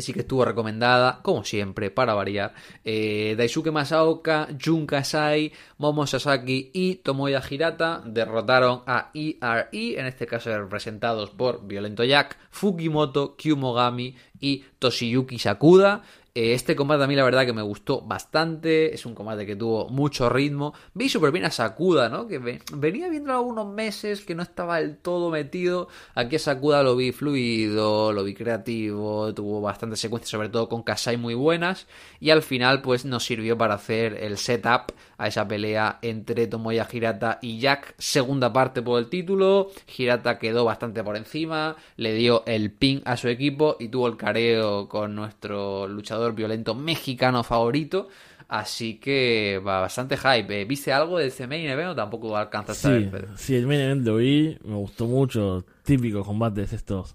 sí 0.00 0.12
que 0.12 0.20
estuvo 0.20 0.44
recomendada, 0.44 1.20
como 1.22 1.44
siempre, 1.44 1.90
para 1.90 2.14
variar. 2.14 2.54
Eh, 2.84 3.34
Daisuke 3.36 3.70
Masaoka, 3.70 4.48
Jun 4.62 4.86
Kasai, 4.86 5.52
Momo 5.78 6.06
Sasaki 6.06 6.70
y 6.72 6.96
Tomoya 6.96 7.42
Hirata 7.48 8.02
derrotaron 8.04 8.82
a 8.86 9.10
ERE, 9.14 9.68
e, 9.72 9.98
en 9.98 10.06
este 10.06 10.26
caso 10.26 10.50
representados 10.56 11.30
por 11.30 11.66
Violento 11.66 12.04
Jack, 12.04 12.36
Fukimoto, 12.50 13.36
Kyumogami 13.36 14.16
y 14.40 14.64
Toshiyuki 14.78 15.38
Sakuda. 15.38 16.02
Eh, 16.34 16.54
este 16.54 16.76
combate 16.76 17.02
a 17.02 17.06
mí 17.08 17.16
la 17.16 17.24
verdad 17.24 17.44
que 17.44 17.52
me 17.52 17.62
gustó 17.62 18.02
bastante, 18.02 18.94
es 18.94 19.04
un 19.04 19.14
combate 19.14 19.46
que 19.46 19.56
tuvo 19.56 19.88
mucho 19.88 20.28
ritmo. 20.28 20.74
Vi 20.94 21.08
súper 21.08 21.32
bien 21.32 21.44
a 21.44 21.50
Sakuda, 21.50 22.08
¿no? 22.08 22.28
Que 22.28 22.38
venía 22.72 23.08
viendo 23.08 23.32
algunos 23.32 23.66
meses 23.66 24.24
que 24.24 24.36
no 24.36 24.42
estaba 24.42 24.80
del 24.80 24.96
todo 24.96 25.30
metido. 25.30 25.88
Aquí 26.14 26.36
a 26.36 26.38
Sakuda 26.38 26.82
lo 26.84 26.94
vi 26.94 27.10
fluido, 27.10 28.12
lo 28.12 28.22
vi 28.22 28.34
creativo, 28.34 29.34
tuvo 29.34 29.60
bastantes 29.60 30.00
secuencias, 30.00 30.30
sobre 30.30 30.48
todo 30.48 30.68
con 30.68 30.84
Kasai 30.84 31.16
muy 31.16 31.34
buenas. 31.34 31.88
Y 32.20 32.30
al 32.30 32.42
final 32.42 32.80
pues 32.80 33.04
nos 33.04 33.24
sirvió 33.24 33.58
para 33.58 33.74
hacer 33.74 34.14
el 34.14 34.38
setup 34.38 34.92
a 35.20 35.26
esa 35.26 35.46
pelea 35.46 35.98
entre 36.00 36.46
Tomoya 36.46 36.88
Hirata 36.90 37.38
y 37.42 37.58
Jack, 37.58 37.94
segunda 37.98 38.54
parte 38.54 38.80
por 38.80 38.98
el 38.98 39.10
título. 39.10 39.70
Hirata 39.98 40.38
quedó 40.38 40.64
bastante 40.64 41.04
por 41.04 41.14
encima, 41.14 41.76
le 41.96 42.14
dio 42.14 42.42
el 42.46 42.70
ping 42.72 43.02
a 43.04 43.18
su 43.18 43.28
equipo 43.28 43.76
y 43.78 43.88
tuvo 43.88 44.06
el 44.06 44.16
careo 44.16 44.88
con 44.88 45.14
nuestro 45.14 45.86
luchador 45.86 46.34
violento 46.34 46.74
mexicano 46.74 47.44
favorito. 47.44 48.08
Así 48.48 48.94
que 48.94 49.60
va 49.64 49.80
bastante 49.80 50.16
hype. 50.16 50.64
¿Viste 50.64 50.90
algo 50.90 51.18
de 51.18 51.26
ese 51.26 51.46
main 51.46 51.68
event 51.68 51.90
o 51.90 51.94
tampoco 51.94 52.34
alcanzaste 52.34 52.88
sí, 52.88 53.06
a 53.06 53.10
ver? 53.10 53.28
Sí, 53.36 53.54
el 53.54 53.66
main 53.66 53.80
event 53.80 54.06
lo 54.06 54.16
vi, 54.16 54.56
me 54.64 54.76
gustó 54.76 55.06
mucho. 55.06 55.66
Típicos 55.84 56.26
combates 56.26 56.72
estos 56.72 57.14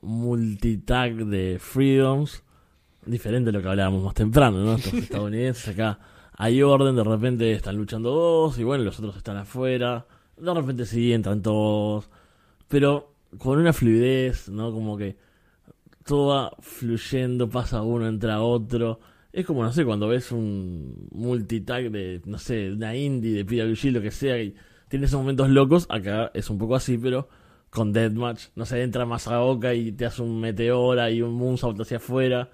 multitag 0.00 1.14
de 1.26 1.58
Freedoms. 1.60 2.42
Diferente 3.04 3.48
de 3.48 3.58
lo 3.58 3.62
que 3.62 3.68
hablábamos 3.68 4.02
más 4.02 4.14
temprano, 4.14 4.56
¿no? 4.64 4.76
Estos 4.76 4.94
estadounidenses 4.94 5.68
acá 5.68 5.98
hay 6.36 6.62
orden, 6.62 6.94
de 6.96 7.04
repente 7.04 7.52
están 7.52 7.76
luchando 7.76 8.10
dos 8.10 8.58
y 8.58 8.64
bueno, 8.64 8.84
los 8.84 8.98
otros 8.98 9.16
están 9.16 9.38
afuera. 9.38 10.06
De 10.36 10.52
repente 10.52 10.84
sí, 10.84 11.12
entran 11.12 11.40
todos. 11.42 12.10
Pero 12.68 13.14
con 13.38 13.58
una 13.58 13.72
fluidez, 13.72 14.48
¿no? 14.50 14.70
Como 14.72 14.96
que 14.98 15.16
todo 16.04 16.28
va 16.28 16.52
fluyendo, 16.60 17.48
pasa 17.48 17.82
uno, 17.82 18.06
entra 18.06 18.42
otro. 18.42 19.00
Es 19.32 19.46
como, 19.46 19.62
no 19.62 19.72
sé, 19.72 19.84
cuando 19.84 20.08
ves 20.08 20.30
un 20.32 21.08
multitag 21.10 21.90
de, 21.90 22.20
no 22.26 22.38
sé, 22.38 22.70
una 22.72 22.94
indie, 22.96 23.32
de 23.32 23.44
PWG, 23.44 23.92
lo 23.92 24.02
que 24.02 24.10
sea, 24.10 24.40
y 24.42 24.54
tiene 24.88 25.06
esos 25.06 25.20
momentos 25.20 25.48
locos. 25.48 25.86
Acá 25.88 26.30
es 26.34 26.50
un 26.50 26.58
poco 26.58 26.76
así, 26.76 26.98
pero 26.98 27.28
con 27.70 27.92
Deathmatch. 27.92 28.48
No 28.56 28.66
sé, 28.66 28.82
entra 28.82 29.06
más 29.06 29.26
a 29.28 29.38
boca 29.38 29.74
y 29.74 29.92
te 29.92 30.06
hace 30.06 30.22
un 30.22 30.40
meteora 30.40 31.10
y 31.10 31.22
un 31.22 31.34
moonsault 31.34 31.80
hacia 31.80 31.96
afuera 31.98 32.50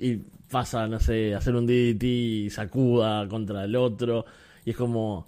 y 0.00 0.22
pasa, 0.50 0.88
no 0.88 0.98
sé, 0.98 1.34
hacer 1.34 1.54
un 1.54 1.66
DDT 1.66 2.02
y 2.02 2.50
sacuda 2.50 3.28
contra 3.28 3.64
el 3.64 3.76
otro. 3.76 4.24
Y 4.64 4.70
es 4.70 4.76
como 4.76 5.26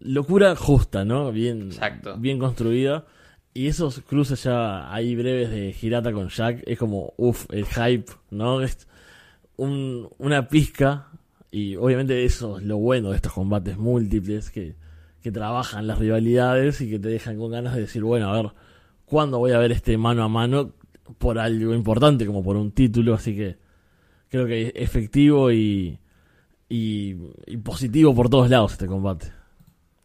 locura 0.00 0.54
justa, 0.56 1.04
¿no? 1.04 1.32
Bien, 1.32 1.70
bien 2.18 2.38
construida. 2.38 3.04
Y 3.52 3.66
esos 3.66 4.00
cruces 4.00 4.44
ya 4.44 4.92
ahí 4.92 5.14
breves 5.14 5.50
de 5.50 5.72
Girata 5.72 6.12
con 6.12 6.28
Jack 6.28 6.62
es 6.66 6.78
como, 6.78 7.12
uff, 7.16 7.46
el 7.50 7.66
hype, 7.66 8.10
¿no? 8.30 8.62
Es 8.62 8.88
un, 9.56 10.08
una 10.18 10.48
pizca. 10.48 11.08
Y 11.50 11.76
obviamente 11.76 12.24
eso 12.24 12.58
es 12.58 12.64
lo 12.64 12.78
bueno 12.78 13.10
de 13.10 13.16
estos 13.16 13.32
combates 13.32 13.76
múltiples 13.76 14.50
que, 14.50 14.74
que 15.22 15.30
trabajan 15.30 15.86
las 15.86 15.98
rivalidades 15.98 16.80
y 16.80 16.90
que 16.90 16.98
te 16.98 17.08
dejan 17.08 17.38
con 17.38 17.50
ganas 17.50 17.74
de 17.74 17.82
decir, 17.82 18.02
bueno, 18.02 18.32
a 18.32 18.42
ver, 18.42 18.52
¿cuándo 19.06 19.38
voy 19.38 19.52
a 19.52 19.58
ver 19.58 19.72
este 19.72 19.96
mano 19.98 20.24
a 20.24 20.28
mano 20.28 20.72
por 21.18 21.38
algo 21.38 21.74
importante 21.74 22.26
como 22.26 22.42
por 22.42 22.56
un 22.56 22.72
título? 22.72 23.14
Así 23.14 23.36
que 23.36 23.63
creo 24.34 24.46
que 24.48 24.72
efectivo 24.74 25.52
y, 25.52 25.96
y, 26.68 27.14
positivo 27.62 28.12
por 28.16 28.28
todos 28.28 28.50
lados 28.50 28.72
este 28.72 28.88
combate. 28.88 29.32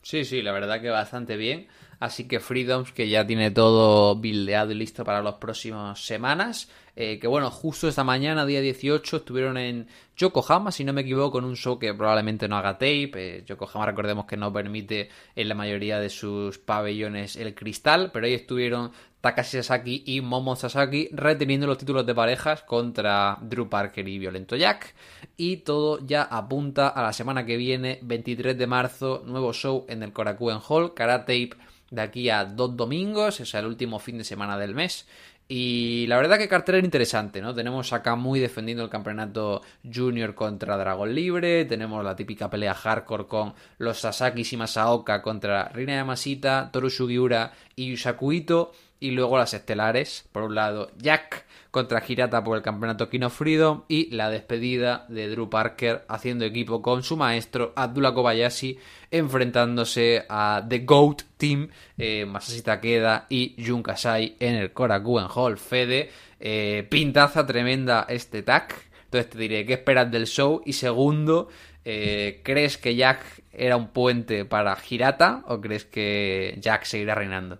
Sí, 0.03 0.23
sí, 0.23 0.43
la 0.43 0.51
verdad 0.51 0.81
que 0.81 0.89
bastante 0.89 1.35
bien. 1.35 1.67
Así 1.99 2.27
que 2.27 2.39
Freedoms, 2.39 2.93
que 2.93 3.09
ya 3.09 3.27
tiene 3.27 3.51
todo 3.51 4.15
buildeado 4.15 4.71
y 4.71 4.75
listo 4.75 5.03
para 5.03 5.21
las 5.21 5.35
próximas 5.35 6.05
semanas. 6.05 6.69
Eh, 6.95 7.19
que 7.19 7.27
bueno, 7.27 7.51
justo 7.51 7.87
esta 7.87 8.03
mañana, 8.03 8.45
día 8.45 8.61
18, 8.61 9.17
estuvieron 9.17 9.57
en 9.57 9.87
Yokohama, 10.15 10.71
si 10.71 10.83
no 10.83 10.93
me 10.93 11.01
equivoco, 11.01 11.39
en 11.39 11.45
un 11.45 11.55
show 11.55 11.77
que 11.77 11.93
probablemente 11.93 12.47
no 12.47 12.57
haga 12.57 12.73
tape. 12.73 13.11
Eh, 13.15 13.43
Yokohama, 13.45 13.85
recordemos 13.85 14.25
que 14.25 14.37
no 14.37 14.51
permite 14.51 15.09
en 15.35 15.49
la 15.49 15.55
mayoría 15.55 15.99
de 15.99 16.09
sus 16.09 16.57
pabellones 16.57 17.35
el 17.35 17.53
cristal, 17.53 18.11
pero 18.13 18.25
ahí 18.25 18.33
estuvieron 18.33 18.91
Takashi 19.21 19.57
Sasaki 19.57 20.03
y 20.05 20.21
Momo 20.21 20.55
Sasaki 20.55 21.09
reteniendo 21.11 21.67
los 21.67 21.77
títulos 21.77 22.05
de 22.05 22.15
parejas 22.15 22.63
contra 22.63 23.37
Drew 23.41 23.67
Parker 23.67 24.07
y 24.07 24.19
Violento 24.19 24.55
Jack. 24.55 24.95
Y 25.35 25.57
todo 25.57 25.99
ya 26.05 26.23
apunta 26.23 26.87
a 26.87 27.01
la 27.01 27.13
semana 27.13 27.45
que 27.45 27.57
viene, 27.57 27.99
23 28.01 28.57
de 28.57 28.67
marzo, 28.67 29.23
nuevo 29.25 29.51
show 29.51 29.85
en 29.89 30.03
el 30.03 30.13
Korakuen 30.13 30.59
Hall, 30.65 30.93
Karate 30.93 31.49
de 31.91 32.01
aquí 32.01 32.29
a 32.29 32.45
dos 32.45 32.75
domingos, 32.75 33.39
es 33.39 33.53
el 33.53 33.65
último 33.65 33.99
fin 33.99 34.17
de 34.17 34.23
semana 34.23 34.57
del 34.57 34.75
mes. 34.75 35.07
Y 35.51 36.05
la 36.05 36.17
verdad 36.17 36.37
que 36.37 36.47
cartelera 36.47 36.85
interesante, 36.85 37.41
¿no? 37.41 37.55
Tenemos 37.55 37.91
acá 37.91 38.15
muy 38.15 38.39
defendiendo 38.39 38.83
el 38.83 38.89
campeonato 38.91 39.63
junior 39.83 40.35
contra 40.35 40.77
Dragon 40.77 41.11
Libre, 41.11 41.65
tenemos 41.65 42.05
la 42.05 42.15
típica 42.15 42.51
pelea 42.51 42.75
hardcore 42.75 43.25
con 43.25 43.55
los 43.79 43.99
Sasaki 43.99 44.43
y 44.51 44.57
Masaoka 44.57 45.23
contra 45.23 45.69
Rina 45.69 45.95
Yamashita, 45.95 46.69
Toru 46.71 46.91
Sugiura 46.91 47.51
y 47.75 47.89
Yusakuito 47.89 48.73
Y 48.99 49.11
luego 49.11 49.37
las 49.37 49.53
estelares, 49.53 50.27
por 50.31 50.43
un 50.43 50.55
lado, 50.55 50.91
Jack 50.97 51.45
contra 51.71 52.03
Hirata 52.05 52.43
por 52.43 52.57
el 52.57 52.63
campeonato 52.63 53.09
King 53.09 53.21
of 53.21 53.37
Freedom 53.37 53.83
y 53.87 54.09
la 54.15 54.29
despedida 54.29 55.05
de 55.07 55.29
Drew 55.29 55.49
Parker 55.49 56.03
haciendo 56.07 56.45
equipo 56.45 56.81
con 56.81 57.03
su 57.03 57.15
maestro 57.15 57.73
Abdullah 57.75 58.13
Kobayashi 58.13 58.77
enfrentándose 59.11 60.25
a 60.27 60.65
The 60.67 60.79
GOAT 60.79 61.23
Team, 61.37 61.69
eh, 61.97 62.25
Masashi 62.25 62.61
Takeda 62.61 63.27
y 63.29 63.55
Jun 63.63 63.83
Kasai 63.83 64.35
en 64.39 64.55
el 64.55 64.73
Korakuen 64.73 65.27
Hall. 65.33 65.57
Fede, 65.57 66.09
eh, 66.39 66.87
pintaza 66.89 67.45
tremenda 67.45 68.05
este 68.09 68.43
tag. 68.43 68.73
Entonces 69.05 69.29
te 69.29 69.37
diré, 69.37 69.65
¿qué 69.65 69.73
esperas 69.73 70.11
del 70.11 70.27
show? 70.27 70.61
Y 70.65 70.73
segundo, 70.73 71.49
eh, 71.85 72.41
¿crees 72.43 72.77
que 72.77 72.95
Jack 72.95 73.43
era 73.51 73.75
un 73.77 73.87
puente 73.87 74.45
para 74.45 74.77
Hirata 74.87 75.43
o 75.47 75.59
crees 75.59 75.85
que 75.85 76.55
Jack 76.59 76.83
seguirá 76.83 77.15
reinando? 77.15 77.59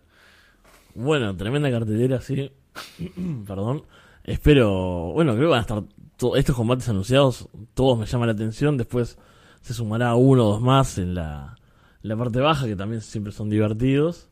Bueno, 0.96 1.36
tremenda 1.36 1.70
cartelera, 1.72 2.22
sí. 2.22 2.52
Perdón. 3.48 3.84
Espero. 4.24 5.12
Bueno, 5.14 5.34
creo 5.34 5.48
que 5.48 5.52
van 5.52 5.60
a 5.60 5.62
estar 5.62 5.84
to- 6.18 6.36
estos 6.36 6.56
combates 6.56 6.90
anunciados. 6.90 7.48
Todos 7.74 7.98
me 7.98 8.06
llaman 8.06 8.28
la 8.28 8.34
atención. 8.34 8.78
Después 8.78 9.18
se 9.62 9.74
sumará 9.74 10.16
uno 10.16 10.46
o 10.48 10.52
dos 10.54 10.62
más 10.62 10.98
en 10.98 11.16
la, 11.16 11.56
la 12.02 12.18
parte 12.18 12.40
baja, 12.40 12.66
que 12.68 12.76
también 12.76 13.02
siempre 13.02 13.32
son 13.34 13.50
divertidos. 13.50 14.30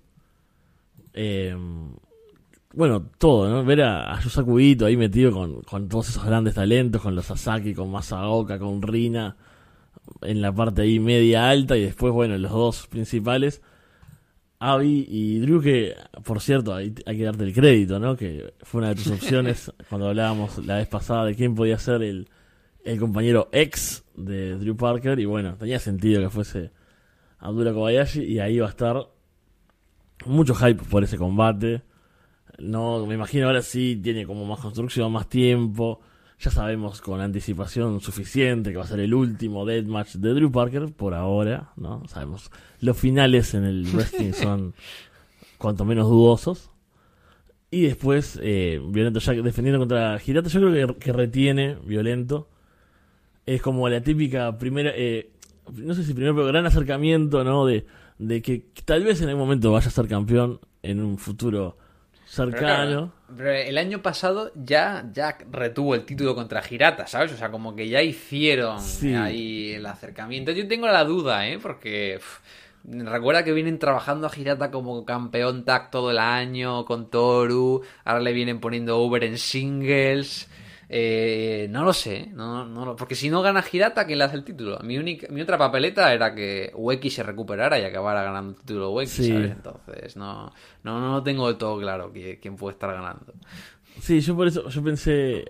Eh, 1.14 1.56
bueno, 2.74 3.10
todo, 3.18 3.50
¿no? 3.50 3.64
Ver 3.66 3.82
a, 3.82 4.14
a 4.14 4.22
ahí 4.86 4.98
metido 4.98 5.32
con, 5.32 5.62
con 5.62 5.90
todos 5.90 6.10
esos 6.10 6.24
grandes 6.24 6.54
talentos, 6.56 7.02
con 7.02 7.16
los 7.16 7.26
Sasaki, 7.26 7.74
con 7.74 7.90
Masaoka, 7.90 8.60
con 8.60 8.82
Rina, 8.84 9.36
en 10.22 10.42
la 10.42 10.54
parte 10.54 10.84
ahí 10.84 11.00
media 11.00 11.50
alta, 11.50 11.76
y 11.76 11.82
después, 11.82 12.14
bueno, 12.14 12.38
los 12.38 12.52
dos 12.52 12.88
principales. 12.88 13.62
Avi 14.60 15.06
y 15.08 15.40
Drew, 15.40 15.62
que 15.62 15.96
por 16.24 16.42
cierto, 16.42 16.74
hay, 16.74 16.94
hay 17.06 17.18
que 17.18 17.24
darte 17.24 17.44
el 17.44 17.54
crédito, 17.54 18.00
¿no? 18.00 18.16
Que 18.16 18.54
fue 18.62 18.80
una 18.80 18.90
de 18.90 18.96
tus 18.96 19.08
opciones 19.12 19.72
cuando 19.90 20.08
hablábamos 20.08 20.66
la 20.66 20.78
vez 20.78 20.88
pasada 20.88 21.26
de 21.26 21.36
quién 21.36 21.56
podía 21.56 21.78
ser 21.78 22.02
el, 22.02 22.28
el 22.84 23.00
compañero 23.00 23.50
ex 23.52 24.04
de 24.16 24.58
Drew 24.58 24.76
Parker. 24.76 25.20
Y 25.20 25.26
bueno, 25.26 25.56
tenía 25.58 25.80
sentido 25.80 26.22
que 26.22 26.30
fuese 26.30 26.72
Abdullah 27.40 27.74
Kobayashi 27.74 28.24
y 28.24 28.40
ahí 28.40 28.60
va 28.60 28.68
a 28.68 28.70
estar 28.70 29.08
mucho 30.26 30.56
hype 30.56 30.84
por 30.84 31.04
ese 31.04 31.18
combate. 31.18 31.84
No, 32.58 33.06
me 33.06 33.14
imagino 33.14 33.48
ahora 33.48 33.62
sí 33.62 34.00
tiene 34.02 34.26
como 34.26 34.46
más 34.46 34.60
construcción, 34.60 35.12
más 35.12 35.30
tiempo. 35.30 36.02
Ya 36.40 36.52
sabemos 36.52 37.02
con 37.02 37.20
anticipación 37.20 38.00
suficiente 38.00 38.72
que 38.72 38.78
va 38.78 38.84
a 38.84 38.88
ser 38.88 39.00
el 39.00 39.14
último 39.14 39.66
deathmatch 39.66 40.16
de 40.16 40.34
Drew 40.34 40.52
Parker 40.52 40.94
por 40.94 41.16
ahora, 41.16 41.72
¿no? 41.76 42.08
Sabemos 42.08 42.52
los 42.80 42.96
finales 42.96 43.56
en 43.56 43.64
el 43.64 43.88
wrestling 43.92 44.34
son 44.34 44.76
cuanto 45.58 45.84
menos 45.84 46.08
dudosos. 46.08 46.70
Y 47.72 47.82
después, 47.82 48.40
eh, 48.42 48.80
Violento 48.88 49.20
Jack 49.20 49.38
defendiendo 49.40 49.80
contra 49.80 50.20
Hirata, 50.26 50.48
yo 50.50 50.62
creo 50.62 50.94
que, 50.94 51.00
que 51.00 51.12
retiene 51.12 51.76
Violento. 51.84 52.48
Es 53.46 53.62
como 53.62 53.90
la 53.90 54.02
típica 54.02 54.58
primera, 54.58 54.92
eh, 54.96 55.32
no 55.74 55.94
sé 55.96 56.04
si 56.04 56.14
primero, 56.14 56.36
pero 56.36 56.48
gran 56.48 56.66
acercamiento, 56.66 57.44
¿no? 57.44 57.66
De, 57.66 57.86
de 58.20 58.42
que 58.42 58.66
tal 58.86 59.04
vez 59.04 59.22
en 59.22 59.30
algún 59.30 59.44
momento 59.44 59.72
vaya 59.72 59.88
a 59.88 59.92
ser 59.92 60.08
campeón 60.08 60.60
en 60.84 61.02
un 61.02 61.18
futuro 61.18 61.78
cercano. 62.28 63.12
Pero 63.36 63.52
el 63.52 63.78
año 63.78 64.02
pasado 64.02 64.52
ya 64.56 65.06
Jack 65.14 65.48
retuvo 65.52 65.96
el 65.96 66.06
título 66.06 66.36
contra 66.36 66.62
Girata, 66.62 67.08
¿sabes? 67.08 67.32
O 67.34 67.38
sea, 67.38 67.50
como 67.52 67.76
que 67.76 67.88
ya 67.90 68.02
hicieron 68.02 68.80
Sí. 68.82 69.14
ahí 69.16 69.72
el 69.74 69.86
acercamiento. 69.86 70.52
Yo 70.52 70.68
tengo 70.68 70.88
la 70.88 71.04
duda, 71.04 71.48
¿eh? 71.48 71.58
Porque 71.62 72.20
recuerda 72.86 73.44
que 73.44 73.54
vienen 73.54 73.80
trabajando 73.80 74.28
a 74.28 74.30
Girata 74.30 74.72
como 74.72 75.04
campeón 75.06 75.66
tag 75.66 75.90
todo 75.92 76.12
el 76.12 76.20
año 76.20 76.86
con 76.86 77.10
Toru. 77.10 77.82
Ahora 78.06 78.22
le 78.22 78.34
vienen 78.34 78.60
poniendo 78.60 79.00
over 79.00 79.24
en 79.24 79.38
singles. 79.38 80.50
Eh, 80.90 81.68
no 81.70 81.84
lo 81.84 81.92
sé, 81.92 82.30
no, 82.34 82.66
no 82.66 82.96
porque 82.96 83.14
si 83.16 83.30
no 83.30 83.42
gana 83.42 83.62
Girata, 83.62 84.06
¿quién 84.06 84.20
le 84.20 84.24
hace 84.26 84.38
el 84.38 84.46
título? 84.46 84.80
Mi, 84.84 84.98
única, 84.98 85.28
mi 85.30 85.42
otra 85.42 85.58
papeleta 85.58 86.14
era 86.14 86.34
que 86.34 86.72
Weki 86.74 87.10
se 87.10 87.24
recuperara 87.24 87.78
y 87.78 87.84
acabara 87.84 88.24
ganando 88.24 88.52
el 88.54 88.58
título 88.60 88.92
Weki, 88.92 89.10
Sí. 89.12 89.28
¿sabes? 89.34 89.52
Entonces, 89.52 90.16
no, 90.16 90.54
no, 90.84 91.02
no 91.02 91.12
lo 91.12 91.24
tengo 91.24 91.48
del 91.48 91.58
todo 91.58 91.78
claro 91.80 92.14
qui- 92.14 92.40
quién 92.42 92.56
puede 92.56 92.74
estar 92.74 92.94
ganando. 92.94 93.34
Sí, 94.00 94.22
yo 94.22 94.34
por 94.36 94.48
eso, 94.48 94.70
yo 94.70 94.82
pensé, 94.82 95.44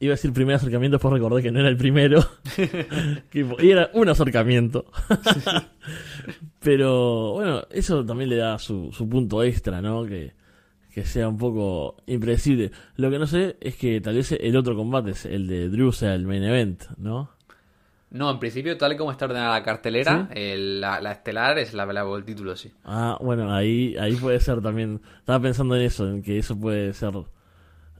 iba 0.00 0.12
a 0.12 0.16
decir 0.16 0.32
primer 0.34 0.56
acercamiento, 0.56 0.96
después 0.96 1.14
recordé 1.14 1.42
que 1.42 1.50
no 1.50 1.60
era 1.60 1.68
el 1.70 1.76
primero. 1.78 2.22
Y 3.32 3.70
era 3.70 3.88
un 3.94 4.08
acercamiento. 4.10 4.84
Pero 6.60 7.32
bueno, 7.32 7.62
eso 7.70 8.04
también 8.04 8.30
le 8.30 8.36
da 8.36 8.58
su, 8.58 8.90
su 8.92 9.08
punto 9.08 9.42
extra, 9.42 9.80
¿no? 9.82 10.04
Que, 10.04 10.32
que 10.94 11.04
sea 11.04 11.28
un 11.28 11.38
poco 11.38 11.96
impredecible. 12.06 12.70
Lo 12.96 13.10
que 13.10 13.18
no 13.18 13.26
sé 13.26 13.56
es 13.60 13.76
que 13.76 14.00
tal 14.00 14.14
vez 14.16 14.32
el 14.32 14.56
otro 14.56 14.76
combate, 14.76 15.10
es 15.12 15.24
el 15.26 15.46
de 15.48 15.68
Drew, 15.68 15.92
sea 15.92 16.14
el 16.14 16.26
main 16.26 16.44
event, 16.44 16.84
¿no? 16.96 17.30
No, 18.10 18.30
en 18.30 18.38
principio, 18.38 18.78
tal 18.78 18.92
y 18.92 18.96
como 18.96 19.10
está 19.10 19.24
ordenada 19.24 19.58
la 19.58 19.64
cartelera, 19.64 20.28
el- 20.32 20.80
la, 20.80 21.00
la 21.00 21.10
estelar 21.12 21.58
es 21.58 21.74
la 21.74 21.84
pelea 21.84 22.04
por 22.04 22.18
el 22.18 22.24
título, 22.24 22.54
sí. 22.54 22.70
Ah, 22.84 23.18
bueno, 23.20 23.52
ahí, 23.52 23.96
ahí 23.98 24.14
puede 24.14 24.38
ser 24.38 24.62
también. 24.62 25.00
Estaba 25.18 25.40
pensando 25.40 25.74
en 25.74 25.82
eso, 25.82 26.08
en 26.08 26.22
que 26.22 26.38
eso 26.38 26.56
puede 26.56 26.92
ser 26.92 27.12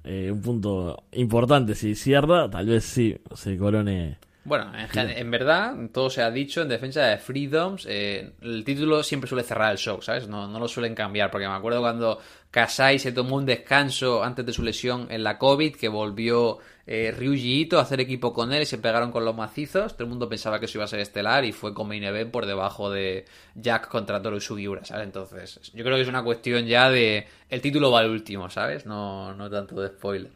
eh, 0.05 0.31
un 0.33 0.41
punto 0.41 1.03
importante. 1.13 1.75
Si 1.75 1.95
cierra, 1.97 2.49
tal 2.49 2.67
vez 2.67 2.85
sí 2.85 3.17
se 3.35 3.57
corone. 3.59 4.19
Bueno, 4.45 4.71
en, 4.95 5.11
en 5.11 5.31
verdad, 5.31 5.75
todo 5.93 6.11
se 6.11 6.23
ha 6.23 6.31
dicho 6.31 6.61
en 6.61 6.69
defensa 6.69 7.03
de 7.07 7.17
Freedoms. 7.17 7.87
eh, 7.89 8.33
el 8.43 8.63
título 8.63 9.03
siempre 9.03 9.29
suele 9.29 9.43
cerrar 9.43 9.73
el 9.73 9.79
show, 9.79 10.03
¿sabes? 10.03 10.29
No, 10.29 10.47
no 10.47 10.59
lo 10.59 10.69
suelen 10.69 10.95
cambiar, 10.95 11.31
porque 11.31 11.49
me 11.49 11.55
acuerdo 11.55 11.81
cuando 11.81 12.21
Kasai 12.51 12.99
se 12.99 13.13
tomó 13.13 13.37
un 13.37 13.47
descanso 13.47 14.23
antes 14.23 14.45
de 14.45 14.53
su 14.53 14.63
lesión 14.63 15.07
en 15.11 15.25
la 15.25 15.39
COVID, 15.39 15.77
que 15.77 15.89
volvió 15.89 16.59
eh, 16.87 17.15
Ryuji 17.17 17.63
Ito 17.63 17.79
a 17.79 17.83
hacer 17.83 18.01
equipo 18.01 18.35
con 18.35 18.53
él 18.53 18.63
y 18.63 18.67
se 18.67 18.77
pegaron 18.77 19.11
con 19.11 19.25
los 19.25 19.35
macizos. 19.35 19.95
Todo 19.95 20.05
el 20.05 20.11
mundo 20.11 20.29
pensaba 20.29 20.59
que 20.61 20.67
eso 20.67 20.77
iba 20.77 20.85
a 20.85 20.89
ser 20.89 21.01
estelar 21.01 21.47
y 21.47 21.53
fue 21.53 21.73
con 21.73 21.89
main 21.89 22.05
event 22.05 22.31
por 22.31 22.45
debajo 22.45 22.91
de 22.91 23.25
Jack 23.55 23.89
contra 23.89 24.21
Toru 24.21 24.41
Sugiura, 24.43 24.85
¿sabes? 24.85 25.07
Entonces, 25.07 25.73
yo 25.73 25.83
creo 25.83 25.97
que 25.97 26.03
es 26.03 26.09
una 26.09 26.23
cuestión 26.23 26.67
ya 26.67 26.91
de 26.91 27.27
el 27.49 27.63
título 27.63 27.91
va 27.91 28.01
al 28.01 28.11
último, 28.11 28.51
¿sabes? 28.51 28.85
No, 28.85 29.35
no 29.35 29.49
tanto 29.49 29.81
de 29.81 29.89
spoiler. 29.89 30.31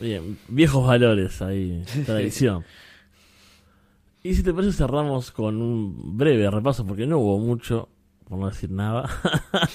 Bien, 0.00 0.38
viejos 0.48 0.86
valores 0.86 1.42
ahí, 1.42 1.84
tradición. 2.06 2.64
Y 4.26 4.34
si 4.34 4.42
te 4.42 4.54
parece, 4.54 4.72
cerramos 4.72 5.30
con 5.30 5.60
un 5.60 6.16
breve 6.16 6.50
repaso, 6.50 6.86
porque 6.86 7.06
no 7.06 7.18
hubo 7.18 7.38
mucho, 7.38 7.90
por 8.26 8.38
no 8.38 8.48
decir 8.48 8.70
nada, 8.70 9.06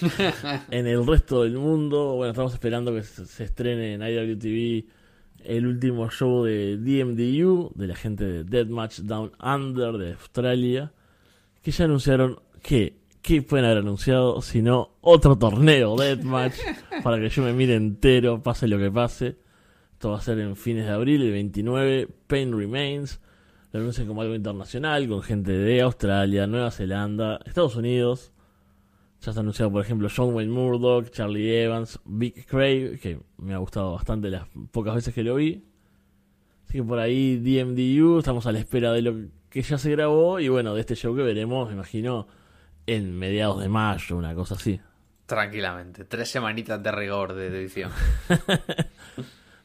en 0.72 0.88
el 0.88 1.06
resto 1.06 1.44
del 1.44 1.60
mundo. 1.60 2.16
Bueno, 2.16 2.32
estamos 2.32 2.54
esperando 2.56 2.92
que 2.92 3.04
se, 3.04 3.44
estrene 3.44 3.94
en 3.94 4.02
IWTV 4.02 4.90
el 5.44 5.68
último 5.68 6.10
show 6.10 6.44
de 6.46 6.78
DMDU, 6.78 7.74
de 7.76 7.88
la 7.88 7.96
gente 7.96 8.26
de 8.26 8.44
Deathmatch 8.44 9.02
Down 9.02 9.34
Under 9.40 10.00
de 10.00 10.14
Australia, 10.14 10.94
que 11.62 11.70
ya 11.70 11.86
anunciaron 11.86 12.40
que, 12.64 12.98
¿qué 13.22 13.44
pueden 13.44 13.68
haber 13.68 13.78
anunciado? 13.78 14.42
Sino 14.42 14.96
otro 15.02 15.38
torneo 15.38 15.96
Deathmatch, 15.96 16.56
para 17.04 17.20
que 17.20 17.30
yo 17.30 17.44
me 17.44 17.54
mire 17.54 17.76
entero, 17.76 18.42
pase 18.42 18.68
lo 18.68 18.80
que 18.80 18.90
pase. 18.90 19.38
Esto 19.94 20.10
va 20.10 20.18
a 20.18 20.22
ser 20.22 20.40
en 20.40 20.56
fines 20.56 20.88
de 20.88 20.92
abril, 20.92 21.22
el 21.22 21.34
29, 21.34 22.08
Pain 22.26 22.58
Remains. 22.58 23.20
Lo 23.72 23.80
anuncian 23.80 24.08
como 24.08 24.22
algo 24.22 24.34
internacional, 24.34 25.08
con 25.08 25.22
gente 25.22 25.52
de 25.52 25.82
Australia, 25.82 26.48
Nueva 26.48 26.72
Zelanda, 26.72 27.40
Estados 27.46 27.76
Unidos. 27.76 28.32
Ya 29.22 29.32
está 29.32 29.42
anunciado, 29.42 29.72
por 29.72 29.84
ejemplo, 29.84 30.08
John 30.16 30.34
Wayne 30.34 30.52
Murdoch, 30.52 31.10
Charlie 31.12 31.64
Evans, 31.64 32.00
Big 32.06 32.46
Craig, 32.48 33.00
que 33.00 33.20
me 33.38 33.54
ha 33.54 33.58
gustado 33.58 33.94
bastante 33.94 34.30
las 34.30 34.48
pocas 34.72 34.96
veces 34.96 35.14
que 35.14 35.24
lo 35.24 35.36
vi. 35.36 35.64
Así 36.66 36.78
que 36.78 36.84
por 36.84 37.00
ahí 37.00 37.38
DMDU, 37.38 38.20
estamos 38.20 38.46
a 38.48 38.52
la 38.52 38.60
espera 38.60 38.92
de 38.94 39.02
lo 39.02 39.16
que 39.50 39.62
ya 39.62 39.78
se 39.78 39.92
grabó 39.92 40.40
y 40.40 40.48
bueno, 40.48 40.74
de 40.74 40.82
este 40.82 40.96
show 40.96 41.16
que 41.16 41.22
veremos, 41.22 41.68
me 41.68 41.74
imagino, 41.74 42.28
en 42.88 43.18
mediados 43.18 43.62
de 43.62 43.70
mayo, 43.70 44.18
una 44.18 44.34
cosa 44.34 44.56
así. 44.56 44.80
Tranquilamente, 45.26 46.06
tres 46.06 46.30
semanitas 46.30 46.82
de 46.82 46.92
rigor 46.92 47.34
de 47.34 47.50
de 47.50 47.60
edición. 47.60 47.92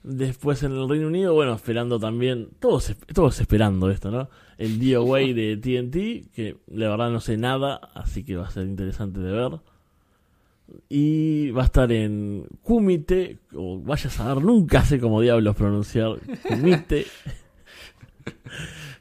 Después 0.05 0.63
en 0.63 0.73
el 0.73 0.87
Reino 0.87 1.07
Unido, 1.07 1.33
bueno, 1.33 1.55
esperando 1.55 1.99
también, 1.99 2.51
todos, 2.61 2.95
todos 3.15 3.41
esperando 3.41 3.91
esto, 3.91 4.11
¿no? 4.11 4.29
El 4.59 4.79
DOA 4.79 5.19
de 5.35 5.57
TNT, 5.57 6.31
que 6.35 6.59
la 6.67 6.91
verdad 6.91 7.11
no 7.11 7.21
sé 7.21 7.39
nada, 7.39 7.77
así 7.95 8.23
que 8.23 8.37
va 8.37 8.47
a 8.47 8.51
ser 8.51 8.67
interesante 8.67 9.21
de 9.21 9.33
ver. 9.33 9.53
Y 10.91 11.51
va 11.53 11.63
a 11.63 11.65
estar 11.65 11.91
en 11.91 12.47
Kumite, 12.63 13.39
o 13.55 13.81
vaya 13.81 14.09
a 14.09 14.13
saber, 14.13 14.45
nunca 14.45 14.85
sé 14.85 15.01
cómo 15.01 15.23
diablos 15.23 15.57
pronunciar 15.57 16.19
Kumite. 16.47 17.07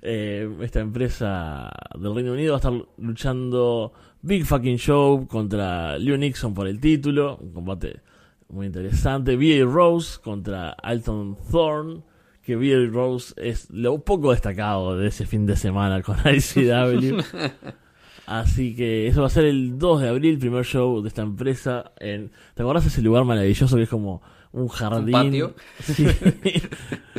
Eh, 0.06 0.54
esta 0.60 0.82
empresa 0.82 1.72
del 1.98 2.14
Reino 2.14 2.34
Unido 2.34 2.52
va 2.52 2.58
a 2.58 2.60
estar 2.60 2.74
luchando 2.98 3.94
Big 4.22 4.46
Fucking 4.46 4.76
Show 4.76 5.28
contra 5.28 5.98
Leo 5.98 6.18
Nixon 6.18 6.54
por 6.54 6.68
el 6.68 6.82
título, 6.82 7.38
un 7.38 7.54
combate 7.54 8.02
muy 8.54 8.68
interesante. 8.68 9.36
B.A. 9.36 9.66
Rose 9.66 10.20
contra 10.22 10.70
Alton 10.72 11.38
Thorne. 11.52 12.02
Que 12.44 12.56
B.A. 12.56 12.90
Rose 12.92 13.34
es 13.38 13.70
lo 13.70 14.00
poco 14.00 14.32
destacado 14.32 14.98
de 14.98 15.08
ese 15.08 15.26
fin 15.26 15.46
de 15.46 15.56
semana 15.56 16.02
con 16.02 16.18
ICW. 16.26 17.22
Así 18.26 18.76
que 18.76 19.08
eso 19.08 19.22
va 19.22 19.28
a 19.28 19.30
ser 19.30 19.46
el 19.46 19.78
2 19.78 20.02
de 20.02 20.10
abril, 20.10 20.40
primer 20.40 20.64
show 20.64 21.02
de 21.02 21.10
esta 21.10 21.22
empresa. 21.22 21.92
En, 22.00 22.32
¿Te 22.54 22.64
acordás 22.64 22.84
de 22.84 22.90
ese 22.90 23.02
lugar 23.02 23.26
maravilloso 23.26 23.76
que 23.76 23.84
es 23.84 23.90
como 23.90 24.22
un 24.52 24.68
jardín? 24.68 25.12
patio. 25.12 25.56
Sí, 25.82 26.06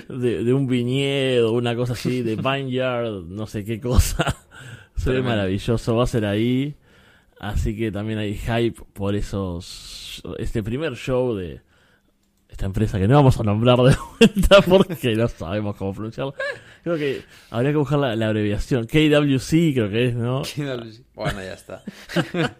de, 0.08 0.44
de 0.44 0.54
un 0.54 0.66
viñedo, 0.66 1.52
una 1.52 1.74
cosa 1.74 1.92
así, 1.92 2.22
de 2.22 2.36
vineyard, 2.36 3.24
no 3.24 3.46
sé 3.46 3.64
qué 3.64 3.80
cosa. 3.80 4.36
Se 4.96 5.10
ve 5.10 5.22
maravilloso, 5.22 5.96
va 5.96 6.04
a 6.04 6.06
ser 6.06 6.24
ahí. 6.24 6.76
Así 7.40 7.76
que 7.76 7.92
también 7.92 8.18
hay 8.18 8.34
hype 8.34 8.80
por 8.94 9.14
esos 9.14 10.03
este 10.38 10.62
primer 10.62 10.94
show 10.96 11.34
de 11.34 11.60
esta 12.48 12.66
empresa 12.66 12.98
que 12.98 13.08
no 13.08 13.14
vamos 13.16 13.38
a 13.40 13.42
nombrar 13.42 13.78
de 13.78 13.96
vuelta 14.18 14.62
porque 14.68 15.14
no 15.16 15.26
sabemos 15.28 15.76
cómo 15.76 15.92
pronunciarlo. 15.94 16.34
Creo 16.84 16.96
que 16.96 17.22
habría 17.50 17.70
que 17.72 17.78
buscar 17.78 17.98
la, 17.98 18.14
la 18.14 18.26
abreviación. 18.28 18.86
KWC 18.86 19.48
creo 19.74 19.90
que 19.90 20.06
es, 20.08 20.14
¿no? 20.14 20.42
Bueno, 21.14 21.40
ya 21.42 21.54
está. 21.54 21.82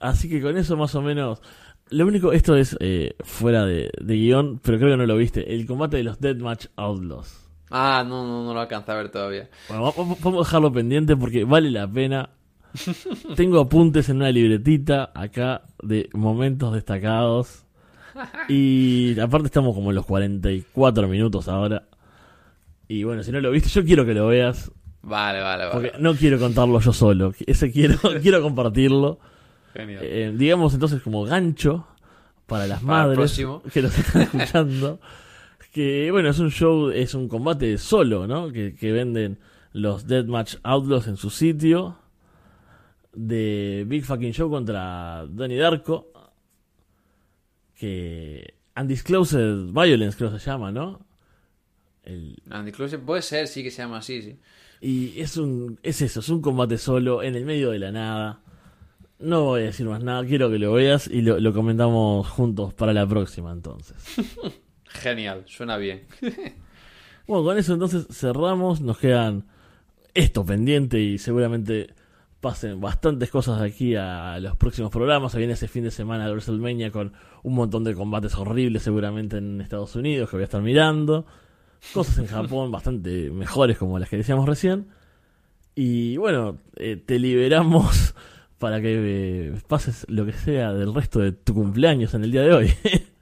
Así 0.00 0.28
que 0.28 0.40
con 0.40 0.56
eso 0.56 0.76
más 0.76 0.94
o 0.94 1.02
menos... 1.02 1.40
Lo 1.88 2.04
único, 2.04 2.32
esto 2.32 2.56
es 2.56 2.76
eh, 2.80 3.14
fuera 3.22 3.64
de, 3.64 3.90
de 4.00 4.14
guion, 4.14 4.58
pero 4.58 4.76
creo 4.78 4.90
que 4.90 4.96
no 4.96 5.06
lo 5.06 5.16
viste. 5.16 5.54
El 5.54 5.66
combate 5.66 5.98
de 5.98 6.02
los 6.02 6.18
Deathmatch 6.18 6.66
Outlaws. 6.74 7.46
Ah, 7.70 8.04
no, 8.06 8.26
no, 8.26 8.44
no 8.44 8.54
lo 8.54 8.60
alcanza 8.60 8.92
a 8.92 8.96
ver 8.96 9.08
todavía. 9.10 9.48
Bueno, 9.68 9.84
va- 9.84 9.90
va- 9.90 10.16
vamos 10.20 10.34
a 10.34 10.48
dejarlo 10.48 10.72
pendiente 10.72 11.16
porque 11.16 11.44
vale 11.44 11.70
la 11.70 11.86
pena. 11.86 12.30
Tengo 13.36 13.60
apuntes 13.60 14.08
en 14.08 14.16
una 14.16 14.30
libretita 14.30 15.10
acá 15.14 15.62
de 15.82 16.08
momentos 16.12 16.74
destacados. 16.74 17.64
Y 18.48 19.18
aparte 19.20 19.46
estamos 19.46 19.74
como 19.74 19.90
en 19.90 19.96
los 19.96 20.06
44 20.06 21.06
minutos 21.08 21.48
ahora. 21.48 21.84
Y 22.88 23.04
bueno, 23.04 23.22
si 23.22 23.32
no 23.32 23.40
lo 23.40 23.50
viste, 23.50 23.68
yo 23.68 23.84
quiero 23.84 24.06
que 24.06 24.14
lo 24.14 24.28
veas. 24.28 24.70
Vale, 25.02 25.40
vale, 25.40 25.64
Porque 25.72 25.90
vale. 25.90 26.02
no 26.02 26.14
quiero 26.14 26.38
contarlo 26.38 26.80
yo 26.80 26.92
solo. 26.92 27.32
Ese 27.46 27.70
quiero, 27.70 27.96
quiero 28.22 28.40
compartirlo. 28.42 29.18
Genial. 29.74 30.00
Eh, 30.02 30.32
digamos 30.34 30.72
entonces 30.74 31.02
como 31.02 31.24
gancho 31.24 31.86
para 32.46 32.66
las 32.66 32.80
Para 32.82 33.06
madres 33.08 33.36
que 33.72 33.82
nos 33.82 33.98
están 33.98 34.22
escuchando. 34.22 35.00
que 35.72 36.10
bueno, 36.10 36.30
es 36.30 36.38
un 36.38 36.50
show, 36.50 36.90
es 36.90 37.14
un 37.14 37.28
combate 37.28 37.76
solo, 37.76 38.26
¿no? 38.26 38.50
Que, 38.50 38.74
que 38.74 38.92
venden 38.92 39.38
los 39.72 40.06
Deathmatch 40.06 40.56
Outlaws 40.62 41.06
en 41.08 41.16
su 41.18 41.28
sitio. 41.28 41.98
De 43.16 43.84
Big 43.88 44.04
Fucking 44.04 44.32
Show 44.32 44.48
contra 44.48 45.26
Donnie 45.26 45.56
Darko. 45.58 46.12
Que 47.74 48.54
Undisclosed 48.76 49.72
Violence 49.72 50.16
creo 50.16 50.32
que 50.32 50.38
se 50.38 50.46
llama, 50.46 50.70
¿no? 50.70 51.06
El, 52.06 52.36
Andy 52.50 52.70
Close 52.70 52.98
puede 52.98 53.20
ser, 53.20 53.48
sí 53.48 53.62
que 53.64 53.70
se 53.70 53.82
llama 53.82 53.98
así, 53.98 54.22
sí. 54.22 54.38
y 54.80 55.20
es 55.20 55.36
un 55.36 55.78
es 55.82 56.00
eso, 56.02 56.20
es 56.20 56.28
un 56.28 56.40
combate 56.40 56.78
solo 56.78 57.22
en 57.22 57.34
el 57.34 57.44
medio 57.44 57.70
de 57.70 57.80
la 57.80 57.90
nada. 57.90 58.40
No 59.18 59.44
voy 59.44 59.62
a 59.62 59.64
decir 59.66 59.86
más 59.86 60.04
nada, 60.04 60.24
quiero 60.24 60.50
que 60.50 60.58
lo 60.58 60.72
veas 60.72 61.08
y 61.08 61.22
lo, 61.22 61.40
lo 61.40 61.52
comentamos 61.52 62.28
juntos 62.28 62.74
para 62.74 62.92
la 62.92 63.06
próxima 63.06 63.50
entonces. 63.50 63.96
Genial, 64.84 65.44
suena 65.46 65.76
bien. 65.76 66.06
Bueno, 67.28 67.42
con 67.42 67.58
eso 67.58 67.72
entonces 67.72 68.06
cerramos, 68.16 68.80
nos 68.80 68.98
quedan 68.98 69.46
esto 70.14 70.46
pendiente 70.46 71.00
y 71.00 71.18
seguramente 71.18 71.92
pasen 72.46 72.80
bastantes 72.80 73.28
cosas 73.28 73.60
aquí 73.60 73.96
a 73.96 74.38
los 74.38 74.56
próximos 74.56 74.92
programas. 74.92 75.32
Se 75.32 75.38
viene 75.38 75.54
ese 75.54 75.66
fin 75.66 75.82
de 75.82 75.90
semana 75.90 76.26
de 76.26 76.30
WrestleMania 76.30 76.92
con 76.92 77.12
un 77.42 77.54
montón 77.54 77.82
de 77.82 77.92
combates 77.92 78.36
horribles 78.36 78.84
seguramente 78.84 79.38
en 79.38 79.60
Estados 79.60 79.96
Unidos 79.96 80.30
que 80.30 80.36
voy 80.36 80.42
a 80.42 80.44
estar 80.44 80.62
mirando. 80.62 81.26
Cosas 81.92 82.18
en 82.18 82.28
Japón 82.28 82.70
bastante 82.70 83.30
mejores 83.30 83.78
como 83.78 83.98
las 83.98 84.08
que 84.08 84.18
decíamos 84.18 84.46
recién. 84.46 84.86
Y 85.74 86.18
bueno, 86.18 86.58
eh, 86.76 87.02
te 87.04 87.18
liberamos 87.18 88.14
para 88.58 88.80
que 88.80 88.94
eh, 88.94 89.52
pases 89.66 90.06
lo 90.08 90.24
que 90.24 90.32
sea 90.32 90.72
del 90.72 90.94
resto 90.94 91.18
de 91.18 91.32
tu 91.32 91.52
cumpleaños 91.52 92.14
en 92.14 92.22
el 92.22 92.30
día 92.30 92.42
de 92.42 92.52
hoy. 92.52 92.74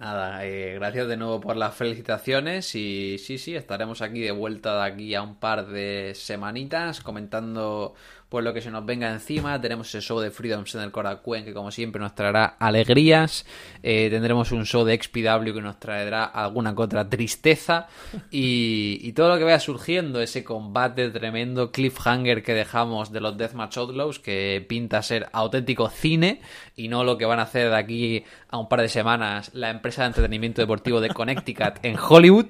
Nada, 0.00 0.44
eh, 0.44 0.74
gracias 0.74 1.06
de 1.06 1.16
nuevo 1.16 1.40
por 1.40 1.56
las 1.56 1.76
felicitaciones 1.76 2.74
y 2.74 3.18
sí, 3.18 3.38
sí, 3.38 3.54
estaremos 3.54 4.02
aquí 4.02 4.18
de 4.18 4.32
vuelta 4.32 4.74
de 4.74 4.90
aquí 4.90 5.14
a 5.14 5.22
un 5.22 5.36
par 5.36 5.68
de 5.68 6.10
semanitas 6.16 7.00
comentando 7.00 7.94
pues 8.32 8.46
lo 8.46 8.54
que 8.54 8.62
se 8.62 8.70
nos 8.70 8.86
venga 8.86 9.12
encima. 9.12 9.60
Tenemos 9.60 9.94
el 9.94 10.00
show 10.00 10.18
de 10.18 10.30
Freedoms 10.30 10.74
en 10.74 10.80
el 10.80 10.90
Korakuen 10.90 11.44
que 11.44 11.52
como 11.52 11.70
siempre 11.70 12.00
nos 12.00 12.14
traerá 12.14 12.56
alegrías. 12.58 13.44
Eh, 13.82 14.08
tendremos 14.10 14.52
un 14.52 14.64
show 14.64 14.86
de 14.86 14.98
XPW 14.98 15.52
que 15.52 15.60
nos 15.60 15.78
traerá 15.78 16.24
alguna 16.24 16.74
que 16.74 16.80
otra 16.80 17.10
tristeza 17.10 17.88
y, 18.30 19.00
y 19.02 19.12
todo 19.12 19.28
lo 19.28 19.36
que 19.36 19.44
vaya 19.44 19.60
surgiendo, 19.60 20.22
ese 20.22 20.44
combate 20.44 21.10
tremendo 21.10 21.70
cliffhanger 21.70 22.42
que 22.42 22.54
dejamos 22.54 23.12
de 23.12 23.20
los 23.20 23.36
Deathmatch 23.36 23.76
Outlaws 23.76 24.18
que 24.18 24.64
pinta 24.66 25.02
ser 25.02 25.28
auténtico 25.34 25.90
cine 25.90 26.40
y 26.74 26.88
no 26.88 27.04
lo 27.04 27.18
que 27.18 27.26
van 27.26 27.38
a 27.38 27.42
hacer 27.42 27.68
de 27.68 27.76
aquí 27.76 28.24
a 28.48 28.56
un 28.56 28.66
par 28.66 28.80
de 28.80 28.88
semanas 28.88 29.50
la 29.52 29.68
empresa 29.68 30.02
de 30.02 30.08
entretenimiento 30.08 30.62
deportivo 30.62 31.02
de 31.02 31.10
Connecticut 31.10 31.80
en 31.82 31.98
Hollywood. 31.98 32.48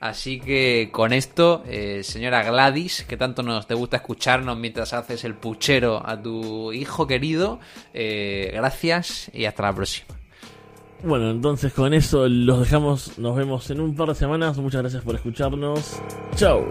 Así 0.00 0.40
que 0.40 0.88
con 0.90 1.12
esto, 1.12 1.62
eh, 1.66 2.00
señora 2.02 2.42
Gladys, 2.42 3.04
que 3.06 3.18
tanto 3.18 3.42
nos 3.42 3.66
te 3.66 3.74
gusta 3.74 3.98
escucharnos 3.98 4.56
mientras 4.56 4.94
haces 4.94 5.24
el 5.24 5.34
puchero 5.34 6.02
a 6.04 6.20
tu 6.20 6.72
hijo 6.72 7.06
querido, 7.06 7.60
eh, 7.92 8.50
gracias 8.54 9.30
y 9.34 9.44
hasta 9.44 9.64
la 9.64 9.74
próxima. 9.74 10.08
Bueno, 11.04 11.30
entonces 11.30 11.72
con 11.74 11.92
eso 11.92 12.26
los 12.28 12.60
dejamos, 12.60 13.18
nos 13.18 13.36
vemos 13.36 13.70
en 13.70 13.80
un 13.80 13.94
par 13.94 14.08
de 14.08 14.14
semanas. 14.14 14.56
Muchas 14.56 14.80
gracias 14.80 15.02
por 15.02 15.14
escucharnos. 15.14 16.00
Chao. 16.34 16.64